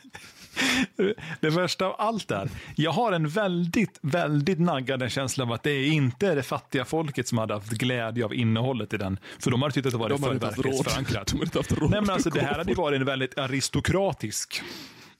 det 1.40 1.50
värsta 1.50 1.86
av 1.86 1.94
allt 1.98 2.30
är, 2.30 2.48
jag 2.76 2.90
har 2.90 3.12
en 3.12 3.28
väldigt, 3.28 3.98
väldigt 4.02 4.58
naggande 4.58 5.10
känsla 5.10 5.44
av 5.44 5.52
att 5.52 5.62
det 5.62 5.70
är 5.70 5.86
inte 5.86 6.34
det 6.34 6.42
fattiga 6.42 6.84
folket 6.84 7.28
som 7.28 7.38
hade 7.38 7.54
haft 7.54 7.70
glädje 7.70 8.24
av 8.24 8.34
innehållet 8.34 8.94
i 8.94 8.96
den. 8.96 9.18
För 9.38 9.50
de 9.50 9.62
hade 9.62 9.74
tyckt 9.74 9.86
att 9.86 9.92
det 9.92 9.98
var 9.98 10.08
De 10.08 10.18
för 10.18 10.34
verklighetsförankrat. 10.34 11.26
De 11.26 11.36
har 11.36 11.44
inte 11.44 11.58
haft 11.58 11.72
råd 11.72 11.90
Nej, 11.90 12.00
men 12.00 12.10
alltså, 12.10 12.30
det 12.30 12.40
här 12.40 12.58
hade 12.58 12.70
ju 12.70 12.76
varit 12.76 13.00
en 13.00 13.06
väldigt 13.06 13.38
aristokratisk 13.38 14.62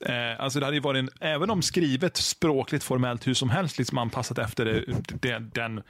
Eh, 0.06 0.40
alltså 0.40 0.60
det 0.60 0.66
hade 0.66 0.76
ju 0.76 0.80
varit 0.80 0.98
en, 0.98 1.10
även 1.20 1.50
om 1.50 1.62
skrivet 1.62 2.16
språkligt 2.16 2.84
formellt 2.84 3.26
hur 3.26 3.34
som 3.34 3.50
helst 3.50 3.78
liksom 3.78 3.98
anpassat 3.98 4.38
efter 4.38 4.64
det, 4.64 4.84
det, 5.20 5.38
den, 5.54 5.82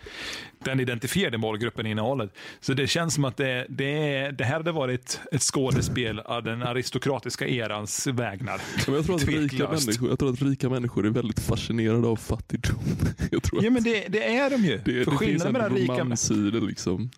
den 0.64 0.80
identifierade 0.80 1.38
målgruppen 1.38 1.86
i 1.86 1.90
innehållet. 1.90 2.30
Så 2.60 2.74
det 2.74 2.86
känns 2.86 3.14
som 3.14 3.24
att 3.24 3.36
det, 3.36 3.66
det, 3.68 4.30
det 4.30 4.44
här 4.44 4.52
hade 4.52 4.72
varit 4.72 5.20
ett 5.32 5.42
skådespel 5.42 6.20
av 6.20 6.42
den 6.42 6.62
aristokratiska 6.62 7.48
erans 7.48 8.06
vägnar. 8.06 8.60
Men 8.86 8.94
jag, 8.94 9.04
tror 9.04 9.16
att 9.16 9.28
rika 9.28 9.68
människor, 9.68 10.08
jag 10.08 10.18
tror 10.18 10.32
att 10.32 10.42
rika 10.42 10.68
människor 10.68 11.06
är 11.06 11.10
väldigt 11.10 11.40
fascinerade 11.40 12.08
av 12.08 12.16
fattigdom. 12.16 12.80
Jag 13.30 13.42
tror 13.42 13.64
Ja 13.64 13.70
men 13.70 13.82
det, 13.82 14.04
det 14.08 14.36
är 14.36 14.50
de 14.50 14.64
ju. 14.64 14.80
det, 14.84 15.04
För 15.04 15.10
det 15.10 15.18
finns 15.18 15.44
en 15.44 15.56
romans 15.56 16.28
det. 16.28 16.60
Liksom. 16.60 17.10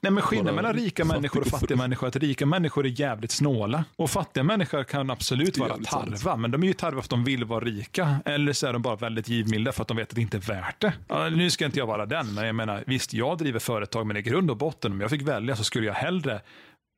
Nej, 0.00 0.12
men 0.12 0.22
skillnaden 0.22 0.54
mellan 0.54 0.72
rika 0.74 1.04
människor 1.04 1.40
och 1.40 1.46
fattiga 1.46 1.76
människor 1.76 2.06
är 2.06 2.08
att 2.08 2.16
rika 2.16 2.46
människor 2.46 2.86
är 2.86 3.00
jävligt 3.00 3.30
snåla. 3.30 3.84
Och 3.96 4.10
fattiga 4.10 4.44
människor 4.44 4.84
kan 4.84 5.10
absolut 5.10 5.58
vara 5.58 5.68
jävligt 5.68 5.88
sant. 5.88 6.16
tarva, 6.22 6.36
men 6.36 6.50
de 6.50 6.62
är 6.62 6.66
ju 6.66 6.72
tarva 6.72 6.92
för 7.00 7.06
att 7.06 7.10
de 7.10 7.24
vill 7.24 7.44
vara 7.44 7.64
rika. 7.64 8.16
Eller 8.24 8.52
så 8.52 8.66
är 8.66 8.72
de 8.72 8.82
bara 8.82 8.96
väldigt 8.96 9.28
givmilda 9.28 9.72
för 9.72 9.82
att 9.82 9.88
de 9.88 9.96
vet 9.96 10.08
att 10.08 10.14
det 10.14 10.20
inte 10.22 10.36
är 10.36 10.40
värt 10.40 10.80
det. 10.80 10.92
Ja, 11.08 11.28
nu 11.28 11.50
ska 11.50 11.64
inte 11.64 11.78
jag 11.78 11.86
vara 11.86 12.06
den, 12.06 12.34
men 12.34 12.46
jag 12.46 12.54
menar, 12.54 12.84
visst, 12.86 13.12
jag 13.14 13.38
driver 13.38 13.58
företag, 13.58 14.06
men 14.06 14.16
i 14.16 14.22
grund 14.22 14.50
och 14.50 14.56
botten, 14.56 14.92
om 14.92 15.00
jag 15.00 15.10
fick 15.10 15.22
välja 15.22 15.56
så 15.56 15.64
skulle 15.64 15.86
jag 15.86 15.94
hellre 15.94 16.40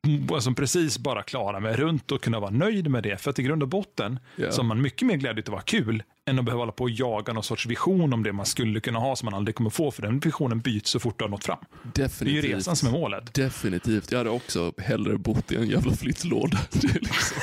mm, 0.07 0.33
alltså 0.33 0.53
precis 0.53 0.99
bara 0.99 1.23
klara 1.23 1.59
mig 1.59 1.75
runt 1.75 2.11
och 2.11 2.21
kunna 2.21 2.39
vara 2.39 2.51
nöjd 2.51 2.89
med 2.89 3.03
det. 3.03 3.21
För 3.21 3.29
att 3.29 3.39
i 3.39 3.43
grund 3.43 3.63
och 3.63 3.69
botten 3.69 4.19
Ja. 4.35 4.51
så 4.51 4.61
har 4.61 4.67
man 4.67 4.81
mycket 4.81 5.07
mer 5.07 5.15
glädje 5.15 5.43
att 5.43 5.49
vara 5.49 5.61
kul 5.61 6.03
än 6.27 6.39
att 6.39 6.45
behöva 6.45 6.61
hålla 6.61 6.71
på 6.71 6.83
och 6.83 6.89
jaga 6.89 7.33
någon 7.33 7.43
sorts 7.43 7.65
vision 7.65 8.13
om 8.13 8.23
det 8.23 8.33
man 8.33 8.45
skulle 8.45 8.79
kunna 8.79 8.99
ha 8.99 9.15
som 9.15 9.25
man 9.25 9.33
aldrig 9.33 9.55
kommer 9.55 9.69
få. 9.69 9.91
För 9.91 10.01
den 10.01 10.19
visionen 10.19 10.59
byts 10.59 10.89
så 10.91 10.99
fort 10.99 11.19
du 11.19 11.23
har 11.23 11.29
nått 11.29 11.43
fram. 11.43 11.57
Det 11.93 11.99
är 12.01 12.03
ju 12.03 12.07
Definitivt. 12.07 12.55
resan 12.55 12.75
som 12.75 12.87
är 12.87 12.91
målet. 12.91 13.33
Definitivt. 13.33 14.11
Jag 14.11 14.17
hade 14.17 14.29
också 14.29 14.73
hellre 14.77 15.17
bott 15.17 15.51
i 15.51 15.55
en 15.55 15.67
jävla 15.67 15.93
flyttlåda. 15.93 16.57
Liksom... 16.83 17.37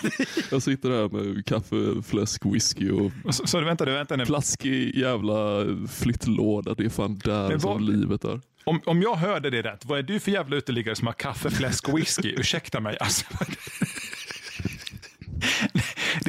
jag 0.50 0.62
sitter 0.62 0.90
där 0.90 1.08
med 1.08 1.46
kaffe, 1.46 2.02
fläsk, 2.08 2.42
whisky 2.46 2.90
och 2.90 3.12
Så, 3.34 3.46
så 3.46 3.60
vänta, 3.60 3.84
du, 3.84 3.92
vänta 3.92 4.16
nu. 4.16 4.26
plaskig 4.26 4.96
jävla 4.96 5.64
flyttlåda. 5.92 6.74
Det 6.74 6.84
är 6.84 6.88
fan 6.88 7.18
där 7.24 7.50
vad- 7.50 7.60
som 7.60 7.82
livet 7.82 8.24
är. 8.24 8.40
Om, 8.64 8.80
om 8.86 9.02
jag 9.02 9.14
hörde 9.16 9.50
det 9.50 9.62
rätt, 9.62 9.84
vad 9.84 9.98
är 9.98 10.02
du 10.02 10.20
för 10.20 10.30
jävla 10.30 10.56
uteliggare 10.56 10.96
som 10.96 11.06
har 11.06 11.14
kaffe, 11.14 11.50
fläsk 11.50 11.88
och 11.88 11.98
whisky? 11.98 12.34
Ursäkta 12.38 12.80
mig. 12.80 12.96
Alltså. 13.00 13.24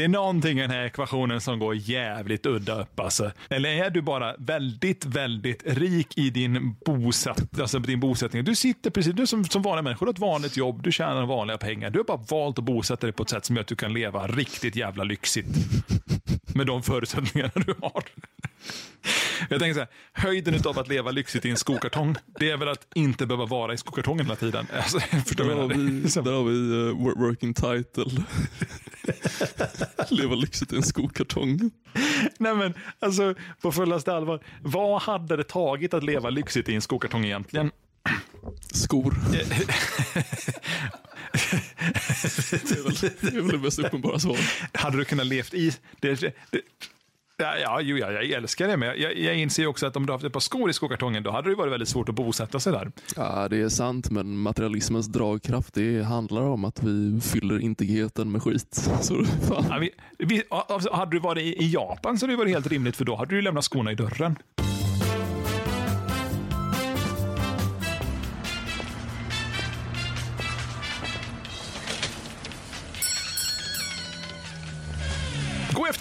Det 0.02 0.06
är 0.06 0.10
någonting 0.10 0.58
i 0.58 0.62
den 0.62 0.72
här 0.72 0.86
ekvationen 0.86 1.42
som 1.42 1.60
går 1.60 1.76
jävligt 1.76 2.46
udda 2.46 2.82
upp. 2.82 3.00
Alltså. 3.00 3.32
Eller 3.50 3.70
är 3.70 3.90
du 3.90 4.02
bara 4.02 4.36
väldigt, 4.38 5.06
väldigt 5.06 5.64
rik 5.66 6.18
i 6.18 6.30
din, 6.30 6.76
bosatt, 6.86 7.60
alltså 7.60 7.80
din 7.80 8.00
bosättning? 8.00 8.44
Du 8.44 8.56
sitter 8.56 8.90
precis, 8.90 9.14
du 9.14 9.28
som, 9.28 9.46
som 9.46 9.62
vanliga 9.62 9.82
människor, 9.82 10.06
du 10.06 10.10
har 10.10 10.14
ett 10.14 10.20
vanligt 10.20 10.58
jobb, 10.58 10.84
du 10.84 10.92
tjänar 10.92 11.26
vanliga 11.26 11.58
pengar. 11.58 11.90
Du 11.90 12.00
har 12.00 12.04
bara 12.04 12.26
valt 12.30 12.60
att 12.60 12.66
bosätta 12.66 13.08
dig 13.08 13.14
på 13.14 13.24
ett 13.24 13.30
sätt 13.30 13.46
som 13.46 13.56
gör 13.56 13.62
att 13.62 13.68
du 13.68 13.76
kan 13.76 13.94
leva 13.94 14.28
riktigt 14.28 14.76
jävla 14.76 15.04
lyxigt. 15.04 15.48
Med 16.56 16.68
de 16.68 16.84
förutsättningarna 16.84 17.52
du 17.56 17.76
har. 17.82 18.04
Jag 19.50 19.60
tänker 19.60 19.74
så 19.74 19.80
här, 19.80 19.90
höjden 20.14 20.62
av 20.66 20.80
att 20.80 20.88
leva 20.88 21.12
lyxigt 21.12 21.46
i 21.46 21.50
en 21.50 21.58
skokartong, 21.58 22.16
det 22.40 22.50
är 22.50 22.58
väl 22.58 22.68
att 22.68 22.88
inte 22.96 23.26
behöva 23.26 23.46
vara 23.46 23.74
i 23.74 23.78
skokartongen 23.78 24.26
hela 24.26 24.36
tiden. 24.36 24.68
Alltså, 24.74 25.00
förstår 25.00 25.46
Där 25.46 25.56
har 25.56 25.68
vi, 25.68 25.76
där 26.22 26.32
har 26.32 26.44
vi 26.44 26.52
uh, 26.52 26.96
wor- 26.96 27.20
working 27.28 27.54
title. 27.54 28.24
Leva 30.10 30.36
lyxigt 30.36 30.74
i 30.74 30.76
en 30.76 30.84
skokartong. 30.84 31.72
Nej 32.38 32.56
men, 32.56 32.74
alltså 33.00 33.36
på 33.62 33.72
fullaste 33.72 34.14
allvar. 34.14 34.44
Vad 34.62 35.02
hade 35.02 35.36
det 35.36 35.44
tagit 35.44 35.94
att 35.94 36.04
leva 36.04 36.30
lyxigt 36.30 36.70
i 36.70 36.76
en 36.76 36.82
skokartong 36.82 37.26
egentligen? 37.26 37.72
Skor. 38.74 39.16
det, 39.32 39.42
är 42.72 42.84
väl, 42.84 42.96
det 43.22 43.28
är 43.28 43.42
väl 43.42 43.48
det 43.48 43.58
mest 43.58 43.80
uppenbara 43.80 44.20
svaret. 44.20 44.46
Hade 44.74 44.98
du 44.98 45.06
kunnat 45.06 45.28
levt 45.28 45.54
i... 45.54 45.74
Det, 46.00 46.22
det, 46.22 46.34
ja, 47.42 47.58
ja, 47.58 47.82
jo, 47.82 47.98
ja, 47.98 48.12
jag 48.12 48.32
älskar 48.32 48.68
det, 48.68 48.78
men 48.78 48.88
jag, 49.02 49.18
jag 49.18 49.36
inser 49.36 49.68
också 49.68 49.86
att 49.86 49.96
om 49.96 50.06
du 50.06 50.14
haft 50.14 50.26
ett 50.26 50.34
par 50.34 50.40
skor 50.40 50.70
i 50.70 50.74
skokartongen, 50.74 51.24
då 51.24 51.32
hade 51.32 51.50
det 51.50 51.56
varit 51.56 51.74
väldigt 51.74 51.90
svårt 51.90 52.10
att 52.10 52.16
bosätta 52.16 52.60
sig 52.60 52.74
där. 52.74 52.92
Ja, 53.16 53.48
det 53.50 53.62
är 53.62 53.70
sant, 53.70 54.10
men 54.10 54.38
materialismens 54.38 55.08
dragkraft 55.08 55.74
det 55.74 56.02
handlar 56.04 56.42
om 56.42 56.66
att 56.66 56.84
vi 56.84 57.22
fyller 57.22 57.60
intigheten 57.60 58.32
med 58.32 58.44
skit. 58.44 58.68
Så 59.02 59.26
fan. 59.26 59.66
Ja, 59.70 59.78
vi, 59.80 59.90
vi, 60.18 60.44
alltså, 60.50 60.94
hade 60.94 61.12
du 61.12 61.20
varit 61.20 61.44
i, 61.44 61.64
i 61.64 61.72
Japan 61.72 62.18
så 62.18 62.26
hade 62.26 62.34
det 62.34 62.38
varit 62.38 62.54
helt 62.54 62.68
rimligt, 62.68 62.96
för 62.96 63.06
då 63.06 63.16
hade 63.16 63.36
du 63.36 63.42
lämnat 63.42 63.64
skorna 63.64 63.92
i 63.92 63.96
dörren. 63.96 64.36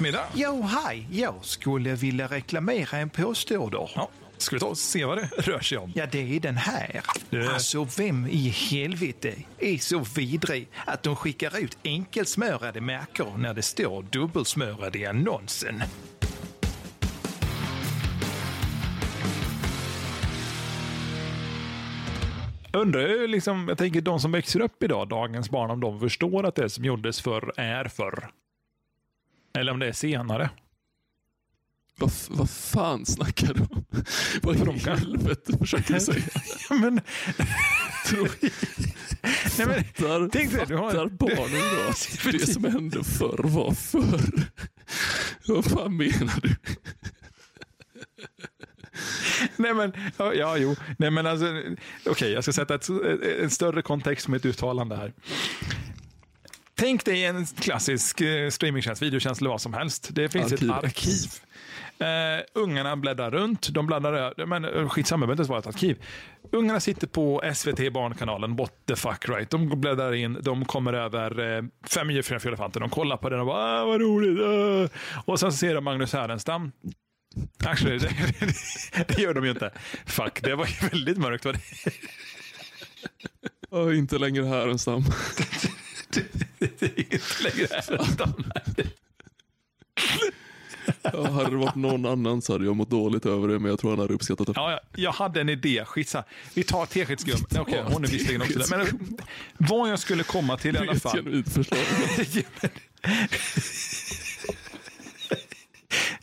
Eftermiddag. 0.00 0.26
Jo, 0.34 0.62
hej. 0.62 1.06
Jag 1.10 1.34
skulle 1.42 1.94
vilja 1.94 2.26
reklamera 2.26 2.98
en 2.98 3.10
påstående. 3.10 3.76
Ja, 3.94 4.08
ska 4.38 4.56
vi 4.56 4.60
ta 4.60 4.66
och 4.66 4.78
se 4.78 5.04
vad 5.04 5.18
det 5.18 5.26
rör 5.38 5.60
sig 5.60 5.78
om? 5.78 5.92
Ja, 5.94 6.06
det 6.12 6.36
är 6.36 6.40
den 6.40 6.56
här. 6.56 7.00
Det- 7.30 7.52
Alltså, 7.52 7.86
vem 7.98 8.26
i 8.26 8.48
helvete 8.48 9.34
är 9.58 9.78
så 9.78 9.98
vidrig 10.16 10.68
att 10.86 11.02
de 11.02 11.16
skickar 11.16 11.58
ut 11.58 11.78
enkelsmörade 11.84 12.80
märkor 12.80 13.36
när 13.38 13.54
det 13.54 13.62
står 13.62 14.02
dubbelsmörade 14.02 14.98
i 14.98 15.06
annonsen? 15.06 15.82
Undrar 22.72 23.28
liksom, 23.28 23.66
jag 23.68 23.78
tänker 23.78 24.00
de 24.00 24.20
som 24.20 24.32
växer 24.32 24.60
upp 24.60 24.82
idag, 24.82 25.08
dagens 25.08 25.50
barn, 25.50 25.70
om 25.70 25.80
de 25.80 26.00
förstår 26.00 26.46
att 26.46 26.54
det 26.54 26.70
som 26.70 26.84
gjordes 26.84 27.20
förr 27.20 27.52
är 27.56 27.84
förr. 27.84 28.30
Eller 29.58 29.72
om 29.72 29.78
det 29.78 29.86
är 29.88 29.92
senare. 29.92 30.50
Vad, 31.98 32.12
vad 32.28 32.50
fan 32.50 33.06
snackar 33.06 33.54
du 33.54 33.60
om? 33.60 33.84
Vad 34.42 34.56
i 34.56 34.78
helvete 34.78 35.58
försöker 35.58 35.94
du 35.94 36.00
säga? 36.00 36.22
men, 36.70 37.00
Tror, 38.06 38.28
nej, 39.58 39.66
men, 39.66 39.84
fattar, 39.84 40.28
tänk 40.32 40.52
dig, 40.52 40.64
du 40.68 40.76
har- 40.76 40.90
fattar 40.90 41.06
barnen 41.06 41.76
då 41.84 41.90
att 41.90 42.32
det 42.32 42.52
som 42.52 42.64
hände 42.64 43.04
förr 43.04 43.40
var 43.44 43.72
förr? 43.72 44.44
Vad 45.46 45.64
fan 45.64 45.96
menar 45.96 46.40
du? 46.42 46.54
nej 49.56 49.74
men, 49.74 49.92
ja, 50.16 50.34
ja 50.34 50.56
jo. 50.56 50.76
Nej 50.98 51.10
men 51.10 51.26
alltså, 51.26 51.46
okej, 52.06 52.32
jag 52.32 52.44
ska 52.44 52.52
sätta 52.52 52.74
ett, 52.74 52.88
en 53.40 53.50
större 53.50 53.82
kontext 53.82 54.28
med 54.28 54.36
ett 54.36 54.44
uttalande 54.46 54.96
här. 54.96 55.12
Tänk 56.80 57.04
dig 57.04 57.24
en 57.24 57.46
klassisk 57.46 58.20
eh, 58.20 58.50
streamingtjänst, 58.50 59.02
videotjänst 59.02 59.40
eller 59.40 59.50
vad 59.50 59.60
som 59.60 59.74
helst. 59.74 60.08
Det 60.12 60.28
finns 60.28 60.52
Arkiv. 60.52 60.70
ett 60.70 60.84
arkiv. 60.84 61.30
Uh, 62.00 62.06
ungarna 62.54 62.96
bläddrar 62.96 63.30
runt. 63.30 63.68
De 63.68 63.86
bläddrar, 63.86 64.46
men 64.46 64.64
uh, 64.64 64.88
skitsamma, 64.88 65.26
det 65.26 65.36
behöver 65.36 65.56
inte 65.56 65.68
ett 65.68 65.74
arkiv. 65.74 66.02
Ungarna 66.52 66.80
sitter 66.80 67.06
på 67.06 67.42
SVT 67.54 67.92
Barnkanalen, 67.92 68.56
what 68.56 68.72
the 68.86 68.96
fuck 68.96 69.28
right. 69.28 69.50
De 69.50 69.80
bläddrar 69.80 70.12
in, 70.12 70.38
de 70.42 70.64
kommer 70.64 70.92
över 70.92 71.40
uh, 71.40 71.64
Fem 71.90 72.10
djur, 72.10 72.46
elefanter. 72.46 72.80
De 72.80 72.90
kollar 72.90 73.16
på 73.16 73.28
den 73.28 73.40
och 73.40 73.46
bara, 73.46 73.80
ah, 73.80 73.84
vad 73.84 74.00
roligt. 74.00 74.40
Uh. 74.40 74.98
Och 75.24 75.40
sen 75.40 75.52
ser 75.52 75.74
de 75.74 75.84
Magnus 75.84 76.12
Härenstam. 76.12 76.72
Actually, 77.64 77.98
det, 77.98 78.10
det 79.08 79.18
gör 79.18 79.34
de 79.34 79.44
ju 79.44 79.50
inte. 79.50 79.70
Fuck, 80.06 80.42
det 80.42 80.54
var 80.54 80.66
ju 80.66 80.88
väldigt 80.88 81.18
mörkt. 81.18 81.44
Var 81.44 81.52
det? 83.90 83.96
Inte 83.96 84.18
längre 84.18 84.44
här 84.44 84.68
ensam. 84.68 85.02
det 86.10 86.82
är 86.82 87.00
inte 87.00 87.42
längre 87.42 87.66
Härenstam. 87.70 88.32
Ja, 91.02 91.30
hade 91.30 91.50
det 91.50 91.56
varit 91.56 91.74
någon 91.74 92.06
annan 92.06 92.42
så 92.42 92.52
hade 92.52 92.64
jag 92.64 92.76
mått 92.76 92.90
dåligt 92.90 93.26
över 93.26 93.48
det, 93.48 93.58
men 93.58 93.70
jag 93.70 93.78
tror 93.78 93.90
han 93.90 93.98
hade 94.00 94.14
uppskattat 94.14 94.46
det. 94.46 94.52
Ja, 94.56 94.70
ja, 94.70 94.80
jag 94.96 95.12
hade 95.12 95.40
en 95.40 95.48
idé. 95.48 95.84
Skitsa. 95.84 96.24
Vi 96.54 96.62
tar 96.62 96.86
teskedsgum. 96.86 97.40
Okej, 97.58 97.82
hon 97.86 98.04
är 98.04 98.08
visserligen 98.08 98.42
också 98.42 98.58
där. 98.58 98.76
Men 98.78 99.18
vad 99.58 99.90
jag 99.90 99.98
skulle 99.98 100.22
komma 100.22 100.56
till 100.56 100.70
i 100.70 100.72
Det 100.72 100.78
är 100.78 100.82
alla 100.82 100.92
ett 100.92 101.02
fall. 101.02 101.44
förslag. 101.44 101.80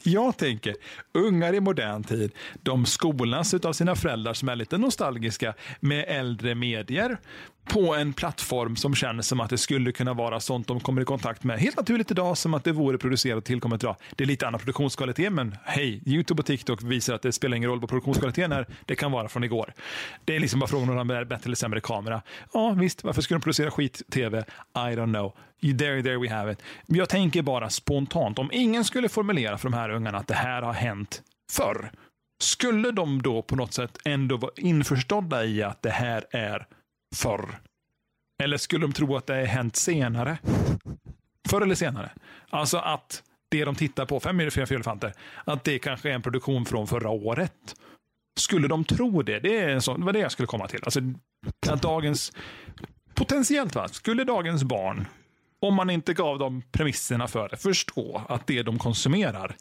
Jag 0.04 0.38
tänker, 0.38 0.76
ungar 1.14 1.54
i 1.54 1.60
modern 1.60 2.04
tid, 2.04 2.32
de 2.64 2.86
skolas 2.86 3.54
av 3.54 3.74
sina 3.74 3.96
föräldrar 3.96 4.34
som 4.34 4.50
är 4.50 4.56
lite 4.56 4.78
nostalgiska 4.78 5.54
med 5.80 6.06
äldre 6.08 6.56
medier 6.56 7.18
på 7.68 7.96
en 7.96 8.14
plattform 8.14 8.76
som 8.76 8.96
känns 8.96 9.28
som 9.28 9.40
att 9.40 9.50
det 9.50 9.58
skulle 9.58 9.92
kunna 9.92 10.14
vara 10.14 10.40
sånt 10.40 10.68
de 10.68 10.80
kommer 10.80 11.02
i 11.02 11.06
kontakt 11.06 11.44
med 11.44 11.60
helt 11.60 11.78
naturligt 11.78 12.12
idag 12.12 12.38
som 12.38 12.54
att 12.54 12.64
det 12.64 12.72
vore 12.72 12.98
producerat 12.98 13.38
och 13.38 13.46
tillkommet 13.46 13.84
idag. 13.84 13.96
Det 14.16 14.24
är 14.24 14.26
lite 14.26 14.48
annan 14.48 14.60
produktionskvalitet, 14.60 15.34
men 15.34 15.56
hej, 15.64 16.02
YouTube 16.06 16.40
och 16.40 16.46
TikTok 16.46 16.84
visar 16.84 17.14
att 17.14 17.22
det 17.22 17.32
spelar 17.32 17.58
ingen 17.58 17.70
roll 17.70 17.80
vad 17.80 17.90
produktionskvaliteten 17.90 18.52
är. 18.52 18.68
Det 18.86 18.96
kan 18.96 19.12
vara 19.12 19.30
från 19.30 19.44
igår. 19.44 19.74
Det 20.26 20.36
är 20.36 20.40
liksom 20.40 20.60
bara 20.60 20.68
frågan 20.68 20.90
om 20.90 20.96
de 20.96 21.10
har 21.10 21.26
bättre 21.26 21.46
eller 21.46 21.56
sämre 21.56 21.80
kamera. 21.80 22.22
Ja, 22.54 22.70
visst, 22.72 23.04
varför 23.04 23.22
skulle 23.22 23.38
de 23.38 23.44
producera 23.44 23.72
skit-tv? 23.72 24.40
I 24.40 24.96
don't 24.96 25.14
know. 25.14 25.34
There, 25.62 26.04
there 26.04 26.18
we 26.18 26.30
have 26.30 26.52
it. 26.52 26.62
Jag 26.86 27.10
tänker 27.10 27.42
bara 27.42 27.70
spontant, 27.70 28.40
om 28.40 28.50
ingen 28.54 28.84
skulle 28.84 29.10
formulera 29.10 29.58
för 29.58 29.70
de 29.70 29.76
här 29.76 29.90
ungarna 29.90 30.18
att 30.18 30.28
det 30.28 30.34
här 30.34 30.62
har 30.62 30.74
hänt 30.74 31.22
förr, 31.52 31.92
skulle 32.40 32.92
de 32.92 33.22
då 33.22 33.42
på 33.42 33.56
något 33.56 33.74
sätt 33.74 33.98
ändå 34.06 34.38
vara 34.38 34.52
införstådda 34.56 35.46
i 35.46 35.64
att 35.64 35.82
det 35.82 35.90
här 35.90 36.26
är 36.32 36.68
förr? 37.18 37.60
Eller 38.44 38.58
skulle 38.58 38.86
de 38.86 38.94
tro 38.94 39.16
att 39.16 39.28
det 39.28 39.34
har 39.34 39.46
hänt 39.46 39.76
senare? 39.76 40.38
Förr 41.50 41.62
eller 41.62 41.76
senare. 41.76 42.12
Alltså 42.50 42.78
att 42.78 43.24
det 43.50 43.66
de 43.66 43.76
tittar 43.76 44.06
på, 44.06 44.20
Fem 44.20 44.38
myror, 44.38 44.50
fyra 44.50 44.76
elefanter, 44.76 45.14
att 45.46 45.64
det 45.64 45.80
kanske 45.80 46.10
är 46.10 46.14
en 46.14 46.22
produktion 46.22 46.66
från 46.66 46.88
förra 46.88 47.10
året. 47.10 47.76
Skulle 48.40 48.68
de 48.68 48.84
tro 48.84 49.22
det? 49.22 49.40
Det, 49.40 49.60
är 49.60 49.80
sån, 49.80 50.00
det 50.00 50.06
var 50.06 50.14
det 50.14 50.20
jag 50.20 50.32
skulle 50.32 50.48
komma 50.48 50.68
till. 50.68 50.80
Alltså, 50.84 51.00
att 51.70 51.82
dagens, 51.82 52.32
potentiellt 53.14 53.76
va, 53.76 53.88
skulle 53.88 54.24
dagens 54.24 54.64
barn, 54.64 55.06
om 55.60 55.76
man 55.76 55.90
inte 55.90 56.14
gav 56.14 56.40
dem 56.40 56.64
premisserna 56.72 57.28
för 57.28 57.50
det, 57.50 57.58
förstå 57.58 58.22
att 58.30 58.48
det 58.48 58.64
de 58.64 58.80
konsumerar 58.80 59.56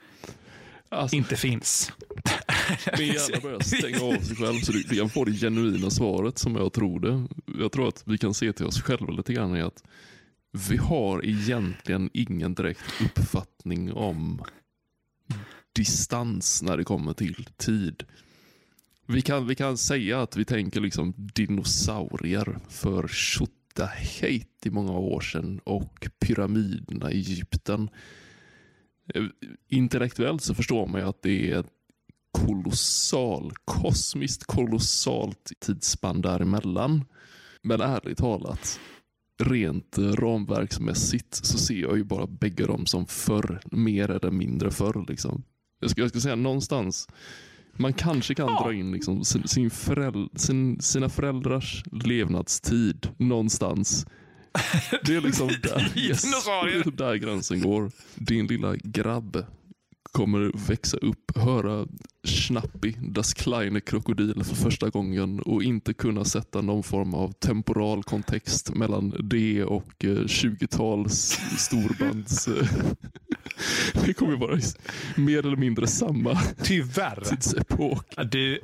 Alltså, 0.88 1.16
inte 1.16 1.36
finns. 1.36 1.92
Min 2.98 3.06
hjärna 3.06 3.40
börjar 3.42 3.60
stänga 3.60 4.00
av 4.00 4.20
sig 4.20 4.36
själv 4.36 4.60
så 4.60 4.72
du, 4.72 4.82
kan 4.82 5.08
få 5.10 5.24
det 5.24 5.32
genuina 5.32 5.90
svaret 5.90 6.38
som 6.38 6.56
jag 6.56 6.72
tror 6.72 7.00
det. 7.00 7.26
Jag 7.58 7.72
tror 7.72 7.88
att 7.88 8.02
vi 8.06 8.18
kan 8.18 8.34
se 8.34 8.52
till 8.52 8.66
oss 8.66 8.82
själva 8.82 9.12
lite 9.12 9.32
grann 9.32 9.56
i 9.56 9.62
att 9.62 9.82
vi 10.68 10.76
har 10.76 11.24
egentligen 11.24 12.10
ingen 12.12 12.54
direkt 12.54 12.80
uppfattning 13.04 13.92
om 13.92 14.42
distans 15.72 16.62
när 16.62 16.76
det 16.76 16.84
kommer 16.84 17.12
till 17.12 17.48
tid. 17.56 18.04
Vi 19.06 19.22
kan, 19.22 19.46
vi 19.46 19.54
kan 19.54 19.78
säga 19.78 20.22
att 20.22 20.36
vi 20.36 20.44
tänker 20.44 20.80
liksom 20.80 21.14
dinosaurier 21.16 22.58
för 22.68 23.08
tjotahejt 23.08 24.66
i 24.66 24.70
många 24.70 24.92
år 24.92 25.20
sedan 25.20 25.60
och 25.64 26.08
pyramiderna 26.18 27.12
i 27.12 27.18
Egypten. 27.18 27.90
Eh, 29.14 29.24
Intellektuellt 29.68 30.42
så 30.42 30.54
förstår 30.54 30.86
man 30.86 31.00
ju 31.00 31.08
att 31.08 31.22
det 31.22 31.50
är 31.50 31.64
kolossal, 32.46 33.52
kosmiskt 33.64 34.44
kolossalt 34.44 35.52
tidsspann 35.60 36.22
däremellan. 36.22 37.04
Men 37.62 37.80
ärligt 37.80 38.18
talat, 38.18 38.80
rent 39.42 39.98
ramverksmässigt 39.98 41.34
så 41.34 41.58
ser 41.58 41.74
jag 41.80 41.96
ju 41.96 42.04
bara 42.04 42.26
bägge 42.26 42.66
dem 42.66 42.86
som 42.86 43.06
förr, 43.06 43.60
mer 43.70 44.10
eller 44.10 44.30
mindre 44.30 44.70
förr. 44.70 45.04
Liksom. 45.08 45.42
Jag, 45.80 45.90
ska, 45.90 46.00
jag 46.00 46.10
ska 46.10 46.20
säga 46.20 46.36
någonstans, 46.36 47.08
man 47.72 47.92
kanske 47.92 48.34
kan 48.34 48.46
Ja. 48.48 48.62
dra 48.64 48.72
in 48.74 48.92
liksom 48.92 49.24
sin, 49.24 49.48
sin 49.48 49.70
föräld, 49.70 50.30
sin, 50.40 50.80
sina 50.80 51.08
föräldrars 51.08 51.82
levnadstid 51.92 53.08
någonstans. 53.18 54.06
Det 55.04 55.16
är 55.16 55.20
liksom 55.20 55.48
där, 55.62 55.92
yes, 55.98 56.22
där 56.96 57.14
gränsen 57.14 57.60
går. 57.60 57.90
Din 58.14 58.46
lilla 58.46 58.76
grabb 58.76 59.44
kommer 60.16 60.68
växa 60.68 60.96
upp, 60.96 61.36
höra 61.36 61.86
Schnappi, 62.24 62.96
Das 63.00 63.34
kleine 63.34 63.80
Krokodil 63.80 64.44
för 64.44 64.56
första 64.56 64.88
gången 64.88 65.40
och 65.40 65.62
inte 65.62 65.94
kunna 65.94 66.24
sätta 66.24 66.60
någon 66.60 66.82
form 66.82 67.14
av 67.14 67.32
temporal 67.32 68.02
kontext 68.02 68.74
mellan 68.74 69.14
det 69.30 69.64
och 69.64 70.04
eh, 70.04 70.08
20-tals 70.08 71.40
storbands... 71.58 72.48
eh, 72.48 72.68
det 74.06 74.14
kommer 74.14 74.36
vara 74.36 74.58
mer 75.16 75.38
eller 75.38 75.56
mindre 75.56 75.86
samma 75.86 76.40
Tyvärr. 76.62 77.20
tidsepok. 77.24 78.04
Det, 78.32 78.58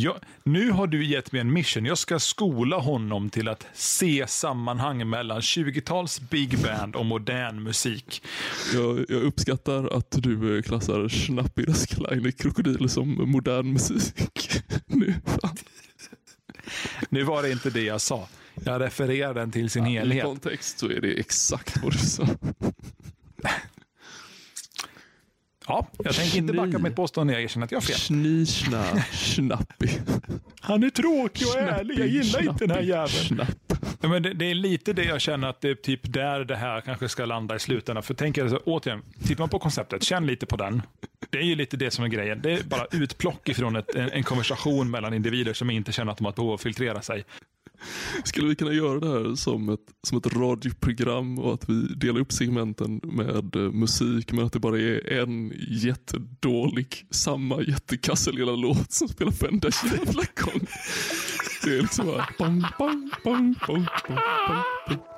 jag, 0.00 0.16
nu 0.42 0.70
har 0.70 0.86
du 0.86 1.04
gett 1.04 1.32
mig 1.32 1.40
en 1.40 1.52
mission. 1.52 1.84
Jag 1.84 1.98
ska 1.98 2.18
skola 2.18 2.78
honom 2.78 3.30
till 3.30 3.48
att 3.48 3.66
se 3.74 4.24
sammanhang 4.28 5.10
mellan 5.10 5.40
20-tals 5.40 6.20
big 6.20 6.58
band 6.58 6.96
och 6.96 7.06
modern 7.06 7.62
musik. 7.62 8.22
Jag, 8.74 9.04
jag 9.08 9.22
uppskattar 9.22 9.96
att 9.96 10.10
du 10.10 10.56
eh, 10.56 10.62
klassar 10.62 11.08
Schnappi, 11.08 11.64
Das 11.64 11.86
kleine 11.86 12.32
Krokodil 12.32 12.88
som 12.88 13.30
modern 13.30 13.72
musik. 13.72 14.62
Nu. 14.86 15.14
Nu 17.08 17.22
var 17.22 17.42
det 17.42 17.50
inte 17.50 17.70
det 17.70 17.82
jag 17.82 18.00
sa. 18.00 18.28
Jag 18.64 18.80
refererar 18.80 19.34
den 19.34 19.52
till 19.52 19.70
sin 19.70 19.86
I 19.86 19.98
helhet. 19.98 20.24
kontext 20.24 20.78
så 20.78 20.86
är 20.90 21.00
det 21.00 21.12
exakt 21.12 21.82
vad 21.82 21.92
du 21.92 21.98
sa. 21.98 22.26
Ja, 25.66 25.88
jag 25.98 26.14
tänker 26.14 26.38
inte 26.38 26.52
backa 26.52 26.78
mitt 26.78 26.96
påstående. 26.96 27.32
Jag 27.32 27.42
erkänner 27.42 27.64
att 27.64 27.72
jag 27.72 27.76
har 27.76 27.82
fel. 27.82 27.96
Schnischna, 27.96 28.84
schnappi. 29.12 30.00
Han 30.60 30.82
är 30.82 30.90
tråkig 30.90 31.46
och 31.46 31.56
ärlig. 31.58 31.98
Jag 31.98 32.06
gillar 32.06 32.40
inte 32.40 32.66
den 32.66 32.70
här 32.70 32.82
jäveln. 32.82 33.46
Ja, 34.00 34.08
men 34.08 34.22
det, 34.22 34.32
det 34.32 34.50
är 34.50 34.54
lite 34.54 34.92
det 34.92 35.04
jag 35.04 35.20
känner 35.20 35.48
att 35.48 35.60
det 35.60 35.70
är 35.70 35.74
typ 35.74 36.12
där 36.12 36.44
det 36.44 36.56
här 36.56 36.80
kanske 36.80 37.08
ska 37.08 37.24
landa 37.24 37.56
i 37.56 37.58
slutändan. 37.58 38.02
För 38.02 38.14
tänk 38.14 38.38
er, 38.38 38.48
så, 38.48 38.56
återigen, 38.56 39.02
tittar 39.22 39.42
man 39.42 39.48
på 39.48 39.58
konceptet, 39.58 40.02
känn 40.02 40.26
lite 40.26 40.46
på 40.46 40.56
den. 40.56 40.82
Det 41.30 41.38
är 41.38 41.42
ju 41.42 41.54
lite 41.54 41.76
det 41.76 41.90
som 41.90 42.04
är 42.04 42.08
grejen. 42.08 42.40
Det 42.42 42.52
är 42.52 42.62
bara 42.62 42.86
utplock 42.92 43.48
ifrån 43.48 43.76
ett, 43.76 43.94
en, 43.94 44.10
en 44.10 44.22
konversation 44.22 44.90
mellan 44.90 45.14
individer 45.14 45.52
som 45.52 45.70
inte 45.70 45.92
känner 45.92 46.12
att 46.12 46.18
de 46.18 46.24
har 46.24 46.30
ett 46.30 46.36
behov 46.36 46.50
av 46.50 46.54
att 46.54 46.62
filtrera 46.62 47.02
sig. 47.02 47.24
Skulle 48.24 48.48
vi 48.48 48.54
kunna 48.54 48.72
göra 48.72 49.00
det 49.00 49.08
här 49.08 49.34
som 49.34 49.68
ett, 49.68 49.80
som 50.02 50.18
ett 50.18 50.26
radioprogram 50.26 51.38
och 51.38 51.54
att 51.54 51.68
vi 51.68 51.94
delar 51.94 52.20
upp 52.20 52.32
segmenten 52.32 53.00
med 53.02 53.56
eh, 53.56 53.72
musik 53.72 54.32
men 54.32 54.44
att 54.46 54.52
det 54.52 54.58
bara 54.58 54.78
är 54.78 55.12
en 55.12 55.52
jättedålig, 55.68 57.06
samma 57.10 57.62
jättekassa 57.62 58.30
lilla 58.30 58.52
låt 58.52 58.92
som 58.92 59.08
spelar 59.08 59.32
för 59.32 59.48
enda 59.48 59.68
jävla 59.84 60.22
gång. 60.34 60.66
Det 61.64 61.76
är 61.76 61.82
liksom 61.82 62.06
bara 62.06 62.28
Bang, 62.38 62.64
bang, 62.78 63.10
bang, 63.24 63.54
bang, 63.54 63.54
bang, 63.66 63.86
bang, 64.08 64.58
bang. 64.88 65.13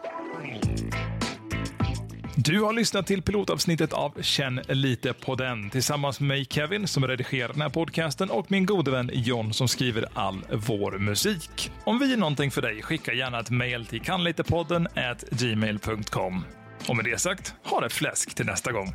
Du 2.46 2.60
har 2.60 2.72
lyssnat 2.72 3.06
till 3.06 3.22
pilotavsnittet 3.22 3.92
av 3.92 4.22
Känn 4.22 4.60
lite 4.68 5.12
på 5.12 5.34
den 5.34 5.70
tillsammans 5.70 6.20
med 6.20 6.28
mig 6.28 6.44
Kevin 6.44 6.86
som 6.86 7.06
redigerar 7.08 7.52
den 7.52 7.62
här 7.62 7.68
podcasten 7.68 8.30
och 8.30 8.50
min 8.50 8.66
gode 8.66 8.90
vän 8.90 9.10
John 9.12 9.52
som 9.52 9.68
skriver 9.68 10.06
all 10.14 10.44
vår 10.52 10.98
musik. 10.98 11.70
Om 11.84 11.98
vi 11.98 12.12
är 12.12 12.16
någonting 12.16 12.50
för 12.50 12.62
dig, 12.62 12.82
skicka 12.82 13.12
gärna 13.12 13.40
ett 13.40 13.50
mejl 13.50 13.86
till 13.86 14.00
kanlitepodden 14.00 14.86
at 14.86 15.24
gmail.com. 15.30 16.44
Och 16.88 16.96
med 16.96 17.04
det 17.04 17.20
sagt, 17.20 17.54
ha 17.64 17.80
det 17.80 17.90
fläsk 17.90 18.34
till 18.34 18.46
nästa 18.46 18.72
gång. 18.72 18.94